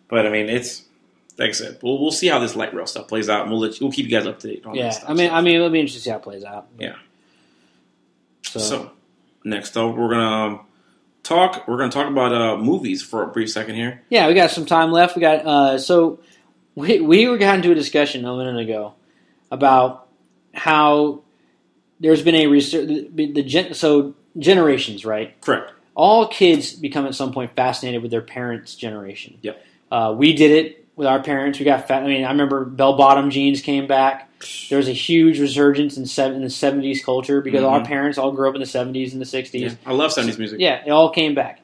But 0.07 0.27
I 0.27 0.29
mean, 0.29 0.49
it's 0.49 0.83
like 1.37 1.49
I 1.49 1.53
said, 1.53 1.79
we'll, 1.81 1.99
we'll 1.99 2.11
see 2.11 2.27
how 2.27 2.39
this 2.39 2.55
light 2.55 2.73
rail 2.73 2.85
stuff 2.85 3.07
plays 3.07 3.29
out, 3.29 3.41
and 3.43 3.51
we'll 3.51 3.59
let 3.61 3.79
you, 3.79 3.85
we'll 3.85 3.93
keep 3.93 4.05
you 4.05 4.11
guys 4.11 4.27
up 4.27 4.39
to 4.39 4.47
date. 4.47 4.65
On 4.65 4.75
Yeah, 4.75 4.89
stuff. 4.91 5.09
I 5.09 5.13
mean, 5.13 5.31
I 5.31 5.41
mean, 5.41 5.55
it'll 5.55 5.69
be 5.69 5.79
interesting 5.79 5.99
to 5.99 6.03
see 6.03 6.09
how 6.09 6.17
it 6.17 6.23
plays 6.23 6.43
out. 6.43 6.67
Yeah. 6.79 6.95
So, 8.43 8.59
So, 8.59 8.91
next 9.43 9.77
up, 9.77 9.95
we're 9.95 10.09
gonna 10.09 10.59
talk. 11.23 11.67
We're 11.67 11.77
gonna 11.77 11.91
talk 11.91 12.07
about 12.09 12.33
uh, 12.33 12.57
movies 12.57 13.01
for 13.01 13.23
a 13.23 13.27
brief 13.27 13.49
second 13.51 13.75
here. 13.75 14.01
yeah, 14.09 14.27
we 14.27 14.33
got 14.33 14.51
some 14.51 14.65
time 14.65 14.91
left. 14.91 15.15
We 15.15 15.21
got 15.21 15.45
uh, 15.45 15.77
so 15.77 16.19
we 16.75 16.99
we 16.99 17.27
were 17.27 17.37
got 17.37 17.55
into 17.55 17.71
a 17.71 17.75
discussion 17.75 18.25
a 18.25 18.35
minute 18.35 18.59
ago 18.59 18.93
about 19.51 20.07
how 20.53 21.21
there's 21.99 22.21
been 22.21 22.35
a 22.35 22.47
research 22.47 22.87
the, 22.87 23.31
the 23.31 23.43
gen, 23.43 23.73
so 23.73 24.15
generations 24.37 25.05
right. 25.05 25.39
Correct. 25.41 25.71
All 25.93 26.27
kids 26.27 26.73
become 26.73 27.05
at 27.05 27.15
some 27.15 27.31
point 27.31 27.55
fascinated 27.55 28.01
with 28.01 28.11
their 28.11 28.21
parents' 28.21 28.75
generation. 28.75 29.37
Yep. 29.41 29.65
Uh, 29.91 30.15
we 30.17 30.33
did 30.33 30.51
it 30.51 30.80
with 30.95 31.07
our 31.07 31.21
parents. 31.21 31.59
We 31.59 31.65
got 31.65 31.87
fat. 31.87 32.03
I 32.03 32.07
mean, 32.07 32.25
I 32.25 32.31
remember 32.31 32.65
bell 32.65 32.97
bottom 32.97 33.29
jeans 33.29 33.61
came 33.61 33.87
back. 33.87 34.29
There 34.69 34.77
was 34.77 34.87
a 34.87 34.93
huge 34.93 35.39
resurgence 35.39 35.97
in, 35.97 36.05
seven, 36.05 36.37
in 36.37 36.41
the 36.43 36.49
'70s 36.49 37.03
culture 37.03 37.41
because 37.41 37.63
our 37.63 37.79
Mhm. 37.81 37.85
parents 37.85 38.17
all 38.17 38.31
grew 38.31 38.49
up 38.49 38.55
in 38.55 38.61
the 38.61 38.65
'70s 38.67 39.13
and 39.13 39.21
the 39.21 39.25
'60s. 39.25 39.61
Yeah, 39.61 39.69
I 39.85 39.93
love 39.93 40.11
seventies 40.11 40.37
music. 40.39 40.59
Yeah, 40.59 40.81
it 40.85 40.89
all 40.89 41.09
came 41.09 41.35
back. 41.35 41.61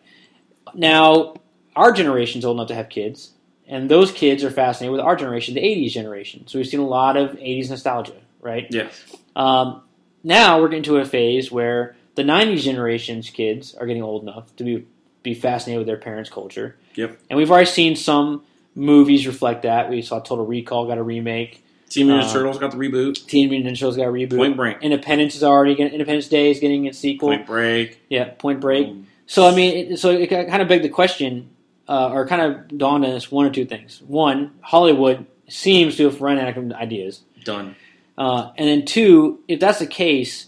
Now, 0.73 1.35
our 1.75 1.91
generation's 1.91 2.45
old 2.45 2.57
enough 2.57 2.67
to 2.67 2.75
have 2.75 2.89
kids, 2.89 3.31
and 3.67 3.89
those 3.89 4.11
kids 4.11 4.43
are 4.43 4.51
fascinated 4.51 4.91
with 4.91 5.01
our 5.01 5.15
generation, 5.15 5.55
the 5.55 5.61
80s 5.63 5.93
generation. 5.93 6.43
So 6.47 6.59
we've 6.59 6.67
seen 6.67 6.79
a 6.79 6.87
lot 6.87 7.17
of 7.17 7.31
80s 7.39 7.69
nostalgia, 7.69 8.13
right? 8.41 8.67
Yeah. 8.69 8.87
Um, 9.35 9.81
now 10.23 10.59
we're 10.61 10.67
getting 10.69 10.83
to 10.83 10.97
a 10.97 11.05
phase 11.05 11.51
where 11.51 11.95
the 12.15 12.23
90s 12.23 12.63
generation's 12.63 13.29
kids 13.29 13.75
are 13.75 13.85
getting 13.87 14.03
old 14.03 14.23
enough 14.23 14.55
to 14.57 14.63
be, 14.63 14.85
be 15.23 15.33
fascinated 15.33 15.79
with 15.79 15.87
their 15.87 15.97
parents' 15.97 16.29
culture. 16.29 16.75
Yep. 16.95 17.17
And 17.29 17.37
we've 17.37 17.49
already 17.51 17.67
seen 17.69 17.95
some 17.95 18.43
movies 18.77 19.27
reflect 19.27 19.63
that. 19.63 19.89
We 19.89 20.01
saw 20.01 20.19
Total 20.19 20.45
Recall 20.45 20.85
got 20.87 20.97
a 20.97 21.03
remake. 21.03 21.63
Team 21.89 22.07
Mutant 22.07 22.29
Uh, 22.29 22.33
Turtles 22.33 22.57
got 22.59 22.71
the 22.71 22.77
reboot. 22.77 23.25
Teen 23.27 23.49
Mutant 23.49 23.73
Ninja 23.75 23.79
Turtles 23.79 23.97
got 23.97 24.07
a 24.07 24.11
reboot. 24.11 24.37
Point 24.37 24.55
Break. 24.57 24.77
Independence 24.81 25.35
is 25.35 25.43
already 25.43 25.73
getting, 25.75 25.93
Independence 25.93 26.27
Day 26.27 26.51
is 26.51 26.59
getting 26.59 26.85
its 26.85 26.97
sequel. 26.99 27.29
Point 27.29 27.47
Break. 27.47 27.99
Yeah, 28.09 28.25
Point 28.37 28.59
Break. 28.59 28.87
Um, 28.87 29.07
So 29.25 29.47
I 29.47 29.55
mean, 29.55 29.91
it, 29.93 29.97
so 29.99 30.09
it 30.11 30.27
kind 30.29 30.61
of 30.61 30.67
begged 30.67 30.83
the 30.83 30.89
question, 30.89 31.49
uh, 31.87 32.09
or 32.11 32.27
kind 32.27 32.41
of 32.41 32.77
dawned 32.77 33.05
on 33.05 33.11
us 33.11 33.31
one 33.31 33.45
or 33.45 33.49
two 33.49 33.65
things. 33.65 34.01
One, 34.05 34.51
Hollywood 34.61 35.25
seems 35.49 35.95
to 35.97 36.03
have 36.05 36.21
run 36.21 36.37
out 36.37 36.57
of 36.57 36.71
ideas, 36.73 37.21
done. 37.45 37.75
uh, 38.17 38.51
and 38.57 38.67
then 38.67 38.85
two, 38.85 39.39
if 39.47 39.59
that's 39.61 39.79
the 39.79 39.87
case, 39.87 40.47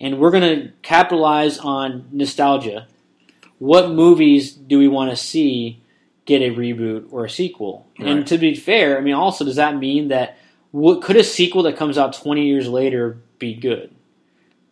and 0.00 0.18
we're 0.18 0.30
going 0.30 0.42
to 0.58 0.72
capitalize 0.82 1.58
on 1.58 2.08
nostalgia, 2.12 2.86
what 3.58 3.90
movies 3.90 4.52
do 4.52 4.78
we 4.78 4.88
want 4.88 5.10
to 5.10 5.16
see 5.16 5.80
get 6.28 6.42
a 6.42 6.50
reboot 6.50 7.08
or 7.10 7.24
a 7.24 7.30
sequel? 7.30 7.88
And 7.98 8.26
to 8.28 8.38
be 8.38 8.54
fair, 8.54 8.98
I 8.98 9.00
mean, 9.00 9.14
also 9.14 9.44
does 9.44 9.56
that 9.56 9.76
mean 9.76 10.08
that 10.08 10.38
what 10.70 11.02
could 11.02 11.16
a 11.16 11.24
sequel 11.24 11.64
that 11.64 11.76
comes 11.76 11.96
out 11.98 12.12
twenty 12.12 12.46
years 12.46 12.68
later 12.68 13.18
be 13.38 13.54
good 13.54 13.94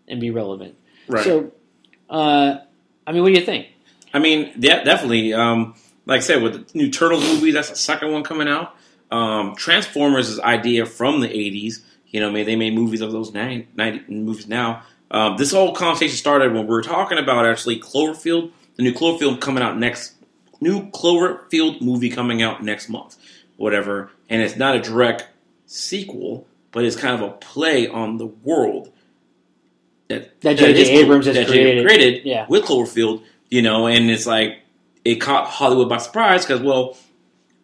and 0.06 0.20
be 0.20 0.30
relevant? 0.30 0.76
Right. 1.08 1.24
So, 1.24 1.52
uh, 2.10 2.58
I 3.06 3.12
mean, 3.12 3.22
what 3.22 3.32
do 3.32 3.40
you 3.40 3.46
think? 3.46 3.68
I 4.12 4.18
mean, 4.18 4.52
yeah, 4.58 4.84
definitely. 4.84 5.32
Um, 5.32 5.74
like 6.04 6.18
I 6.18 6.22
said, 6.22 6.42
with 6.42 6.68
the 6.68 6.78
new 6.78 6.90
Turtles 6.90 7.24
movie, 7.24 7.50
that's 7.50 7.70
the 7.70 7.76
second 7.76 8.12
one 8.12 8.22
coming 8.22 8.48
out. 8.48 8.76
Um, 9.10 9.56
Transformers 9.56 10.28
is 10.28 10.38
idea 10.38 10.86
from 10.86 11.20
the 11.20 11.28
'80s. 11.28 11.80
You 12.08 12.20
know, 12.20 12.32
they 12.32 12.56
made 12.56 12.74
movies 12.74 13.00
of 13.00 13.10
those 13.10 13.32
90, 13.32 13.68
90 13.74 14.12
movies 14.12 14.46
now. 14.46 14.84
Um, 15.10 15.36
this 15.36 15.52
whole 15.52 15.74
conversation 15.74 16.16
started 16.16 16.52
when 16.52 16.62
we 16.62 16.68
were 16.68 16.82
talking 16.82 17.18
about 17.18 17.46
actually 17.46 17.80
Cloverfield, 17.80 18.52
the 18.76 18.82
new 18.82 18.92
Cloverfield 18.92 19.40
coming 19.40 19.62
out 19.62 19.78
next, 19.78 20.14
new 20.60 20.90
Cloverfield 20.90 21.80
movie 21.82 22.10
coming 22.10 22.42
out 22.42 22.62
next 22.62 22.88
month, 22.88 23.16
whatever. 23.56 24.10
And 24.28 24.42
it's 24.42 24.56
not 24.56 24.76
a 24.76 24.80
direct 24.80 25.26
sequel, 25.66 26.46
but 26.72 26.84
it's 26.84 26.96
kind 26.96 27.14
of 27.20 27.28
a 27.28 27.32
play 27.34 27.88
on 27.88 28.18
the 28.18 28.26
world 28.26 28.92
that 30.08 30.40
That 30.40 30.56
J.J. 30.58 30.90
Abrams 30.98 31.26
has 31.26 31.46
created. 31.48 31.84
created 31.84 32.24
Yeah. 32.24 32.46
with 32.48 32.64
Cloverfield, 32.64 33.22
you 33.50 33.62
know, 33.62 33.86
and 33.86 34.10
it's 34.10 34.26
like 34.26 34.60
it 35.04 35.16
caught 35.16 35.46
Hollywood 35.48 35.88
by 35.88 35.98
surprise 35.98 36.44
because, 36.44 36.60
well, 36.60 36.96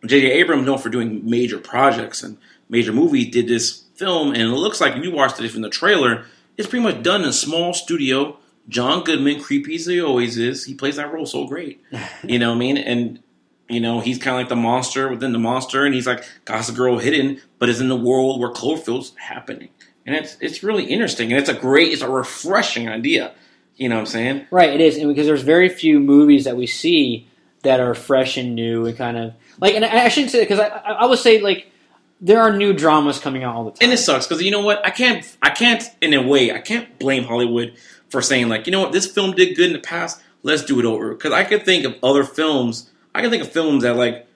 J.J. 0.05 0.33
Abrams, 0.33 0.67
known 0.67 0.79
for 0.79 0.89
doing 0.89 1.29
major 1.29 1.59
projects 1.59 2.23
and 2.23 2.37
major 2.69 2.93
movies, 2.93 3.31
did 3.31 3.47
this 3.49 3.85
film, 3.95 4.33
and 4.33 4.43
it 4.43 4.49
looks 4.49 4.81
like 4.81 4.97
if 4.97 5.05
you 5.05 5.13
watched 5.13 5.41
it 5.41 5.49
from 5.51 5.63
the 5.63 5.69
trailer, 5.71 6.25
it's 6.57 6.69
pretty 6.69 6.83
much 6.83 7.03
done 7.03 7.23
in 7.23 7.29
a 7.29 7.33
small 7.33 7.73
studio. 7.75 8.37
John 8.69 9.05
Goodman, 9.05 9.41
creepy 9.41 9.75
as 9.75 9.87
he 9.87 10.01
always 10.01 10.39
is, 10.39 10.65
he 10.65 10.75
plays 10.75 10.97
that 10.97 11.13
role 11.13 11.27
so 11.27 11.47
great. 11.47 11.83
You 12.25 12.39
know 12.39 12.51
what 12.51 12.57
I 12.57 12.59
mean? 12.59 12.77
And 12.79 13.21
you 13.69 13.81
know, 13.81 14.01
he's 14.01 14.19
kind 14.19 14.37
of 14.37 14.41
like 14.41 14.49
the 14.49 14.57
monster 14.57 15.09
within 15.09 15.33
the 15.33 15.39
monster, 15.39 15.85
and 15.85 15.95
he's 15.95 16.07
like 16.07 16.25
Gossip 16.45 16.77
Girl 16.77 16.99
hidden, 16.99 17.41
but 17.59 17.69
is 17.69 17.81
in 17.81 17.89
the 17.89 17.97
world 17.97 18.41
where 18.41 18.51
Cloverfield's 18.51 19.15
happening, 19.17 19.71
and 20.07 20.15
it's 20.15 20.37
it's 20.41 20.63
really 20.63 20.85
interesting, 20.85 21.33
and 21.33 21.41
it's 21.41 21.49
a 21.49 21.55
great, 21.55 21.93
it's 21.93 22.03
a 22.03 22.09
refreshing 22.09 22.89
idea. 22.89 23.35
You 23.77 23.89
know 23.89 23.97
what 23.97 24.03
I'm 24.03 24.07
saying? 24.07 24.47
Right, 24.51 24.71
it 24.71 24.81
is, 24.81 24.97
and 24.99 25.09
because 25.09 25.27
there's 25.27 25.43
very 25.43 25.69
few 25.69 25.99
movies 26.01 26.45
that 26.45 26.57
we 26.57 26.67
see 26.67 27.27
that 27.63 27.81
are 27.81 27.95
fresh 27.95 28.37
and 28.37 28.55
new 28.55 28.87
and 28.87 28.97
kind 28.97 29.17
of 29.17 29.35
like. 29.59 29.75
And 29.75 29.85
I, 29.85 30.05
I 30.05 30.09
shouldn't 30.09 30.33
say 30.33 30.41
because 30.41 30.61
I, 30.61 30.69
I, 30.69 30.93
I 30.93 31.07
would 31.07 31.19
say 31.19 31.41
like 31.41 31.73
there 32.21 32.41
are 32.41 32.57
new 32.57 32.73
dramas 32.73 33.19
coming 33.19 33.43
out 33.43 33.57
all 33.57 33.65
the 33.65 33.71
time. 33.73 33.79
And 33.81 33.93
it 33.93 33.99
sucks 33.99 34.27
because 34.27 34.43
you 34.43 34.53
know 34.53 34.61
what? 34.61 34.87
I 34.87 34.91
can't, 34.91 35.37
I 35.43 35.51
can't, 35.51 35.83
in 36.01 36.15
a 36.15 36.23
way, 36.23 36.53
I 36.53 36.61
can't 36.61 36.99
blame 37.01 37.25
Hollywood 37.25 37.75
for 38.13 38.23
saying 38.23 38.49
like, 38.49 38.67
you 38.67 38.73
know 38.73 38.81
what, 38.81 38.93
this 38.93 39.07
film 39.07 39.33
did 39.33 39.57
good 39.57 39.67
in 39.69 39.73
the 39.73 39.79
past. 39.81 40.21
Let's 40.43 40.65
do 40.65 40.79
it 40.79 40.85
over. 40.85 41.15
Because 41.15 41.33
I 41.33 41.45
could 41.45 41.65
think 41.65 41.85
of 41.85 41.97
other 42.03 42.25
films. 42.25 42.91
I 43.15 43.23
can 43.23 43.31
think 43.31 43.43
of 43.43 43.51
films 43.51 43.83
that 43.83 43.97
like 43.97 44.27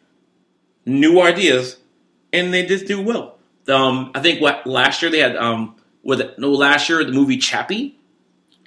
new 0.85 1.21
ideas, 1.21 1.77
and 2.33 2.53
they 2.53 2.65
just 2.67 2.87
do 2.87 3.01
well. 3.03 3.39
Um, 3.69 4.12
I 4.15 4.21
think 4.21 4.41
what 4.41 4.67
last 4.67 5.03
year 5.03 5.11
they 5.11 5.19
had 5.19 5.37
um, 5.37 5.77
with 6.03 6.39
no 6.39 6.51
last 6.53 6.89
year 6.89 7.05
the 7.05 7.12
movie 7.12 7.37
Chappie, 7.39 7.99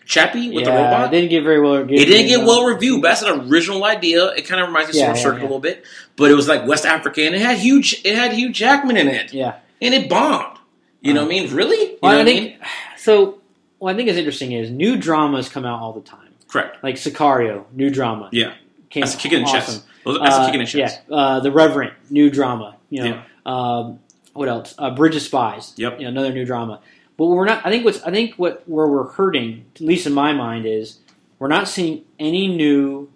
Chappie 0.06 0.50
with 0.50 0.66
yeah, 0.66 0.72
the 0.76 0.84
robot. 0.84 1.08
it 1.08 1.18
didn't 1.18 1.30
get 1.30 1.44
very 1.44 1.62
well. 1.62 1.78
Reviewed, 1.78 2.02
It 2.02 2.06
didn't 2.06 2.28
get 2.28 2.46
well 2.46 2.66
reviewed, 2.66 3.02
but 3.02 3.10
that's 3.10 3.22
an 3.22 3.50
original 3.50 3.86
idea. 3.86 4.28
It 4.34 4.46
kind 4.48 4.62
of 4.62 4.68
reminds 4.68 4.94
me 4.94 5.02
of 5.02 5.08
Yeah, 5.08 5.14
Sword 5.14 5.36
yeah, 5.36 5.42
a 5.42 5.44
little 5.44 5.60
bit, 5.60 5.86
but 6.18 6.30
it 6.30 6.36
was 6.36 6.48
like 6.48 6.68
West 6.68 6.86
African. 6.86 7.34
It 7.34 7.42
had 7.42 7.58
huge. 7.58 8.02
It 8.04 8.16
had 8.16 8.34
Hugh 8.34 8.52
Jackman 8.52 8.98
in 8.98 9.08
it 9.08 9.34
Yeah, 9.34 9.56
and 9.82 9.94
it 9.94 10.10
bombed. 10.10 10.58
You 11.02 11.14
know 11.14 11.22
what 11.22 11.28
I 11.28 11.30
mean? 11.30 11.54
Really? 11.56 11.92
You 11.94 12.00
well, 12.04 12.12
know 12.12 12.18
I 12.20 12.24
what 12.24 12.26
think 12.28 12.52
mean? 12.52 12.60
so. 12.98 13.39
What 13.80 13.94
I 13.94 13.98
think 13.98 14.10
is 14.10 14.18
interesting 14.18 14.52
is 14.52 14.70
new 14.70 14.98
dramas 14.98 15.50
come 15.50 15.66
out 15.66 15.80
all 15.82 15.94
the 15.94 16.02
time. 16.02 16.30
Correct. 16.48 16.84
Like 16.84 16.96
Sicario, 16.96 17.66
new 17.74 17.90
drama. 17.90 18.30
Yeah. 18.32 18.54
Came 18.90 19.02
That's 19.02 19.16
a 19.16 19.18
kick 19.18 19.34
in 19.34 19.42
the 19.42 19.46
awesome. 19.48 19.60
chest. 19.60 19.86
That's 20.06 20.18
a 20.36 20.40
Uh, 20.42 20.46
kick 20.46 20.54
in 20.56 20.60
the 20.62 20.66
chest. 20.66 21.02
Yeah, 21.08 21.16
uh, 21.16 21.40
The 21.42 21.52
Revenant, 21.52 21.94
new 22.10 22.30
drama. 22.30 22.76
You 22.90 23.04
know, 23.04 23.08
Yeah. 23.10 23.24
um, 23.46 24.00
what 24.34 24.50
else? 24.50 24.74
Uh, 24.78 24.90
Bridge 24.96 25.16
of 25.16 25.22
Spies. 25.22 25.74
Yep. 25.78 26.00
You 26.00 26.06
know, 26.06 26.10
another 26.10 26.34
new 26.34 26.46
drama. 26.46 26.80
But 27.18 27.26
we're 27.28 27.46
not. 27.46 27.66
I 27.66 27.70
think 27.70 27.86
what's. 27.86 28.02
I 28.04 28.12
think 28.12 28.36
what 28.36 28.64
where 28.68 28.88
we're 28.88 29.10
hurting, 29.12 29.66
at 29.76 29.82
least 29.82 30.08
in 30.08 30.14
my 30.14 30.32
mind, 30.34 30.66
is 30.66 31.00
we're 31.38 31.50
not 31.50 31.68
seeing 31.68 32.04
any 32.18 32.48
new 32.48 33.10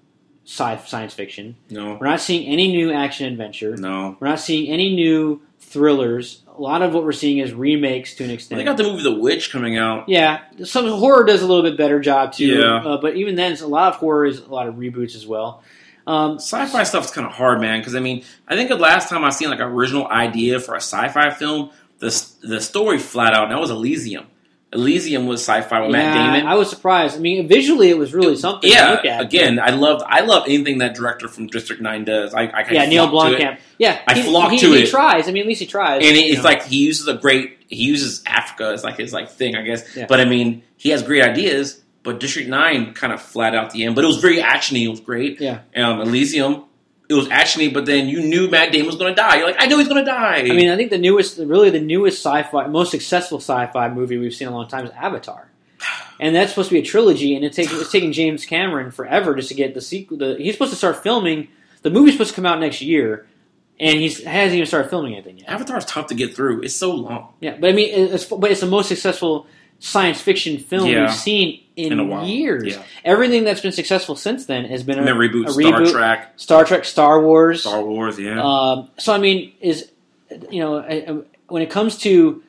sci 0.46 0.78
science 0.86 1.14
fiction. 1.14 1.56
No. 1.70 1.98
We're 2.00 2.08
not 2.08 2.20
seeing 2.22 2.46
any 2.48 2.68
new 2.68 2.92
action 2.92 3.26
adventure. 3.32 3.76
No. 3.78 4.16
We're 4.20 4.28
not 4.28 4.40
seeing 4.42 4.70
any 4.70 4.94
new 4.94 5.42
thrillers. 5.60 6.43
A 6.56 6.62
lot 6.62 6.82
of 6.84 6.94
what 6.94 7.04
we're 7.04 7.12
seeing 7.14 7.40
is 7.40 7.52
remakes 7.54 8.14
to 8.16 8.24
an 8.24 8.30
Well, 8.30 8.36
extent. 8.36 8.58
they 8.60 8.64
got 8.64 8.78
the 8.78 8.84
movie 8.84 9.02
The 9.04 9.16
Witch 9.20 9.52
coming 9.52 9.78
out. 9.78 10.08
Yeah, 10.08 10.42
some 10.64 10.88
horror 10.88 11.24
does 11.24 11.42
a 11.42 11.48
little 11.48 11.64
bit 11.64 11.78
better 11.78 12.00
job 12.00 12.32
too. 12.34 12.46
Yeah. 12.60 12.76
Uh, 12.84 12.98
but 12.98 13.16
even 13.16 13.36
then, 13.36 13.54
a 13.62 13.68
lot 13.68 13.94
of 13.94 14.00
horror 14.00 14.26
is 14.26 14.40
a 14.40 14.48
lot 14.50 14.68
of 14.68 14.76
reboots 14.76 15.16
as 15.16 15.26
well. 15.26 15.64
Um, 16.06 16.36
Sci-fi 16.36 16.84
stuff 16.84 17.06
is 17.06 17.12
kind 17.12 17.26
of 17.26 17.34
hard, 17.34 17.60
man. 17.62 17.80
Because 17.80 17.96
I 17.96 18.00
mean, 18.02 18.24
I 18.48 18.56
think 18.56 18.70
the 18.70 18.76
last 18.76 19.10
time 19.10 19.24
I 19.24 19.30
seen 19.32 19.50
like 19.50 19.60
an 19.60 19.68
original 19.68 20.08
idea 20.08 20.60
for 20.60 20.74
a 20.76 20.82
sci-fi 20.82 21.30
film, 21.32 21.72
the 22.00 22.26
the 22.44 22.60
story 22.62 23.00
flat 23.00 23.34
out, 23.34 23.50
that 23.50 23.60
was 23.60 23.72
Elysium. 23.72 24.28
Elysium 24.74 25.28
was 25.28 25.42
sci-fi 25.42 25.82
with 25.82 25.92
Matt 25.92 26.16
Damon. 26.16 26.48
I 26.48 26.56
was 26.56 26.70
surprised. 26.70 27.16
I 27.16 27.20
mean, 27.20 27.48
visually, 27.48 27.90
it 27.90 27.98
was 27.98 28.14
really 28.14 28.36
something 28.36 28.70
to 28.70 28.76
yeah, 28.76 28.92
look 28.92 29.06
at. 29.06 29.22
again, 29.22 29.60
I 29.60 29.70
loved 29.72 30.04
I 30.08 30.22
love 30.22 30.44
anything 30.48 30.80
that 30.80 30.96
director 30.96 31.28
from 31.28 31.48
District 31.48 31.82
Nine 31.82 32.06
does. 32.06 32.34
I, 32.34 32.44
I 32.46 32.66
yeah, 32.72 32.86
Neil 32.86 33.06
it. 33.06 33.08
Blomkamp. 33.08 33.60
Yeah, 33.78 34.02
I 34.08 34.16
he, 34.16 34.24
flock 34.24 34.52
he, 34.52 34.60
to 34.60 34.72
he 34.72 34.84
it. 34.84 34.90
tries. 34.90 35.28
I 35.28 35.32
mean, 35.32 35.42
at 35.42 35.48
least 35.48 35.62
he 35.62 35.68
tries. 35.68 36.06
and 36.06 36.18
you 36.18 36.34
it's 36.34 36.38
know. 36.38 36.44
like 36.44 36.64
he 36.64 36.78
uses 36.78 37.08
a 37.08 37.16
great 37.16 37.58
he 37.68 37.84
uses 37.84 38.24
Africa 38.26 38.72
as 38.74 38.84
like 38.84 38.98
his 38.98 39.14
like 39.14 39.30
thing, 39.30 39.56
I 39.56 39.62
guess. 39.62 39.96
Yeah. 39.96 40.06
But 40.08 40.20
I 40.20 40.26
mean, 40.26 40.64
he 40.78 40.90
has 40.90 41.04
great 41.04 41.24
ideas. 41.24 41.82
But 42.04 42.20
District 42.20 42.50
Nine 42.50 42.94
kind 42.94 43.14
of 43.14 43.22
flat 43.22 43.56
out 43.56 43.72
the 43.72 43.86
end, 43.86 43.96
but 43.96 44.04
it 44.04 44.08
was 44.08 44.18
very 44.18 44.38
actiony. 44.38 44.84
It 44.84 44.90
was 44.90 45.00
great. 45.00 45.40
Yeah. 45.40 45.62
Um, 45.74 46.02
Elysium, 46.02 46.66
it 47.14 47.18
was 47.18 47.28
actiony, 47.30 47.74
but 47.74 47.86
then 47.86 48.08
you 48.08 48.22
knew 48.22 48.50
Matt 48.50 48.72
Damon 48.72 48.88
was 48.88 48.96
going 48.96 49.14
to 49.14 49.16
die. 49.16 49.38
You're 49.38 49.48
like, 49.48 49.56
I 49.60 49.66
know 49.66 49.78
he's 49.78 49.88
going 49.88 50.04
to 50.04 50.10
die. 50.10 50.40
I 50.40 50.54
mean, 50.54 50.70
I 50.70 50.76
think 50.76 50.90
the 50.90 50.98
newest, 50.98 51.38
really 51.38 51.70
the 51.70 51.82
newest 51.82 52.24
sci-fi, 52.24 52.68
most 52.68 52.92
successful 52.92 53.40
sci-fi 53.40 53.90
movie 53.90 54.18
we've 54.18 54.34
seen 54.34 54.48
in 54.48 54.54
a 54.54 54.58
long 54.58 54.68
time 54.68 54.86
is 54.86 54.92
Avatar, 54.92 55.50
and 56.20 56.36
that's 56.36 56.52
supposed 56.52 56.70
to 56.70 56.74
be 56.74 56.80
a 56.80 56.86
trilogy, 56.86 57.36
and 57.36 57.44
it's 57.46 57.56
taking 57.56 57.80
it's 57.80 57.92
taking 57.92 58.12
James 58.12 58.46
Cameron 58.46 58.92
forever 58.92 59.36
just 59.36 59.50
to 59.50 59.56
get 59.56 59.74
the 59.74 59.82
sequel. 59.82 60.18
The, 60.18 60.36
he's 60.38 60.56
supposed 60.56 60.72
to 60.72 60.78
start 60.78 61.04
filming. 61.04 61.48
The 61.82 61.90
movie's 61.90 62.14
supposed 62.14 62.32
to 62.32 62.36
come 62.36 62.46
out 62.46 62.60
next 62.60 62.82
year, 62.82 63.28
and 63.80 64.00
he 64.00 64.08
hasn't 64.08 64.56
even 64.56 64.66
started 64.66 64.90
filming 64.90 65.14
anything 65.14 65.40
yet. 65.40 65.50
Avatar's 65.50 65.86
tough 65.86 66.08
to 66.08 66.16
get 66.16 66.36
through. 66.36 66.62
It's 66.62 66.76
so 66.76 66.92
long. 66.92 67.34
Yeah, 67.42 67.58
but 67.60 67.70
I 67.70 67.74
mean, 67.74 68.14
it's, 68.14 68.26
but 68.26 68.52
it's 68.52 68.62
the 68.62 68.68
most 68.68 68.88
successful 68.88 69.48
science 69.86 70.22
fiction 70.22 70.58
film 70.58 70.88
Yeah. 70.90 71.02
we've 71.02 71.14
seen 71.14 71.60
in, 71.76 72.00
In 72.00 72.24
years. 72.26 72.68
Yeah. 72.76 72.84
Everything 73.04 73.44
that's 73.44 73.60
been 73.60 73.72
successful 73.74 74.16
since 74.16 74.46
then 74.46 74.64
has 74.66 74.82
been 74.84 74.98
a, 74.98 75.02
And 75.02 75.10
reboot 75.20 75.48
a 75.48 75.52
Star 75.52 75.64
reboot. 75.82 75.92
Trek, 75.92 76.34
Star 76.38 76.64
Trek, 76.64 76.86
Star 76.86 77.22
Wars. 77.22 77.62
Star 77.62 77.84
Wars. 77.84 78.18
Yeah. 78.18 78.42
Um, 78.42 78.90
so 78.98 79.12
I 79.14 79.18
mean, 79.18 79.52
is 79.60 79.92
you 80.50 80.62
know, 80.62 80.78
I, 80.78 80.94
I- 81.08 81.18
when 81.50 81.62
it 81.62 81.70
comes 81.70 81.98
to 82.00 82.42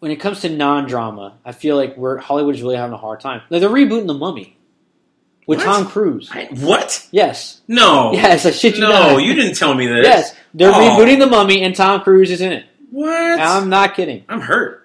when 0.00 0.10
it 0.12 0.16
comes 0.16 0.40
to 0.42 0.48
non-drama, 0.50 1.34
I 1.44 1.52
feel 1.52 1.76
like 1.76 1.96
we're 1.96 2.18
Hollywood 2.18 2.54
is 2.54 2.62
really 2.62 2.76
having 2.76 2.92
a 2.92 2.98
hard 2.98 3.20
time. 3.20 3.40
Like, 3.50 3.60
they're 3.62 3.70
rebooting 3.70 4.06
The 4.06 4.14
Mummy 4.14 4.56
with 5.46 5.58
What? 5.58 5.64
Tom 5.64 5.86
Cruise. 5.86 6.28
I, 6.32 6.44
what? 6.52 7.08
Yes, 7.10 7.60
No. 7.66 8.12
yes, 8.12 8.44
I 8.46 8.50
shit 8.52 8.74
you 8.76 8.82
no, 8.82 8.90
not. 8.90 9.22
you 9.24 9.34
didn't 9.34 9.54
tell 9.56 9.74
me 9.74 9.86
this. 9.88 10.06
Yes, 10.06 10.34
they're 10.54 10.70
Oh. 10.70 10.74
rebooting 10.74 11.18
The 11.18 11.26
Mummy, 11.26 11.62
and 11.64 11.74
Tom 11.74 12.02
Cruise 12.02 12.30
is 12.30 12.40
in 12.42 12.52
it. 12.52 12.66
What? 12.90 13.40
I'm 13.40 13.68
not 13.70 13.94
kidding. 13.94 14.24
I'm 14.28 14.40
hurt. 14.40 14.84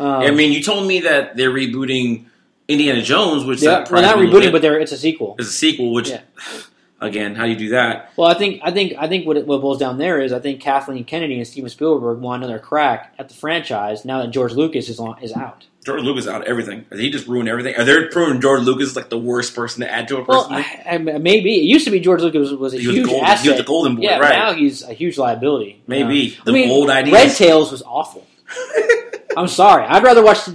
Um, 0.00 0.22
I 0.22 0.30
mean, 0.30 0.52
you 0.52 0.62
told 0.62 0.86
me 0.88 1.00
that 1.00 1.36
they're 1.36 1.50
rebooting 1.50 2.24
Indiana 2.68 3.02
Jones, 3.02 3.44
which 3.44 3.60
that 3.60 3.90
well, 3.90 4.02
not 4.02 4.16
rebooting, 4.16 4.52
but 4.52 4.62
they're, 4.62 4.78
it's 4.80 4.92
a 4.92 4.96
sequel. 4.98 5.36
It's 5.38 5.48
a 5.48 5.52
sequel. 5.52 5.92
Which, 5.92 6.08
Yeah. 6.08 6.20
again, 7.00 7.34
how 7.34 7.44
do 7.44 7.50
you 7.50 7.56
do 7.56 7.68
that? 7.70 8.12
Well, 8.16 8.28
I 8.28 8.34
think 8.34 8.60
I 8.62 8.70
think 8.70 8.94
I 8.98 9.08
think 9.08 9.26
what 9.26 9.36
it, 9.36 9.46
what 9.46 9.60
boils 9.60 9.78
down 9.78 9.98
there 9.98 10.20
is 10.20 10.32
I 10.32 10.38
think 10.38 10.60
Kathleen 10.60 11.04
Kennedy 11.04 11.36
and 11.36 11.46
Steven 11.46 11.68
Spielberg 11.70 12.18
want 12.20 12.42
another 12.44 12.58
crack 12.58 13.14
at 13.18 13.28
the 13.28 13.34
franchise 13.34 14.04
now 14.04 14.20
that 14.22 14.30
George 14.30 14.52
Lucas 14.52 14.88
is 14.88 14.98
on 15.00 15.22
is 15.22 15.32
out. 15.32 15.66
George 15.84 16.02
Lucas 16.02 16.26
out 16.28 16.42
of 16.42 16.46
everything. 16.46 16.84
Did 16.90 17.00
he 17.00 17.08
just 17.10 17.26
ruin 17.26 17.48
everything? 17.48 17.74
Are 17.76 17.84
they 17.84 18.04
proving 18.08 18.40
George 18.42 18.62
Lucas 18.64 18.88
is 18.90 18.96
like 18.96 19.08
the 19.08 19.18
worst 19.18 19.54
person 19.54 19.80
to 19.80 19.90
add 19.90 20.08
to 20.08 20.18
a 20.18 20.24
Well, 20.24 20.46
person? 20.48 20.64
I, 20.86 20.94
I, 20.94 20.98
maybe 20.98 21.54
it 21.58 21.62
used 21.64 21.86
to 21.86 21.90
be 21.90 22.00
George 22.00 22.20
Lucas 22.20 22.50
was, 22.50 22.54
was 22.54 22.74
a 22.74 22.78
he 22.78 22.86
was 22.86 22.96
huge 22.96 23.06
golden. 23.08 23.24
asset. 23.26 23.44
He 23.44 23.48
was 23.48 23.58
the 23.58 23.64
golden 23.64 23.96
boy, 23.96 24.02
yeah, 24.02 24.18
right? 24.18 24.36
now 24.38 24.52
he's 24.52 24.82
a 24.82 24.92
huge 24.92 25.16
liability. 25.16 25.82
Maybe 25.86 26.36
Uh, 26.38 26.44
the 26.44 26.50
I 26.50 26.54
mean, 26.54 26.70
old 26.70 26.90
ideas. 26.90 27.14
Red 27.14 27.34
Tails 27.34 27.72
was 27.72 27.82
awful. 27.82 28.26
I'm 29.36 29.48
sorry. 29.48 29.84
I'd 29.84 30.02
rather 30.02 30.22
watch 30.22 30.44
the 30.46 30.52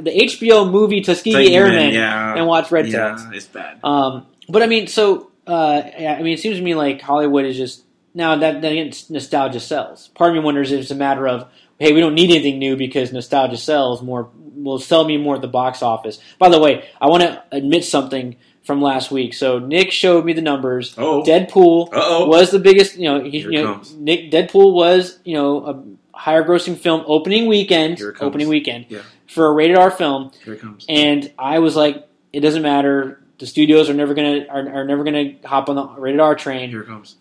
the 0.00 0.10
HBO 0.10 0.70
movie 0.70 1.00
Tuskegee 1.00 1.32
Thank 1.32 1.50
you, 1.50 1.60
man. 1.60 1.72
Airmen 1.72 1.94
Yeah, 1.94 2.34
and 2.36 2.46
watch 2.46 2.70
Red 2.70 2.88
yeah, 2.88 3.16
Tails. 3.16 3.22
it's 3.32 3.46
bad. 3.46 3.78
Um, 3.82 4.26
but 4.48 4.62
I 4.62 4.66
mean, 4.66 4.86
so 4.86 5.30
uh, 5.46 5.82
yeah, 5.98 6.16
I 6.18 6.22
mean, 6.22 6.34
it 6.34 6.40
seems 6.40 6.56
to 6.56 6.62
me 6.62 6.74
like 6.74 7.00
Hollywood 7.00 7.44
is 7.44 7.56
just 7.56 7.84
now 8.14 8.36
that 8.36 8.62
then 8.62 8.72
again, 8.72 8.92
nostalgia 9.08 9.60
sells. 9.60 10.08
Part 10.08 10.30
of 10.30 10.34
me 10.34 10.40
wonders 10.40 10.72
if 10.72 10.80
it's 10.80 10.90
a 10.90 10.94
matter 10.94 11.26
of 11.28 11.48
hey, 11.78 11.92
we 11.92 12.00
don't 12.00 12.14
need 12.14 12.30
anything 12.30 12.58
new 12.58 12.76
because 12.76 13.12
nostalgia 13.12 13.56
sells 13.56 14.02
more. 14.02 14.30
Will 14.34 14.78
sell 14.78 15.04
me 15.04 15.16
more 15.16 15.36
at 15.36 15.40
the 15.40 15.48
box 15.48 15.82
office. 15.82 16.18
By 16.38 16.50
the 16.50 16.60
way, 16.60 16.86
I 17.00 17.06
want 17.06 17.22
to 17.22 17.42
admit 17.50 17.82
something 17.84 18.36
from 18.62 18.82
last 18.82 19.10
week. 19.10 19.32
So 19.32 19.58
Nick 19.58 19.90
showed 19.90 20.24
me 20.24 20.34
the 20.34 20.42
numbers. 20.42 20.94
Oh, 20.98 21.22
Deadpool 21.22 21.88
uh 21.88 21.92
oh. 21.94 22.26
was 22.28 22.50
the 22.50 22.58
biggest. 22.58 22.96
You 22.96 23.04
know, 23.04 23.24
he, 23.24 23.38
you 23.38 23.62
know. 23.62 23.82
Nick 23.96 24.30
Deadpool 24.30 24.74
was 24.74 25.18
you 25.24 25.34
know 25.34 25.64
a 25.64 25.82
higher 26.20 26.44
grossing 26.44 26.76
film 26.76 27.02
opening 27.06 27.46
weekend. 27.46 27.96
Here 27.98 28.10
it 28.10 28.16
comes. 28.16 28.28
Opening 28.28 28.48
weekend 28.48 28.86
Yeah. 28.90 29.00
for 29.26 29.46
a 29.46 29.52
rated 29.52 29.76
R 29.76 29.90
film. 29.90 30.30
Here 30.44 30.52
it 30.54 30.60
comes. 30.60 30.84
And 30.88 31.32
I 31.38 31.60
was 31.60 31.74
like, 31.74 32.06
it 32.32 32.40
doesn't 32.40 32.62
matter. 32.62 33.22
The 33.38 33.46
studios 33.46 33.88
are 33.88 33.94
never 33.94 34.12
gonna 34.12 34.44
are, 34.50 34.68
are 34.80 34.84
never 34.84 35.02
gonna 35.02 35.36
hop 35.44 35.70
on 35.70 35.76
the 35.76 35.86
rated 35.98 36.20
R 36.20 36.34
train. 36.34 36.68
Here 36.68 36.82
it 36.82 36.86
comes. 36.86 37.16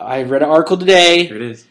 I 0.00 0.22
read 0.22 0.42
an 0.42 0.48
article 0.48 0.78
today. 0.78 1.26
Here 1.26 1.36
it 1.36 1.42
is. 1.42 1.66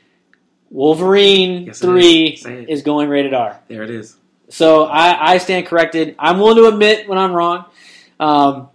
Wolverine 0.69 1.65
Yes, 1.67 1.79
three 1.79 2.27
is. 2.27 2.45
Is 2.45 2.81
going 2.83 3.09
rated 3.09 3.33
R. 3.33 3.59
There 3.67 3.83
it 3.83 3.89
is. 3.89 4.15
So 4.49 4.85
I, 4.85 5.33
I 5.33 5.37
stand 5.39 5.65
corrected. 5.65 6.15
I'm 6.19 6.37
willing 6.39 6.57
to 6.57 6.65
admit 6.67 7.07
when 7.09 7.17
I'm 7.17 7.33
wrong, 7.33 7.65
um, 8.19 8.69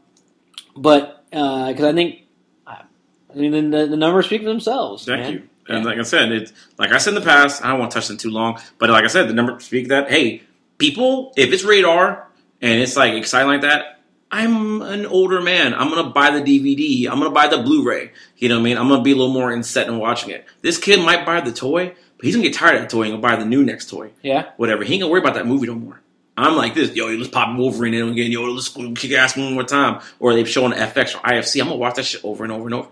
but 0.76 1.24
because 1.30 1.84
I 1.84 1.92
think 1.92 2.22
I 2.66 2.82
mean 3.34 3.70
the, 3.70 3.86
the 3.86 3.96
numbers 3.96 4.26
speak 4.26 4.42
for 4.42 4.48
themselves. 4.48 5.04
Thank 5.04 5.20
man. 5.20 5.32
you. 5.34 5.48
And 5.70 5.84
like 5.84 5.98
I 5.98 6.02
said, 6.02 6.32
it's 6.32 6.52
like 6.78 6.92
I 6.92 6.98
said 6.98 7.14
in 7.14 7.20
the 7.20 7.26
past. 7.26 7.64
I 7.64 7.68
don't 7.68 7.78
want 7.78 7.92
to 7.92 7.94
touch 7.94 8.08
them 8.08 8.16
too 8.16 8.30
long, 8.30 8.60
but 8.78 8.90
like 8.90 9.04
I 9.04 9.08
said, 9.08 9.28
the 9.28 9.34
number 9.34 9.58
speak 9.60 9.88
that. 9.88 10.10
Hey, 10.10 10.42
people, 10.78 11.32
if 11.36 11.52
it's 11.52 11.64
radar 11.64 12.28
and 12.60 12.80
it's 12.80 12.96
like 12.96 13.14
exciting 13.14 13.48
like 13.48 13.62
that, 13.62 14.00
I'm 14.32 14.82
an 14.82 15.06
older 15.06 15.40
man. 15.40 15.74
I'm 15.74 15.88
gonna 15.88 16.10
buy 16.10 16.30
the 16.30 16.40
DVD. 16.40 17.10
I'm 17.10 17.18
gonna 17.18 17.30
buy 17.30 17.48
the 17.48 17.58
Blu-ray. 17.58 18.12
You 18.36 18.48
know 18.48 18.56
what 18.56 18.60
I 18.60 18.64
mean? 18.64 18.78
I'm 18.78 18.88
gonna 18.88 19.02
be 19.02 19.12
a 19.12 19.16
little 19.16 19.32
more 19.32 19.52
in 19.52 19.62
set 19.62 19.88
in 19.88 19.98
watching 19.98 20.30
it. 20.30 20.44
This 20.62 20.78
kid 20.78 21.00
might 21.04 21.26
buy 21.26 21.40
the 21.40 21.52
toy, 21.52 21.94
but 22.16 22.24
he's 22.24 22.36
gonna 22.36 22.48
get 22.48 22.54
tired 22.54 22.76
of 22.76 22.82
that 22.82 22.90
toy 22.90 23.02
and 23.02 23.12
gonna 23.12 23.22
buy 23.22 23.36
the 23.36 23.44
new 23.44 23.64
next 23.64 23.90
toy. 23.90 24.10
Yeah. 24.22 24.50
Whatever. 24.56 24.84
He 24.84 24.94
ain't 24.94 25.02
gonna 25.02 25.10
worry 25.10 25.20
about 25.20 25.34
that 25.34 25.46
movie 25.46 25.66
no 25.66 25.74
more. 25.74 26.00
I'm 26.36 26.56
like 26.56 26.74
this, 26.74 26.94
yo, 26.94 27.08
let's 27.08 27.28
pop 27.28 27.58
Wolverine 27.58 27.92
in 27.92 28.08
again, 28.08 28.32
yo, 28.32 28.44
let's 28.44 28.68
kick 28.68 29.12
ass 29.12 29.36
one 29.36 29.52
more 29.52 29.64
time. 29.64 30.00
Or 30.20 30.32
they've 30.32 30.48
shown 30.48 30.72
FX 30.72 31.14
or 31.14 31.18
IFC. 31.18 31.60
I'm 31.60 31.66
gonna 31.66 31.78
watch 31.78 31.96
that 31.96 32.04
shit 32.04 32.24
over 32.24 32.44
and 32.44 32.52
over 32.52 32.66
and 32.66 32.74
over. 32.74 32.88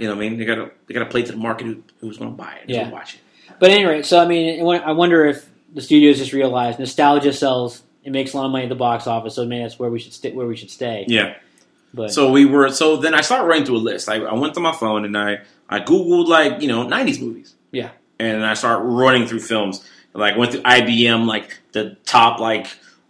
You 0.00 0.08
know 0.08 0.14
what 0.16 0.24
I 0.24 0.28
mean? 0.28 0.38
They 0.38 0.44
gotta 0.44 0.70
they 0.86 0.94
gotta 0.94 1.06
play 1.06 1.22
to 1.22 1.32
the 1.32 1.38
market 1.38 1.66
who, 1.66 1.82
who's 2.00 2.16
gonna 2.18 2.30
buy 2.30 2.54
it, 2.62 2.70
Yeah. 2.70 2.90
watch 2.90 3.14
it. 3.14 3.20
But 3.58 3.70
anyway, 3.70 4.02
so 4.02 4.18
I 4.18 4.26
mean, 4.26 4.60
I 4.60 4.92
wonder 4.92 5.26
if 5.26 5.46
the 5.74 5.82
studios 5.82 6.18
just 6.18 6.32
realized 6.32 6.78
nostalgia 6.78 7.32
sells. 7.32 7.82
It 8.02 8.12
makes 8.12 8.32
a 8.32 8.38
lot 8.38 8.46
of 8.46 8.52
money 8.52 8.64
at 8.64 8.70
the 8.70 8.74
box 8.76 9.06
office, 9.06 9.34
so 9.34 9.44
maybe 9.44 9.62
that's 9.62 9.78
where 9.78 9.90
we 9.90 9.98
should 9.98 10.14
stay. 10.14 10.32
Where 10.32 10.46
we 10.46 10.56
should 10.56 10.70
stay. 10.70 11.04
Yeah. 11.06 11.34
But 11.92 12.12
So 12.12 12.30
we 12.30 12.46
were 12.46 12.70
so 12.70 12.96
then 12.96 13.14
I 13.14 13.20
started 13.20 13.44
running 13.46 13.66
through 13.66 13.76
a 13.76 13.84
list. 13.90 14.08
I, 14.08 14.16
I 14.16 14.34
went 14.34 14.54
to 14.54 14.60
my 14.60 14.72
phone 14.72 15.04
and 15.04 15.16
I 15.18 15.40
I 15.68 15.80
googled 15.80 16.28
like 16.28 16.62
you 16.62 16.68
know 16.68 16.86
'90s 16.86 17.20
movies. 17.20 17.54
Yeah. 17.72 17.90
And 18.18 18.44
I 18.44 18.54
started 18.54 18.84
running 18.84 19.26
through 19.26 19.40
films. 19.40 19.84
Like 20.14 20.36
went 20.36 20.52
through 20.52 20.62
IMDb 20.62 21.26
like 21.26 21.58
the 21.72 21.96
top 22.06 22.40
like 22.40 22.66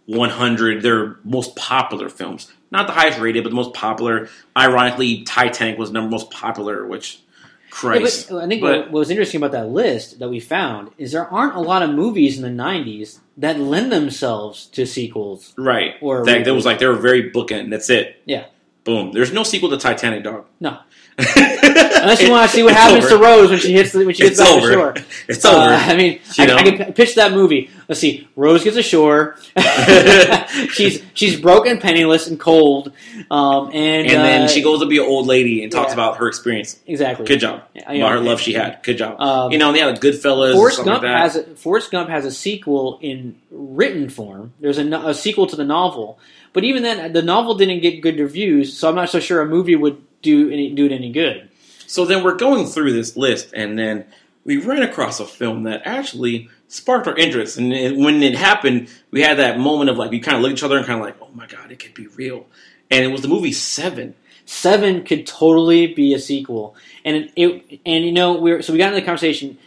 100 0.07 0.81
their 0.81 1.17
most 1.23 1.55
popular 1.55 2.09
films. 2.09 2.51
Not 2.71 2.87
the 2.87 2.93
highest 2.93 3.19
rated, 3.19 3.43
but 3.43 3.49
the 3.49 3.55
most 3.55 3.73
popular. 3.73 4.29
Ironically, 4.57 5.23
Titanic 5.23 5.77
was 5.77 5.91
number 5.91 6.09
most 6.09 6.31
popular, 6.31 6.85
which 6.87 7.19
Yeah, 7.39 7.47
Christ. 7.69 8.29
but 8.29 8.43
I 8.43 8.47
think 8.47 8.61
But- 8.61 8.77
what, 8.77 8.91
what 8.91 8.99
was 8.99 9.09
interesting 9.09 9.39
about 9.41 9.51
that 9.51 9.69
list 9.69 10.19
that 10.19 10.29
we 10.29 10.39
found 10.39 10.89
is 10.97 11.11
there 11.11 11.27
aren't 11.27 11.55
a 11.55 11.59
lot 11.61 11.81
of 11.83 11.89
movies 11.91 12.37
in 12.37 12.43
the 12.43 12.63
'90s 12.63 13.19
that 13.37 13.59
lend 13.59 13.91
themselves 13.91 14.65
to 14.67 14.85
sequels. 14.85 15.53
right. 15.57 15.95
Or 16.01 16.25
that, 16.25 16.45
that 16.45 16.53
was 16.53 16.65
like 16.65 16.79
they 16.79 16.87
were 16.87 16.95
very 16.95 17.29
bookend. 17.31 17.69
That's 17.69 17.89
it. 17.89 18.21
Yeah. 18.25 18.45
Boom. 18.83 19.11
There's 19.11 19.31
no 19.31 19.43
sequel 19.43 19.69
to 19.69 19.77
Titanic, 19.77 20.23
dog. 20.23 20.45
No. 20.59 20.77
Unless 22.01 22.21
you 22.21 22.31
want 22.31 22.49
to 22.49 22.55
see 22.55 22.63
what 22.63 22.73
happens 22.73 23.07
to 23.09 23.17
Rose 23.17 23.49
when 23.51 23.59
she 23.59 23.73
hits 23.73 23.91
the, 23.91 24.05
when 24.05 24.15
she 24.15 24.23
gets 24.23 24.39
It's 24.39 24.49
back 24.49 24.57
over. 24.57 24.67
to 24.67 24.73
shore. 24.73 24.95
It's 25.27 25.45
Uh, 25.45 25.51
over. 25.51 25.73
I 25.73 25.95
mean, 25.95 26.19
I? 26.37 26.53
I 26.53 26.63
can 26.63 26.93
pitch 26.93 27.15
that 27.15 27.31
movie. 27.31 27.69
Let's 27.87 28.01
see. 28.01 28.27
Rose 28.35 28.63
gets 28.63 28.77
ashore. 28.77 29.37
she's 30.71 31.03
she's 31.13 31.39
broken, 31.39 31.79
penniless, 31.79 32.27
and 32.27 32.39
cold. 32.39 32.91
Um, 33.29 33.67
and 33.67 34.07
and 34.07 34.09
then 34.09 34.41
uh, 34.43 34.47
she 34.47 34.61
goes 34.63 34.79
to 34.79 34.87
be 34.87 34.97
an 34.97 35.05
old 35.05 35.27
lady 35.27 35.63
and 35.63 35.71
talks 35.71 35.89
yeah. 35.89 35.93
about 35.93 36.17
her 36.17 36.27
experience. 36.27 36.79
exactly. 36.87 37.25
Good 37.25 37.39
job. 37.39 37.63
Yeah, 37.73 37.91
you 37.91 38.01
about 38.01 38.13
know, 38.13 38.19
her 38.19 38.25
love 38.25 38.39
she 38.39 38.53
had. 38.53 38.81
Good 38.83 38.97
job. 38.97 39.19
Um, 39.19 39.51
you 39.51 39.57
know, 39.57 39.73
yeah, 39.73 39.91
the 39.91 39.99
Goodfellas. 39.99 40.53
Forrest 40.53 40.83
Gump 40.83 41.03
like 41.03 41.11
has 41.11 41.35
a, 41.35 41.43
Forrest 41.55 41.91
Gump 41.91 42.09
has 42.09 42.25
a 42.25 42.31
sequel 42.31 42.97
in 43.01 43.39
written 43.51 44.09
form. 44.09 44.53
There's 44.59 44.77
a, 44.79 44.87
a 44.91 45.13
sequel 45.13 45.47
to 45.47 45.55
the 45.55 45.65
novel, 45.65 46.17
but 46.53 46.63
even 46.63 46.81
then, 46.83 47.13
the 47.13 47.21
novel 47.21 47.55
didn't 47.55 47.81
get 47.81 48.01
good 48.01 48.17
reviews. 48.19 48.75
So 48.77 48.89
I'm 48.89 48.95
not 48.95 49.09
so 49.09 49.19
sure 49.19 49.41
a 49.41 49.45
movie 49.45 49.75
would 49.75 50.01
do 50.21 50.49
any, 50.49 50.73
do 50.73 50.85
it 50.85 50.91
any 50.91 51.11
good. 51.11 51.49
So 51.87 52.05
then 52.05 52.23
we're 52.23 52.35
going 52.35 52.67
through 52.67 52.93
this 52.93 53.17
list, 53.17 53.53
and 53.53 53.77
then 53.77 54.05
we 54.45 54.57
ran 54.57 54.81
across 54.83 55.19
a 55.19 55.25
film 55.25 55.63
that 55.63 55.81
actually 55.85 56.49
sparked 56.67 57.07
our 57.07 57.17
interest. 57.17 57.57
And 57.57 57.73
it- 57.73 57.95
when 57.97 58.23
it 58.23 58.35
happened, 58.35 58.87
we 59.11 59.21
had 59.21 59.37
that 59.37 59.59
moment 59.59 59.89
of 59.89 59.97
like 59.97 60.09
we 60.11 60.19
kind 60.19 60.37
of 60.37 60.41
looked 60.43 60.53
at 60.53 60.57
each 60.59 60.63
other 60.63 60.77
and 60.77 60.85
kind 60.85 60.99
of 60.99 61.05
like, 61.05 61.17
oh 61.21 61.29
my 61.33 61.47
god, 61.47 61.71
it 61.71 61.79
could 61.79 61.93
be 61.93 62.07
real. 62.07 62.47
And 62.89 63.03
it 63.03 63.09
was 63.09 63.21
the 63.21 63.27
movie 63.27 63.51
Seven. 63.51 64.15
Seven 64.45 65.03
could 65.03 65.27
totally 65.27 65.93
be 65.93 66.13
a 66.13 66.19
sequel, 66.19 66.75
and 67.05 67.15
it, 67.15 67.31
it 67.35 67.79
and 67.85 68.03
you 68.03 68.11
know 68.11 68.33
we're 68.33 68.61
so 68.61 68.73
we 68.73 68.79
got 68.79 68.87
into 68.87 68.99
the 68.99 69.05
conversation. 69.05 69.57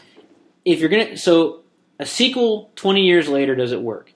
If 0.64 0.80
you're 0.80 0.88
gonna 0.90 1.16
so 1.16 1.61
a 1.98 2.05
sequel 2.05 2.70
twenty 2.74 3.02
years 3.07 3.28
later, 3.28 3.55
does 3.55 3.72
it 3.72 3.80
work? 3.80 4.12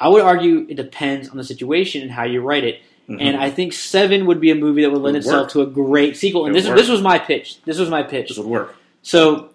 I 0.00 0.08
would 0.08 0.22
argue 0.22 0.66
it 0.68 0.74
depends 0.76 1.28
on 1.28 1.36
the 1.36 1.44
situation 1.44 2.02
and 2.02 2.10
how 2.10 2.24
you 2.24 2.40
write 2.40 2.64
it. 2.64 2.80
Mhm. 3.08 3.16
And 3.20 3.36
I 3.36 3.50
think 3.50 3.72
Seven 3.72 4.26
would 4.26 4.40
be 4.40 4.50
a 4.50 4.54
movie 4.54 4.82
that 4.82 4.90
would 4.90 5.02
lend 5.02 5.14
Would 5.14 5.24
itself 5.24 5.42
work. 5.46 5.52
to 5.52 5.62
a 5.62 5.66
great 5.66 6.16
sequel. 6.16 6.46
And 6.46 6.56
It 6.56 6.62
this 6.62 6.72
this 6.80 6.88
was 6.88 7.02
my 7.02 7.18
pitch. 7.18 7.56
This 7.64 7.78
was 7.78 7.88
my 7.90 8.02
pitch. 8.02 8.28
this 8.28 8.38
would 8.38 8.46
work. 8.46 8.76
So 9.02 9.50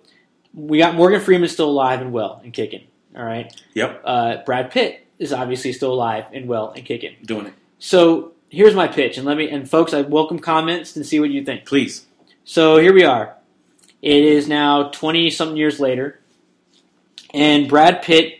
we 0.53 0.77
got 0.77 0.95
Morgan 0.95 1.21
Freeman 1.21 1.47
still 1.49 1.69
alive 1.69 2.01
and 2.01 2.11
well 2.11 2.41
and 2.43 2.51
kicking. 2.53 2.81
All 3.17 3.23
right. 3.23 3.53
Yep, 3.73 4.01
Uh, 4.03 4.37
Brad 4.45 4.71
Pitt 4.71 5.05
is 5.19 5.31
obviously 5.31 5.71
still 5.71 5.93
alive 5.93 6.25
and 6.33 6.47
well 6.47 6.73
and 6.75 6.83
kicking. 6.85 7.15
doing 7.25 7.45
it. 7.47 7.53
So 7.79 8.31
here's 8.49 8.73
my 8.75 8.87
pitch, 8.87 9.17
and 9.17 9.25
let 9.25 9.37
me 9.37 9.49
and 9.49 9.69
folks, 9.69 9.93
I 9.93 10.01
welcome 10.01 10.39
comments 10.39 10.95
and 10.95 11.05
see 11.05 11.19
what 11.19 11.29
you 11.29 11.43
think. 11.43 11.65
Please. 11.65 12.05
So 12.43 12.77
here 12.77 12.93
we 12.93 13.03
are. 13.03 13.35
It 14.01 14.23
is 14.23 14.47
now 14.47 14.89
twenty 14.89 15.29
something 15.29 15.57
years 15.57 15.79
later, 15.79 16.19
and 17.33 17.67
Brad 17.67 18.01
Pitt 18.01 18.39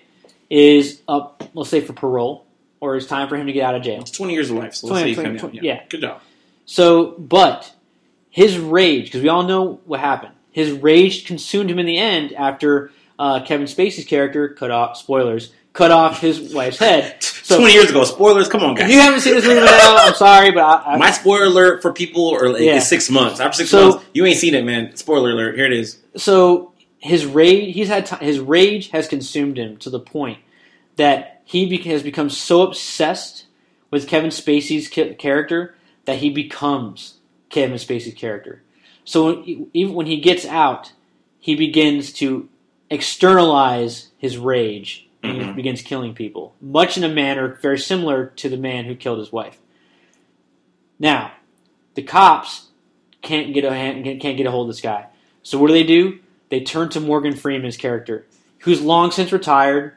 is 0.50 1.02
up. 1.08 1.44
Let's 1.54 1.70
say 1.70 1.82
for 1.82 1.94
parole, 1.94 2.45
or 2.86 2.96
it's 2.96 3.06
time 3.08 3.28
for 3.28 3.36
him 3.36 3.48
to 3.48 3.54
get 3.54 3.64
out 3.64 3.76
of 3.76 3.82
jail. 3.82 4.02
It's 4.02 4.12
20 4.12 4.34
years 4.34 4.50
of 4.52 4.58
life, 4.58 4.76
so 4.76 4.88
20, 4.88 4.94
let's 4.94 5.04
say 5.04 5.08
he's 5.10 5.16
20, 5.18 5.40
coming 5.40 5.58
out. 5.58 5.62
20, 5.62 5.68
yeah. 5.68 5.84
Good 5.90 6.02
job. 6.02 6.22
So, 6.66 7.12
but 7.18 7.74
his 8.30 8.58
rage, 8.58 9.06
because 9.06 9.22
we 9.22 9.30
all 9.30 9.44
know 9.44 9.80
what 9.86 10.00
happened. 10.00 10.34
His 10.52 10.72
rage 10.72 11.26
consumed 11.26 11.70
him 11.70 11.80
in 11.80 11.86
the 11.86 11.98
end 11.98 12.34
after 12.34 12.92
uh, 13.20 13.44
Kevin 13.46 13.68
Spacey's 13.68 14.06
character 14.06 14.50
cut 14.50 14.72
off. 14.72 14.98
Spoilers. 14.98 15.52
Cut 15.74 15.92
off 15.92 16.22
his 16.22 16.54
wife's 16.54 16.78
head. 16.78 17.18
So 17.46 17.58
20 17.60 17.74
years 17.74 17.90
ago. 17.92 18.04
Spoilers. 18.06 18.50
Come 18.50 18.64
on, 18.64 18.74
guys. 18.74 18.86
if 18.90 18.96
you 18.96 19.00
haven't 19.00 19.20
seen 19.22 19.36
this 19.36 19.46
movie 19.46 19.60
now, 19.60 19.98
I'm 19.98 20.16
sorry, 20.16 20.50
but 20.50 20.64
I, 20.64 20.94
I, 20.94 20.98
My 20.98 21.12
spoiler 21.12 21.44
alert 21.46 21.84
for 21.84 21.94
people 21.94 22.34
are 22.34 22.50
like, 22.50 22.60
Yeah. 22.64 22.78
is 22.78 22.88
six 22.90 23.08
months. 23.08 23.40
After 23.40 23.58
six 23.58 23.70
So- 23.70 23.90
months, 23.90 24.06
you 24.16 24.26
ain't 24.26 24.40
seen 24.40 24.56
it, 24.56 24.66
man. 24.66 24.96
Spoiler 24.96 25.30
alert. 25.30 25.56
Here 25.56 25.68
it 25.68 25.74
is. 25.74 26.00
so 26.18 26.74
his 26.98 27.24
rage 27.28 27.76
he's 27.76 27.88
had 27.88 28.08
ti 28.08 28.16
his 28.26 28.40
rage 28.40 28.90
has 28.90 29.08
consumed 29.08 29.60
him 29.60 29.78
to 29.78 29.92
the 29.92 30.00
point 30.00 30.40
that 30.96 31.35
he 31.46 31.78
has 31.78 32.04
become 32.04 32.30
so 32.30 32.64
obsessed 32.64 33.46
with 33.92 34.08
Kevin 34.08 34.32
Spacey's 34.32 34.90
character 34.90 35.76
that 36.06 36.18
he 36.18 36.30
becomes 36.30 37.16
Kevin 37.50 37.78
Spacey's 37.78 38.16
character. 38.16 38.62
So 39.06 39.44
even 39.46 39.94
when 39.94 40.08
he 40.08 40.18
gets 40.18 40.46
out, 40.46 40.92
he 41.40 41.56
begins 41.56 42.12
to 42.14 42.50
externalize 42.90 44.10
his 44.18 44.38
rage 44.38 45.08
and 45.24 45.34
he 45.38 45.40
Mhm. 45.40 45.56
begins 45.56 45.82
killing 45.82 46.14
people, 46.14 46.56
much 46.60 46.98
in 46.98 47.04
a 47.04 47.10
manner 47.10 47.58
very 47.62 47.80
similar 47.80 48.28
to 48.38 48.50
the 48.50 48.58
man 48.58 48.86
who 48.86 48.96
killed 48.96 49.20
his 49.20 49.32
wife. 49.32 49.60
Now, 51.00 51.34
the 51.94 52.02
cops 52.02 52.68
can't 53.22 53.54
get 53.54 53.66
a 53.66 53.74
hand, 53.74 54.04
can't 54.20 54.38
get 54.38 54.46
a 54.46 54.52
hold 54.52 54.70
of 54.70 54.76
this 54.76 54.82
guy. 54.82 55.08
So 55.44 55.58
what 55.58 55.68
do 55.68 55.74
they 55.74 55.84
do? 55.84 56.20
They 56.50 56.62
turn 56.62 56.90
to 56.90 57.00
Morgan 57.00 57.36
Freeman's 57.36 57.78
character, 57.78 58.26
who's 58.60 58.82
long 58.82 59.12
since 59.12 59.32
retired, 59.32 59.94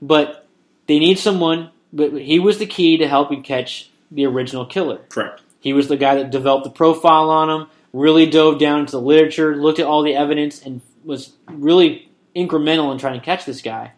but 0.00 0.41
they 0.86 0.98
need 0.98 1.18
someone. 1.18 1.70
But 1.92 2.12
he 2.12 2.38
was 2.38 2.58
the 2.58 2.66
key 2.66 2.96
to 2.98 3.08
helping 3.08 3.42
catch 3.42 3.90
the 4.10 4.24
original 4.26 4.64
killer. 4.64 5.00
Correct. 5.08 5.42
He 5.60 5.72
was 5.72 5.88
the 5.88 5.96
guy 5.96 6.16
that 6.16 6.30
developed 6.30 6.64
the 6.64 6.70
profile 6.70 7.30
on 7.30 7.50
him, 7.50 7.68
really 7.92 8.26
dove 8.26 8.58
down 8.58 8.80
into 8.80 8.92
the 8.92 9.00
literature, 9.00 9.56
looked 9.56 9.78
at 9.78 9.86
all 9.86 10.02
the 10.02 10.16
evidence, 10.16 10.62
and 10.62 10.80
was 11.04 11.32
really 11.48 12.10
incremental 12.34 12.90
in 12.92 12.98
trying 12.98 13.18
to 13.18 13.24
catch 13.24 13.44
this 13.44 13.62
guy. 13.62 13.92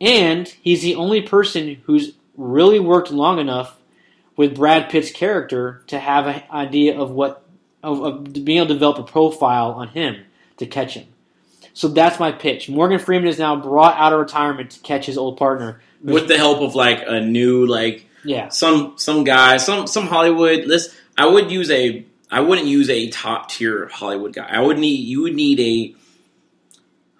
And 0.00 0.48
he's 0.62 0.82
the 0.82 0.94
only 0.94 1.22
person 1.22 1.80
who's 1.84 2.14
really 2.36 2.80
worked 2.80 3.10
long 3.10 3.38
enough 3.38 3.78
with 4.36 4.56
Brad 4.56 4.88
Pitt's 4.90 5.10
character 5.10 5.82
to 5.88 5.98
have 5.98 6.26
an 6.26 6.42
idea 6.50 6.98
of 6.98 7.10
what 7.10 7.44
of, 7.82 8.02
of 8.02 8.32
being 8.32 8.58
able 8.58 8.68
to 8.68 8.74
develop 8.74 8.98
a 8.98 9.02
profile 9.02 9.72
on 9.72 9.88
him 9.88 10.24
to 10.58 10.66
catch 10.66 10.94
him. 10.94 11.06
So 11.72 11.88
that's 11.88 12.18
my 12.18 12.32
pitch. 12.32 12.68
Morgan 12.68 12.98
Freeman 12.98 13.28
is 13.28 13.38
now 13.38 13.56
brought 13.56 13.96
out 13.96 14.12
of 14.12 14.20
retirement 14.20 14.70
to 14.72 14.80
catch 14.80 15.06
his 15.06 15.16
old 15.16 15.36
partner. 15.36 15.80
With 16.02 16.28
the 16.28 16.36
help 16.36 16.60
of 16.60 16.74
like 16.74 17.02
a 17.06 17.20
new 17.20 17.66
like 17.66 18.06
Yeah, 18.24 18.48
some 18.48 18.94
some 18.96 19.24
guy, 19.24 19.58
some 19.58 19.86
some 19.86 20.06
Hollywood. 20.06 20.64
List. 20.66 20.94
I 21.16 21.26
would 21.26 21.50
use 21.50 21.70
a. 21.70 22.04
I 22.30 22.40
wouldn't 22.40 22.68
use 22.68 22.88
a 22.88 23.10
top 23.10 23.50
tier 23.50 23.88
Hollywood 23.88 24.32
guy. 24.32 24.46
I 24.48 24.60
would 24.60 24.78
need. 24.78 25.00
You 25.06 25.22
would 25.22 25.34
need 25.34 25.60
a. 25.60 25.94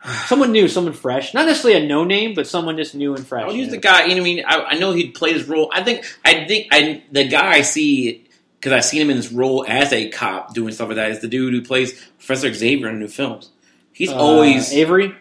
someone 0.27 0.53
new, 0.53 0.67
someone 0.69 0.95
fresh. 0.95 1.35
Not 1.35 1.47
necessarily 1.47 1.85
a 1.85 1.87
no 1.87 2.05
name, 2.05 2.35
but 2.35 2.47
someone 2.47 2.77
just 2.77 2.95
new 2.95 3.15
and 3.15 3.27
fresh. 3.27 3.43
I 3.43 3.47
would 3.47 3.57
you 3.57 3.63
use 3.63 3.71
the 3.71 3.77
guy. 3.77 4.05
You 4.05 4.15
know, 4.15 4.23
what 4.23 4.29
I 4.29 4.35
mean, 4.35 4.45
I, 4.47 4.63
I 4.63 4.79
know 4.79 4.93
he'd 4.93 5.15
play 5.15 5.33
his 5.33 5.47
role. 5.47 5.71
I 5.75 5.83
think. 5.83 6.05
I 6.25 6.47
think. 6.47 6.69
I 6.73 7.03
the 7.13 7.29
guy 7.29 7.51
I 7.51 7.63
see 7.63 8.27
because 8.59 8.73
I've 8.73 8.85
seen 8.85 9.03
him 9.03 9.11
in 9.11 9.17
his 9.17 9.33
role 9.33 9.65
as 9.67 9.93
a 9.93 10.09
cop 10.09 10.55
doing 10.55 10.73
stuff 10.73 10.89
like 10.89 10.97
that. 10.97 11.11
Is 11.11 11.21
the 11.21 11.29
dude 11.29 11.53
who 11.53 11.63
plays 11.63 11.93
Professor 12.19 12.53
Xavier 12.53 12.89
in 12.89 12.99
new 12.99 13.09
films. 13.09 13.51
He's 13.93 14.11
Uh, 14.11 14.17
always. 14.17 14.73
Avery. 14.73 15.15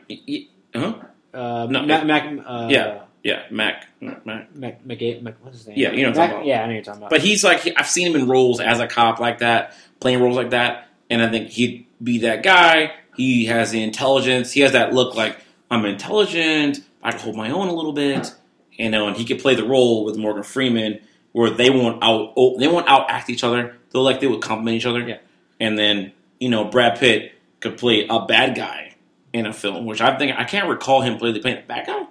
huh? 0.75 0.93
Uh, 1.33 1.67
No, 1.69 1.83
Mac, 1.83 2.05
Mac, 2.05 2.23
uh, 2.45 2.67
Yeah. 2.69 2.99
Yeah, 3.23 3.41
Mac. 3.51 3.87
Mac. 3.99 4.25
Mac, 4.25 4.55
Mac, 4.55 4.85
Mac, 4.85 5.35
what's 5.41 5.57
his 5.57 5.67
name? 5.67 5.77
Yeah, 5.77 5.91
you 5.91 6.03
know 6.03 6.09
what 6.11 6.17
I'm 6.19 6.27
Mac- 6.27 6.31
about. 6.31 6.45
Yeah, 6.45 6.63
I 6.63 6.67
know 6.67 6.73
you're 6.73 6.81
talking 6.83 6.99
about. 7.01 7.09
But 7.09 7.19
he's 7.21 7.43
like, 7.43 7.67
I've 7.75 7.87
seen 7.89 8.07
him 8.07 8.15
in 8.21 8.27
roles 8.29 8.61
as 8.61 8.79
a 8.79 8.87
cop 8.87 9.19
like 9.19 9.39
that, 9.39 9.75
playing 9.99 10.21
roles 10.21 10.37
like 10.37 10.51
that, 10.51 10.87
and 11.09 11.21
I 11.21 11.29
think 11.29 11.49
he'd 11.49 11.85
be 12.01 12.19
that 12.19 12.43
guy. 12.43 12.93
He 13.17 13.45
has 13.47 13.71
the 13.71 13.83
intelligence. 13.83 14.53
He 14.53 14.61
has 14.61 14.71
that 14.71 14.93
look 14.93 15.15
like 15.15 15.37
I'm 15.69 15.83
intelligent. 15.85 16.79
I 17.03 17.11
can 17.11 17.19
hold 17.19 17.35
my 17.35 17.51
own 17.51 17.67
a 17.67 17.73
little 17.73 17.91
bit, 17.93 18.33
you 18.71 18.89
know, 18.89 19.07
and 19.07 19.17
he 19.17 19.25
could 19.25 19.39
play 19.39 19.55
the 19.55 19.65
role 19.65 20.05
with 20.05 20.15
Morgan 20.17 20.43
Freeman, 20.43 20.99
where 21.33 21.49
they 21.49 21.69
won't 21.69 22.01
out 22.01 22.31
oh, 22.37 22.57
they 22.57 22.67
won't 22.69 22.87
out 22.87 23.09
act 23.09 23.29
each 23.29 23.43
other. 23.43 23.75
They'll 23.91 24.03
like 24.03 24.21
they 24.21 24.27
would 24.27 24.41
compliment 24.41 24.77
each 24.77 24.85
other. 24.85 25.01
Yeah. 25.07 25.17
And 25.59 25.77
then 25.77 26.13
you 26.39 26.47
know 26.49 26.63
Brad 26.65 26.97
Pitt 26.97 27.33
could 27.59 27.77
play 27.77 28.07
a 28.09 28.19
bad 28.25 28.55
guy 28.55 28.95
in 29.33 29.45
a 29.45 29.53
film, 29.53 29.85
which 29.85 30.01
I 30.01 30.17
think 30.17 30.37
I 30.37 30.43
can't 30.43 30.67
recall 30.67 31.01
him 31.01 31.17
playing 31.17 31.41
playing 31.41 31.57
a 31.59 31.67
bad 31.67 31.87
guy. 31.87 32.05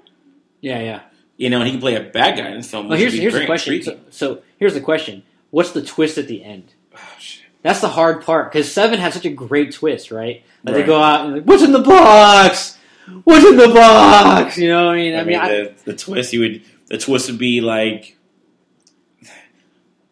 yeah, 0.61 0.81
yeah. 0.81 1.01
You 1.37 1.51
know, 1.51 1.59
and 1.59 1.67
he 1.67 1.73
can 1.73 1.81
play 1.81 1.95
a 1.95 2.03
bad 2.03 2.37
guy 2.37 2.49
in 2.49 2.57
this 2.57 2.71
film. 2.71 2.89
Well, 2.89 2.99
here's 2.99 3.15
here's 3.15 3.35
the 3.35 3.47
question. 3.47 3.83
So, 3.83 3.99
so 4.11 4.43
here's 4.59 4.75
the 4.75 4.81
question: 4.81 5.23
What's 5.51 5.71
the 5.71 5.83
twist 5.83 6.19
at 6.19 6.27
the 6.27 6.43
end? 6.43 6.75
Oh. 6.95 6.99
That's 7.63 7.81
the 7.81 7.89
hard 7.89 8.25
part 8.25 8.53
because 8.53 8.71
Seven 8.71 8.99
had 8.99 9.13
such 9.13 9.25
a 9.25 9.31
great 9.31 9.73
twist, 9.73 10.11
right? 10.11 10.45
Like 10.65 10.75
they 10.75 10.83
go 10.85 11.01
out 11.01 11.25
and 11.25 11.35
like, 11.35 11.45
what's 11.45 11.63
in 11.63 11.73
the 11.73 11.81
box? 11.81 12.77
What's 13.25 13.45
in 13.45 13.57
the 13.57 13.69
box? 13.69 14.59
You 14.59 14.69
know, 14.69 14.87
what 14.87 14.95
I 14.95 14.97
mean, 14.97 15.15
I, 15.15 15.21
I 15.21 15.25
mean, 15.25 15.27
mean, 15.27 15.41
I, 15.41 15.49
the, 15.49 15.75
the 15.87 15.97
twist 15.97 16.33
you 16.33 16.41
would 16.41 16.63
the 16.87 16.99
twist 16.99 17.31
would 17.31 17.39
be 17.39 17.61
like 17.61 18.17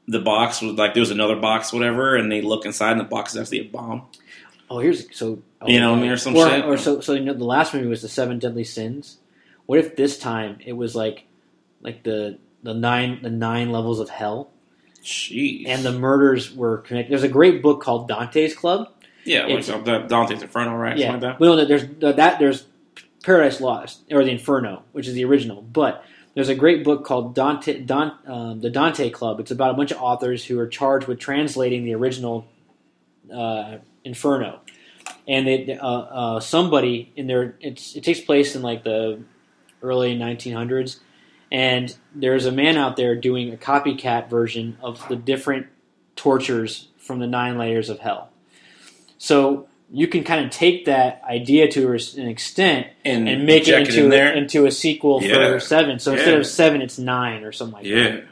the 0.09 0.21
box 0.21 0.63
was 0.63 0.73
like 0.73 0.95
there 0.95 1.01
was 1.01 1.11
another 1.11 1.37
box, 1.37 1.73
whatever, 1.73 2.17
and 2.17 2.31
they 2.31 2.41
look 2.41 2.65
inside, 2.65 2.93
and 2.93 3.01
the 3.01 3.05
box 3.05 3.35
is 3.35 3.41
actually 3.41 3.61
a 3.61 3.65
bomb. 3.65 4.03
Oh, 4.71 4.79
here's 4.79 5.15
so 5.17 5.43
oh, 5.61 5.69
You 5.69 5.81
know 5.81 5.95
I 5.95 6.01
mean, 6.01 6.11
or 6.11 6.17
some 6.17 6.37
or, 6.37 6.49
shit. 6.49 6.65
or 6.65 6.77
so 6.77 7.01
so 7.01 7.15
you 7.15 7.21
know 7.25 7.35
the 7.35 7.45
last 7.45 7.75
movie 7.75 7.87
was 7.87 8.03
the 8.03 8.09
Seven 8.09 8.39
Deadly 8.39 8.65
Sins. 8.65 9.19
What 9.67 9.79
if 9.79 9.97
this 9.97 10.19
time 10.19 10.59
it 10.65 10.73
was 10.75 10.95
like 10.95 11.25
like 11.81 12.03
the 12.03 12.39
the 12.63 12.75
nine 12.75 13.21
the 13.23 13.31
nine 13.31 13.71
levels 13.71 14.01
of 14.01 14.09
hell? 14.09 14.51
Jeez. 15.03 15.69
and 15.69 15.85
the 15.85 15.93
murders 15.93 16.53
were 16.53 16.79
connected. 16.79 17.13
There's 17.13 17.23
a 17.23 17.29
great 17.29 17.63
book 17.63 17.81
called 17.81 18.09
Dante's 18.09 18.57
Club. 18.57 18.89
yeah, 19.25 19.47
it's- 19.47 19.69
the 19.69 19.99
Dante's 20.01 20.43
Inferno, 20.43 20.75
right? 20.75 20.97
yeah, 20.99 21.13
Something 21.13 21.29
like 21.31 21.41
well, 21.41 21.65
there's 21.65 21.85
that 22.01 22.39
there's 22.41 22.67
Paradise 23.23 23.61
Lost 23.61 24.01
or 24.11 24.25
the 24.25 24.31
Inferno, 24.33 24.83
which 24.93 25.07
is 25.07 25.15
the 25.15 25.25
original. 25.25 25.63
But 25.63 26.05
there's 26.35 26.49
a 26.49 26.55
great 26.57 26.83
book 26.85 27.05
called 27.05 27.35
Dante, 27.35 27.81
Don, 27.81 28.13
um, 28.27 28.61
the 28.61 28.69
Dante 28.71 29.09
Club. 29.11 29.39
It's 29.41 29.51
about 29.51 29.71
a 29.71 29.75
bunch 29.75 29.91
of 29.93 29.99
authors 30.03 30.45
who 30.45 30.59
are 30.59 30.67
charged 30.67 31.07
with 31.07 31.19
translating 31.21 31.85
the 31.85 31.95
original 31.95 32.47
uh, 33.33 33.79
Inferno, 34.07 34.61
and 35.29 35.49
it, 35.49 35.79
uh, 35.81 35.85
uh, 35.85 36.41
somebody 36.41 37.13
in 37.17 37.27
there. 37.27 37.57
It's 37.61 37.97
it 37.97 38.05
takes 38.05 38.21
place 38.21 38.55
in 38.57 38.63
like 38.63 38.85
the 38.85 39.21
early 39.83 40.17
1900s, 40.17 41.01
and 41.53 41.95
there's 42.15 42.47
a 42.47 42.53
man 42.53 42.77
out 42.77 42.97
there 42.97 43.15
doing 43.15 43.53
a 43.53 43.57
copycat 43.57 44.31
version 44.31 44.79
of 44.83 45.07
the 45.09 45.17
different 45.17 45.67
tortures 46.15 46.89
from 46.97 47.19
the 47.19 47.27
nine 47.27 47.59
layers 47.59 47.91
of 47.91 47.99
hell. 47.99 48.31
So 49.19 49.69
you 49.93 50.09
can 50.09 50.25
kind 50.25 50.45
of 50.45 50.51
take 50.51 50.87
that 50.87 51.23
idea 51.29 51.71
to 51.71 51.93
an 51.93 52.29
extent. 52.29 52.89
And, 53.05 53.29
and 53.29 53.47
make 53.47 53.69
it 53.69 53.79
into 53.79 54.05
in 54.05 54.11
there. 54.11 54.33
into 54.35 54.67
a 54.67 54.71
sequel 54.71 55.23
Yeah. 55.23 55.53
for 55.53 55.61
seven. 55.61 55.99
So 55.99 56.13
instead 56.15 56.35
of 56.35 56.47
seven, 56.47 56.83
it's 56.83 56.99
nine 56.99 57.45
or 57.45 57.53
something 57.53 57.75
like 57.75 57.85
that. 57.85 58.25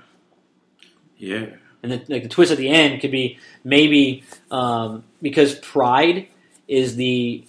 yeah, 1.19 1.39
yeah. 1.41 1.47
And 1.83 1.93
the, 1.93 2.03
like 2.09 2.23
the 2.23 2.29
twist 2.29 2.51
at 2.51 2.59
the 2.59 2.71
end 2.71 3.01
could 3.01 3.11
be 3.13 3.39
maybe 3.63 4.25
um, 4.51 5.05
because 5.25 5.55
pride 5.57 6.29
is 6.69 6.95
the 6.97 7.45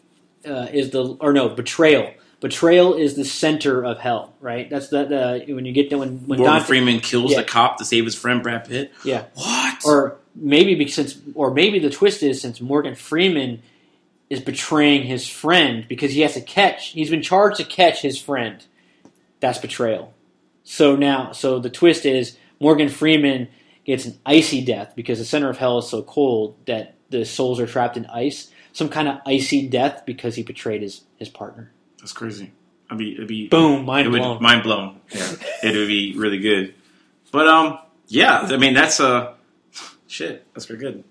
uh, 0.47 0.67
is 0.71 0.89
the 0.91 1.03
or 1.19 1.34
no 1.34 1.49
betrayal. 1.49 2.11
Betrayal 2.39 2.93
is 2.95 3.15
the 3.15 3.26
center 3.26 3.84
of 3.84 3.97
hell, 3.99 4.34
right? 4.39 4.69
That's 4.69 4.88
the, 4.89 5.05
the 5.45 5.53
when 5.53 5.65
you 5.65 5.73
get 5.73 5.89
to 5.89 5.97
when 5.97 6.19
when 6.28 6.39
Morgan 6.39 6.45
Dante, 6.55 6.65
Freeman 6.67 6.99
kills 7.01 7.32
Yeah. 7.32 7.41
the 7.41 7.43
cop 7.47 7.78
to 7.80 7.86
save 7.86 8.05
his 8.05 8.15
friend 8.15 8.41
Brad 8.41 8.67
Pitt. 8.67 8.93
Yeah. 9.03 9.26
What? 9.36 9.86
or 9.86 10.17
maybe 10.36 10.76
because 10.76 10.95
since 10.95 11.17
or 11.34 11.51
maybe 11.51 11.80
the 11.80 11.89
twist 11.89 12.23
is 12.23 12.41
since 12.41 12.61
Morgan 12.61 12.95
Freeman 12.95 13.61
is 14.30 14.39
betraying 14.39 15.03
his 15.03 15.28
friend 15.28 15.86
because 15.88 16.11
he 16.11 16.21
has 16.21 16.34
to 16.34 16.41
catch 16.41 16.88
he's 16.89 17.09
been 17.09 17.21
charged 17.21 17.57
to 17.57 17.63
catch 17.63 18.01
his 18.01 18.19
friend 18.19 18.65
that's 19.39 19.59
betrayal 19.59 20.13
so 20.63 20.95
now 20.95 21.32
so 21.32 21.59
the 21.59 21.69
twist 21.69 22.05
is 22.05 22.38
Morgan 22.59 22.89
Freeman 22.89 23.47
gets 23.86 24.05
an 24.05 24.17
icy 24.26 24.63
death 24.65 24.93
because 24.95 25.19
the 25.19 25.26
center 25.26 25.49
of 25.49 25.57
hell 25.57 25.78
is 25.78 25.88
so 25.89 26.01
cold 26.01 26.55
that 26.65 26.95
the 27.10 27.26
souls 27.26 27.60
are 27.60 27.68
trapped 27.68 27.97
in 27.97 28.06
ice 28.08 28.51
some 28.74 28.89
kind 28.89 29.08
of 29.08 29.20
icy 29.26 29.68
death 29.68 30.03
because 30.06 30.36
he 30.36 30.43
betrayed 30.43 30.82
his 30.82 31.01
his 31.18 31.30
partner 31.30 31.72
That's 31.99 32.14
crazy. 32.14 32.51
I'd 32.89 32.99
be, 32.99 33.14
it'd 33.14 33.28
be 33.28 33.47
boom 33.47 33.86
mind 33.86 34.08
it 34.08 34.12
would 34.12 34.20
blown 34.22 34.41
mind 34.43 34.64
blown. 34.64 34.99
Yeah, 35.10 35.32
it 35.64 35.76
would 35.76 35.88
be 35.88 36.14
really 36.18 36.39
good. 36.39 36.76
But 37.32 37.47
um, 37.47 37.80
yeah, 38.08 38.41
I 38.41 38.58
mean 38.58 38.74
that's 38.74 38.99
uh, 38.99 39.34
shit. 40.08 40.45
That's 40.53 40.66
pretty 40.66 40.82
good. 40.82 41.03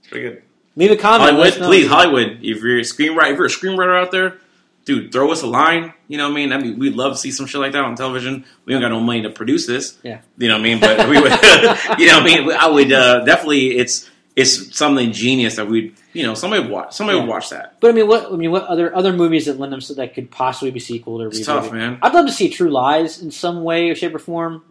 It's 0.00 0.08
pretty 0.08 0.28
good. 0.28 0.42
leave 0.76 0.90
a 0.90 0.96
comment 0.96 1.36
Hollywood, 1.36 1.54
please, 1.62 1.86
Hollywood. 1.88 2.38
If 2.42 2.62
you're 2.62 2.78
a 2.78 2.82
screenwriter, 2.82 3.32
if 3.32 3.38
you're 3.38 3.46
a 3.46 3.48
screenwriter 3.48 3.98
out 3.98 4.10
there, 4.10 4.38
dude, 4.84 5.12
throw 5.12 5.30
us 5.32 5.42
a 5.42 5.46
line. 5.46 5.94
You 6.08 6.18
know 6.18 6.24
what 6.28 6.32
I 6.32 6.36
mean? 6.36 6.52
I 6.52 6.58
mean, 6.58 6.78
we'd 6.78 6.94
love 6.94 7.12
to 7.12 7.18
see 7.18 7.30
some 7.30 7.46
shit 7.46 7.60
like 7.60 7.72
that 7.72 7.84
on 7.84 7.96
television. 7.96 8.44
We 8.64 8.72
don't 8.72 8.82
got 8.82 8.88
no 8.88 9.00
money 9.00 9.22
to 9.22 9.30
produce 9.30 9.66
this. 9.66 9.98
Yeah. 10.02 10.20
you 10.36 10.48
know 10.48 10.54
what 10.54 10.60
I 10.60 10.64
mean. 10.64 10.80
But 10.80 11.08
we 11.08 11.20
would, 11.20 11.32
you 11.98 12.08
know, 12.08 12.20
what 12.20 12.22
I 12.22 12.24
mean, 12.24 12.50
I 12.52 12.68
would 12.68 12.92
uh, 12.92 13.24
definitely. 13.24 13.78
It's 13.78 14.10
it's 14.36 14.76
something 14.76 15.12
genius 15.12 15.56
that 15.56 15.68
we'd, 15.68 15.94
you 16.12 16.22
know, 16.22 16.34
somebody 16.34 16.62
would 16.62 16.70
watch. 16.70 16.92
Somebody 16.94 17.18
Yeah. 17.18 17.24
would 17.24 17.30
watch 17.30 17.50
that. 17.50 17.76
But 17.80 17.90
I 17.90 17.92
mean, 17.94 18.06
what 18.06 18.32
I 18.32 18.36
mean, 18.36 18.50
what 18.50 18.64
other 18.64 18.94
other 18.96 19.12
movies 19.12 19.46
that 19.46 19.58
lend 19.58 19.72
themselves 19.72 19.96
that 19.98 20.14
could 20.14 20.30
possibly 20.30 20.70
be 20.70 20.80
sequel 20.80 21.20
or 21.20 21.28
It's 21.28 21.44
tough, 21.44 21.72
man. 21.72 21.98
I'd 22.02 22.14
love 22.14 22.26
to 22.26 22.32
see 22.32 22.48
True 22.48 22.70
Lies 22.70 23.20
in 23.20 23.30
some 23.30 23.62
way, 23.62 23.90
or 23.90 23.94
shape, 23.94 24.14
or 24.14 24.18
form 24.18 24.62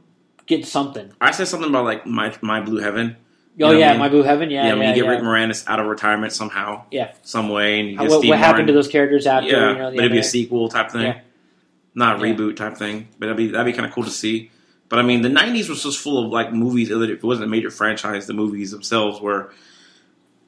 get 0.47 0.65
something. 0.65 1.11
I 1.21 1.31
said 1.31 1.47
something 1.47 1.69
about 1.69 1.85
like 1.85 2.05
my 2.07 2.33
my 2.41 2.59
blue 2.61 2.79
heaven. 2.79 3.17
Oh 3.61 3.71
yeah, 3.71 3.89
I 3.89 3.91
mean? 3.91 3.99
My 3.99 4.09
Blue 4.09 4.23
Heaven. 4.23 4.49
Yeah, 4.49 4.63
Yeah, 4.63 4.67
yeah. 4.69 4.79
when 4.79 4.87
you 4.89 4.95
get 4.95 5.03
yeah. 5.03 5.09
Rick 5.11 5.19
Moranis 5.23 5.65
out 5.67 5.79
of 5.81 5.85
retirement 5.85 6.31
somehow, 6.31 6.83
Yeah. 6.89 7.11
some 7.21 7.49
way, 7.49 7.81
and 7.81 7.89
you 7.89 7.97
How- 7.97 8.03
get 8.03 8.11
what 8.11 8.25
what 8.25 8.39
happened 8.39 8.67
to 8.67 8.73
those 8.73 8.87
characters 8.87 9.27
after? 9.27 9.49
yeah, 9.49 9.71
you 9.73 9.77
know, 9.77 9.91
the 9.91 9.97
but 9.97 9.99
it'd 9.99 9.99
be 9.99 9.99
a 9.99 10.03
end 10.03 10.13
of 10.13 10.17
it? 10.19 10.23
sequel 10.23 10.69
type 10.69 10.89
thing, 10.89 11.13
not 11.93 12.15
a 12.15 12.19
reboot 12.23 12.55
type 12.55 12.77
thing. 12.77 13.09
But 13.19 13.25
that'd 13.27 13.37
be 13.37 13.47
that'd 13.47 13.65
be 13.65 13.73
kind 13.73 13.85
of 13.85 13.91
cool 13.93 14.05
to 14.05 14.09
see. 14.09 14.51
But 14.91 14.99
I 14.99 15.03
mean, 15.03 15.21
the 15.21 15.29
'90s 15.29 15.69
was 15.69 15.83
just 15.83 15.99
full 15.99 16.23
of 16.23 16.31
like 16.31 16.51
movies. 16.51 16.91
If 16.91 17.01
it 17.01 17.23
wasn't 17.23 17.45
a 17.45 17.49
major 17.49 17.71
franchise, 17.71 18.27
the 18.27 18.33
movies 18.33 18.71
themselves 18.71 19.21
were 19.21 19.53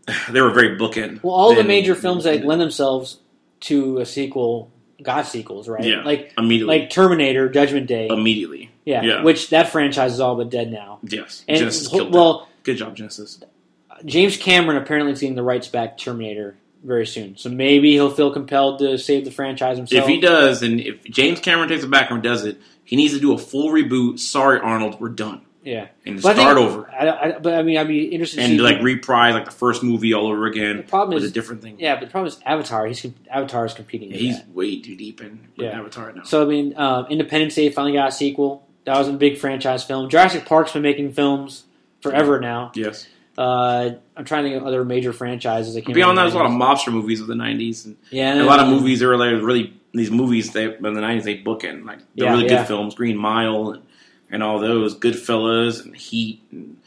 they 0.30 0.41
were 0.41 0.52
very 0.52 0.78
bookend. 0.78 1.24
Well, 1.24 1.34
all 1.34 1.56
the 1.56 1.64
major 1.64 1.96
films 1.96 2.26
that 2.26 2.44
lend 2.44 2.60
themselves 2.60 3.20
to 3.62 4.00
a 4.00 4.06
sequel 4.06 4.70
got 5.02 5.28
sequels, 5.28 5.70
right? 5.70 5.86
Yeah. 5.86 6.04
Like 6.04 6.34
immediately, 6.38 6.80
like 6.80 6.89
Terminator, 6.89 7.48
Judgment 7.48 7.88
Day. 7.88 8.10
immediately, 8.10 8.70
yeah, 8.84 9.02
yeah. 9.02 9.24
Which 9.24 9.50
that 9.52 9.72
franchise 9.72 10.12
is 10.12 10.20
all 10.20 10.36
but 10.36 10.50
dead 10.50 10.70
now. 10.70 11.00
yes. 11.04 11.46
And 11.48 11.62
Genisys 11.62 12.12
well, 12.12 12.39
that. 12.39 12.64
Good 12.64 12.76
job, 12.76 12.98
Genisys. 12.98 13.41
James 14.04 14.36
Cameron 14.36 14.76
apparently 14.76 15.14
is 15.14 15.22
getting 15.22 15.36
the 15.36 15.44
rights 15.44 15.70
back 15.70 15.98
to 15.98 16.04
Terminator 16.04 16.58
very 16.84 17.06
soon. 17.08 17.38
So 17.38 17.50
maybe 17.50 17.92
he'll 17.92 18.12
feel 18.12 18.32
compelled 18.32 18.80
to 18.80 18.98
save 18.98 19.26
the 19.26 19.32
franchise 19.32 19.78
himself. 19.78 20.04
If 20.04 20.08
he 20.10 20.20
does, 20.20 20.62
and 20.64 20.80
if 20.80 21.04
James 21.06 21.40
Cameron 21.40 21.70
takes 21.70 21.84
it 21.84 21.90
back 21.92 22.12
and 22.12 22.22
does 22.22 22.46
it, 22.46 22.60
he 22.84 22.96
needs 22.96 23.14
to 23.14 23.20
do 23.20 23.34
a 23.34 23.38
full 23.38 23.70
reboot. 23.72 24.20
Sorry, 24.20 24.60
Arnold, 24.60 25.00
we're 25.00 25.10
done, 25.10 25.42
yeah. 25.64 25.88
and 26.06 26.22
But 26.22 26.38
I 26.38 26.40
start 26.42 26.58
think- 26.58 26.70
over, 26.70 26.90
I, 26.92 27.10
I, 27.10 27.40
but 27.40 27.54
I 27.54 27.64
mean, 27.64 27.78
I'd 27.78 27.88
be 27.88 28.06
interested 28.06 28.38
to 28.40 28.44
and 28.44 28.62
like 28.62 28.82
reprise 28.82 29.34
like 29.34 29.46
the 29.46 29.52
first 29.52 29.82
movie 29.84 30.14
all 30.14 30.28
over 30.28 30.46
again. 30.46 30.78
the 30.78 30.84
problem 30.84 31.16
with 31.16 31.24
is, 31.24 31.32
a 31.32 31.34
different 31.34 31.62
thing. 31.62 31.78
yeah, 31.80 31.96
but 31.96 32.06
the 32.06 32.12
problem 32.12 32.28
is 32.28 32.40
Avatar. 32.46 32.86
He's 32.86 33.06
Avatar 33.32 33.66
is 33.66 33.74
competing. 33.74 34.10
with 34.12 34.20
He's 34.20 34.38
that. 34.38 34.50
way 34.50 34.82
too 34.82 34.96
deep 34.98 35.22
in 35.22 35.48
Yeah. 35.56 35.80
Avatar 35.80 36.12
now. 36.12 36.24
So 36.24 36.42
I 36.42 36.46
mean, 36.46 36.74
um, 36.78 37.06
Independence 37.10 37.56
Day 37.56 37.70
finally 37.70 37.94
got 37.94 38.10
a 38.10 38.12
sequel. 38.12 38.68
That 38.86 38.98
was 38.98 39.08
a 39.08 39.14
big 39.14 39.38
franchise 39.38 39.86
film. 39.86 40.10
Jurassic 40.10 40.46
Park's 40.46 40.74
been 40.74 40.82
making 40.82 41.14
films 41.14 41.64
forever 42.02 42.42
now. 42.42 42.74
yes. 42.76 43.08
Uh, 43.38 43.92
I'm 44.16 44.26
trying 44.26 44.44
to 44.44 44.50
think 44.50 44.62
of 44.62 44.68
other 44.68 44.86
major 44.86 45.12
franchises. 45.12 45.76
I 45.76 45.82
can't 45.82 45.96
Beyond 45.96 46.18
that, 46.18 46.24
there's 46.24 46.36
a 46.36 46.38
lot 46.38 46.46
of 46.46 46.52
mobster 46.52 46.92
movies 46.94 47.20
of 47.20 47.28
the 47.28 47.34
'90s, 47.34 47.86
and 47.86 47.98
yeah, 48.12 48.42
a 48.42 48.44
lot 48.44 48.60
of 48.60 48.68
movies 48.68 49.02
like 49.18 49.42
really 49.42 49.74
these 49.94 50.12
movies 50.12 50.54
they 50.54 50.66
in 50.66 50.82
the 50.82 51.02
'90s 51.02 51.24
they 51.24 51.42
bookend 51.42 51.86
like 51.86 52.00
the 52.00 52.26
Yeah, 52.26 52.32
really 52.32 52.46
yeah. 52.46 52.58
good 52.60 52.68
films, 52.68 52.96
Green 52.96 53.18
Mile 53.18 53.72
and, 53.72 53.84
and 54.30 54.44
all 54.44 54.60
those, 54.60 54.98
Goodfellas 54.98 55.84
and 55.84 55.96
Heat 55.96 56.44
and, 56.52 56.78
and 56.78 56.83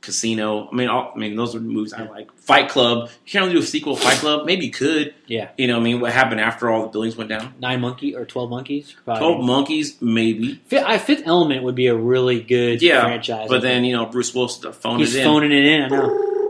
Casino. 0.00 0.68
I 0.70 0.74
mean, 0.74 0.88
all, 0.88 1.12
I 1.14 1.18
mean 1.18 1.36
those 1.36 1.54
are 1.54 1.60
movies 1.60 1.92
I 1.92 2.02
like. 2.04 2.32
Fight 2.38 2.68
Club. 2.68 3.10
You 3.26 3.32
can't 3.32 3.44
really 3.44 3.54
do 3.56 3.62
a 3.62 3.66
sequel 3.66 3.96
Fight 3.96 4.16
Club. 4.18 4.46
Maybe 4.46 4.66
you 4.66 4.72
could. 4.72 5.14
Yeah. 5.26 5.50
You 5.58 5.66
know, 5.66 5.74
what 5.74 5.80
I 5.80 5.84
mean, 5.84 6.00
what 6.00 6.12
happened 6.12 6.40
after 6.40 6.70
all 6.70 6.82
the 6.82 6.88
buildings 6.88 7.16
went 7.16 7.28
down? 7.28 7.54
Nine 7.60 7.80
Monkey 7.80 8.14
or 8.16 8.24
Twelve 8.24 8.50
Monkeys. 8.50 8.94
Probably. 9.04 9.20
Twelve 9.20 9.44
Monkeys, 9.44 10.00
maybe. 10.00 10.54
Fifth, 10.66 10.84
I, 10.84 10.98
Fifth 10.98 11.26
Element 11.26 11.62
would 11.64 11.74
be 11.74 11.88
a 11.88 11.94
really 11.96 12.40
good 12.42 12.80
Yeah, 12.82 13.02
franchise. 13.02 13.48
But 13.48 13.62
then 13.62 13.84
you 13.84 13.94
know, 13.94 14.06
Bruce 14.06 14.34
Willis 14.34 14.56
phoned 14.56 15.00
he's 15.00 15.14
it 15.14 15.20
in. 15.20 15.24
phoning 15.24 15.52
it 15.52 15.64
in. 15.64 15.90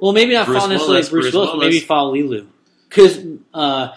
Well, 0.01 0.13
maybe 0.13 0.33
not 0.33 0.47
Bruce 0.47 0.59
follow 0.59 0.71
necessarily 0.71 0.95
Willis, 0.95 1.09
Bruce, 1.09 1.25
Bruce 1.25 1.35
Willis, 1.35 1.51
Willis. 1.53 1.67
maybe 1.67 1.81
follow 1.81 2.15
Leeloo. 2.15 2.47
Because 2.89 3.19
uh, 3.53 3.89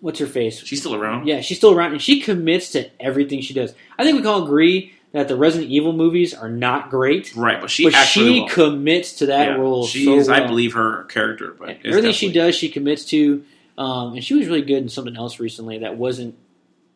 what's 0.00 0.18
her 0.20 0.26
face? 0.26 0.60
She's 0.64 0.80
still 0.80 0.94
around. 0.94 1.26
Yeah, 1.26 1.40
she's 1.40 1.56
still 1.58 1.72
around, 1.72 1.92
and 1.92 2.00
she 2.00 2.20
commits 2.20 2.70
to 2.72 2.88
everything 3.02 3.40
she 3.40 3.52
does. 3.52 3.74
I 3.98 4.04
think 4.04 4.14
we 4.14 4.22
can 4.22 4.28
all 4.30 4.44
agree 4.44 4.93
that 5.14 5.28
the 5.28 5.36
Resident 5.36 5.70
Evil 5.70 5.92
movies 5.92 6.34
are 6.34 6.48
not 6.48 6.90
great, 6.90 7.34
Right, 7.36 7.60
but 7.60 7.70
she 7.70 7.84
but 7.84 7.94
she 8.04 8.40
will. 8.40 8.48
commits 8.48 9.12
to 9.18 9.26
that 9.26 9.50
Yeah, 9.50 9.54
role 9.54 9.86
She 9.86 10.04
so 10.04 10.16
is, 10.16 10.28
I 10.28 10.44
believe, 10.46 10.72
her 10.74 11.04
character. 11.04 11.54
But 11.58 11.78
everything 11.84 12.12
she 12.12 12.32
does, 12.32 12.54
she 12.56 12.68
commits 12.68 13.04
to. 13.06 13.44
Um, 13.78 14.14
and 14.14 14.24
she 14.24 14.34
was 14.34 14.46
really 14.48 14.62
good 14.62 14.82
in 14.82 14.88
something 14.88 15.16
else 15.16 15.38
recently 15.40 15.78
that 15.78 15.96
wasn't 15.96 16.36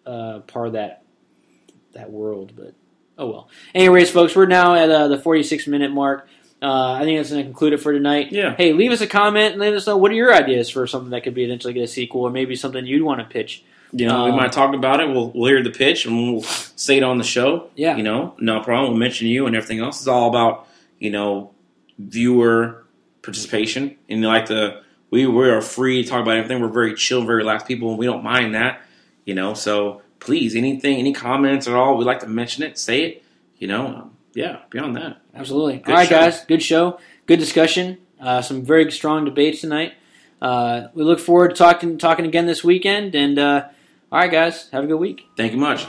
uh, 0.04 0.40
part 0.40 0.66
of 0.66 0.72
that 0.74 1.04
that 1.92 2.10
world. 2.10 2.52
But 2.56 2.74
oh 3.16 3.30
well. 3.30 3.48
Anyways, 3.74 4.10
folks, 4.10 4.34
we're 4.36 4.46
now 4.46 4.74
at 4.74 4.90
uh, 4.90 5.08
the 5.08 5.18
46 5.18 5.66
minute 5.68 5.92
mark. 5.92 6.28
Uh, 6.60 6.94
I 6.94 7.04
think 7.04 7.20
that's 7.20 7.30
going 7.30 7.42
to 7.44 7.48
conclude 7.48 7.72
it 7.72 7.78
for 7.78 7.92
tonight. 7.92 8.32
Yeah. 8.32 8.56
Hey, 8.56 8.72
leave 8.72 8.90
us 8.90 9.00
a 9.00 9.06
comment 9.06 9.52
and 9.52 9.60
let 9.60 9.72
us 9.74 9.86
know 9.86 9.96
what 9.96 10.10
are 10.10 10.14
your 10.16 10.34
ideas 10.34 10.68
for 10.68 10.88
something 10.88 11.10
that 11.10 11.22
could 11.22 11.34
be 11.34 11.44
eventually 11.44 11.72
get 11.72 11.84
a 11.84 11.86
sequel, 11.86 12.22
or 12.22 12.30
maybe 12.30 12.56
something 12.56 12.84
you'd 12.84 13.04
want 13.04 13.20
to 13.20 13.26
pitch. 13.26 13.62
You 13.92 14.06
know, 14.06 14.24
we 14.24 14.30
Um, 14.30 14.36
might 14.36 14.52
talk 14.52 14.74
about 14.74 15.00
it. 15.00 15.08
We'll, 15.08 15.30
we'll 15.30 15.48
hear 15.48 15.62
the 15.62 15.70
pitch 15.70 16.04
and 16.04 16.14
we'll 16.32 16.42
say 16.42 16.98
it 16.98 17.02
on 17.02 17.18
the 17.18 17.24
show. 17.24 17.70
Yeah. 17.74 17.96
You 17.96 18.02
know, 18.02 18.34
no 18.38 18.60
problem. 18.60 18.90
We'll 18.92 18.98
mention 19.00 19.28
you 19.28 19.46
and 19.46 19.56
everything 19.56 19.80
else. 19.80 19.98
It's 20.00 20.08
all 20.08 20.28
about, 20.28 20.66
you 20.98 21.10
know, 21.10 21.52
viewer 21.98 22.84
participation. 23.22 23.96
And 24.08 24.22
like 24.22 24.46
the, 24.46 24.82
we, 25.10 25.26
we 25.26 25.48
are 25.48 25.62
free 25.62 26.02
to 26.02 26.08
talk 26.08 26.20
about 26.22 26.36
everything. 26.36 26.60
We're 26.60 26.68
very 26.68 26.94
chill, 26.94 27.24
very 27.24 27.38
relaxed 27.38 27.66
people, 27.66 27.90
and 27.90 27.98
we 27.98 28.04
don't 28.06 28.22
mind 28.22 28.54
that, 28.54 28.82
you 29.24 29.34
know. 29.34 29.54
So 29.54 30.02
please, 30.20 30.54
anything, 30.54 30.98
any 30.98 31.14
comments 31.14 31.66
at 31.66 31.74
all, 31.74 31.96
we'd 31.96 32.04
like 32.04 32.20
to 32.20 32.26
mention 32.26 32.62
it, 32.64 32.78
say 32.78 33.02
it, 33.04 33.24
you 33.58 33.68
know. 33.68 33.86
Um, 33.86 34.16
yeah, 34.34 34.58
beyond 34.70 34.96
that. 34.96 35.22
Absolutely. 35.34 35.78
Good 35.78 35.88
All 35.90 35.96
right, 35.96 36.08
show. 36.08 36.14
guys. 36.20 36.44
Good 36.44 36.62
show. 36.62 37.00
Good 37.26 37.38
discussion. 37.38 37.98
Uh, 38.20 38.42
some 38.42 38.62
very 38.62 38.90
strong 38.92 39.24
debates 39.24 39.62
tonight. 39.62 39.94
Uh, 40.42 40.88
we 40.94 41.02
look 41.02 41.18
forward 41.18 41.48
to 41.48 41.54
talking 41.54 41.96
talking 41.98 42.26
again 42.26 42.46
this 42.46 42.62
weekend. 42.62 43.14
And 43.14 43.38
uh, 43.38 43.68
all 44.10 44.20
right, 44.20 44.30
guys, 44.30 44.68
have 44.70 44.84
a 44.84 44.86
good 44.86 44.98
week. 44.98 45.28
Thank 45.36 45.52
you 45.52 45.58
much. 45.58 45.86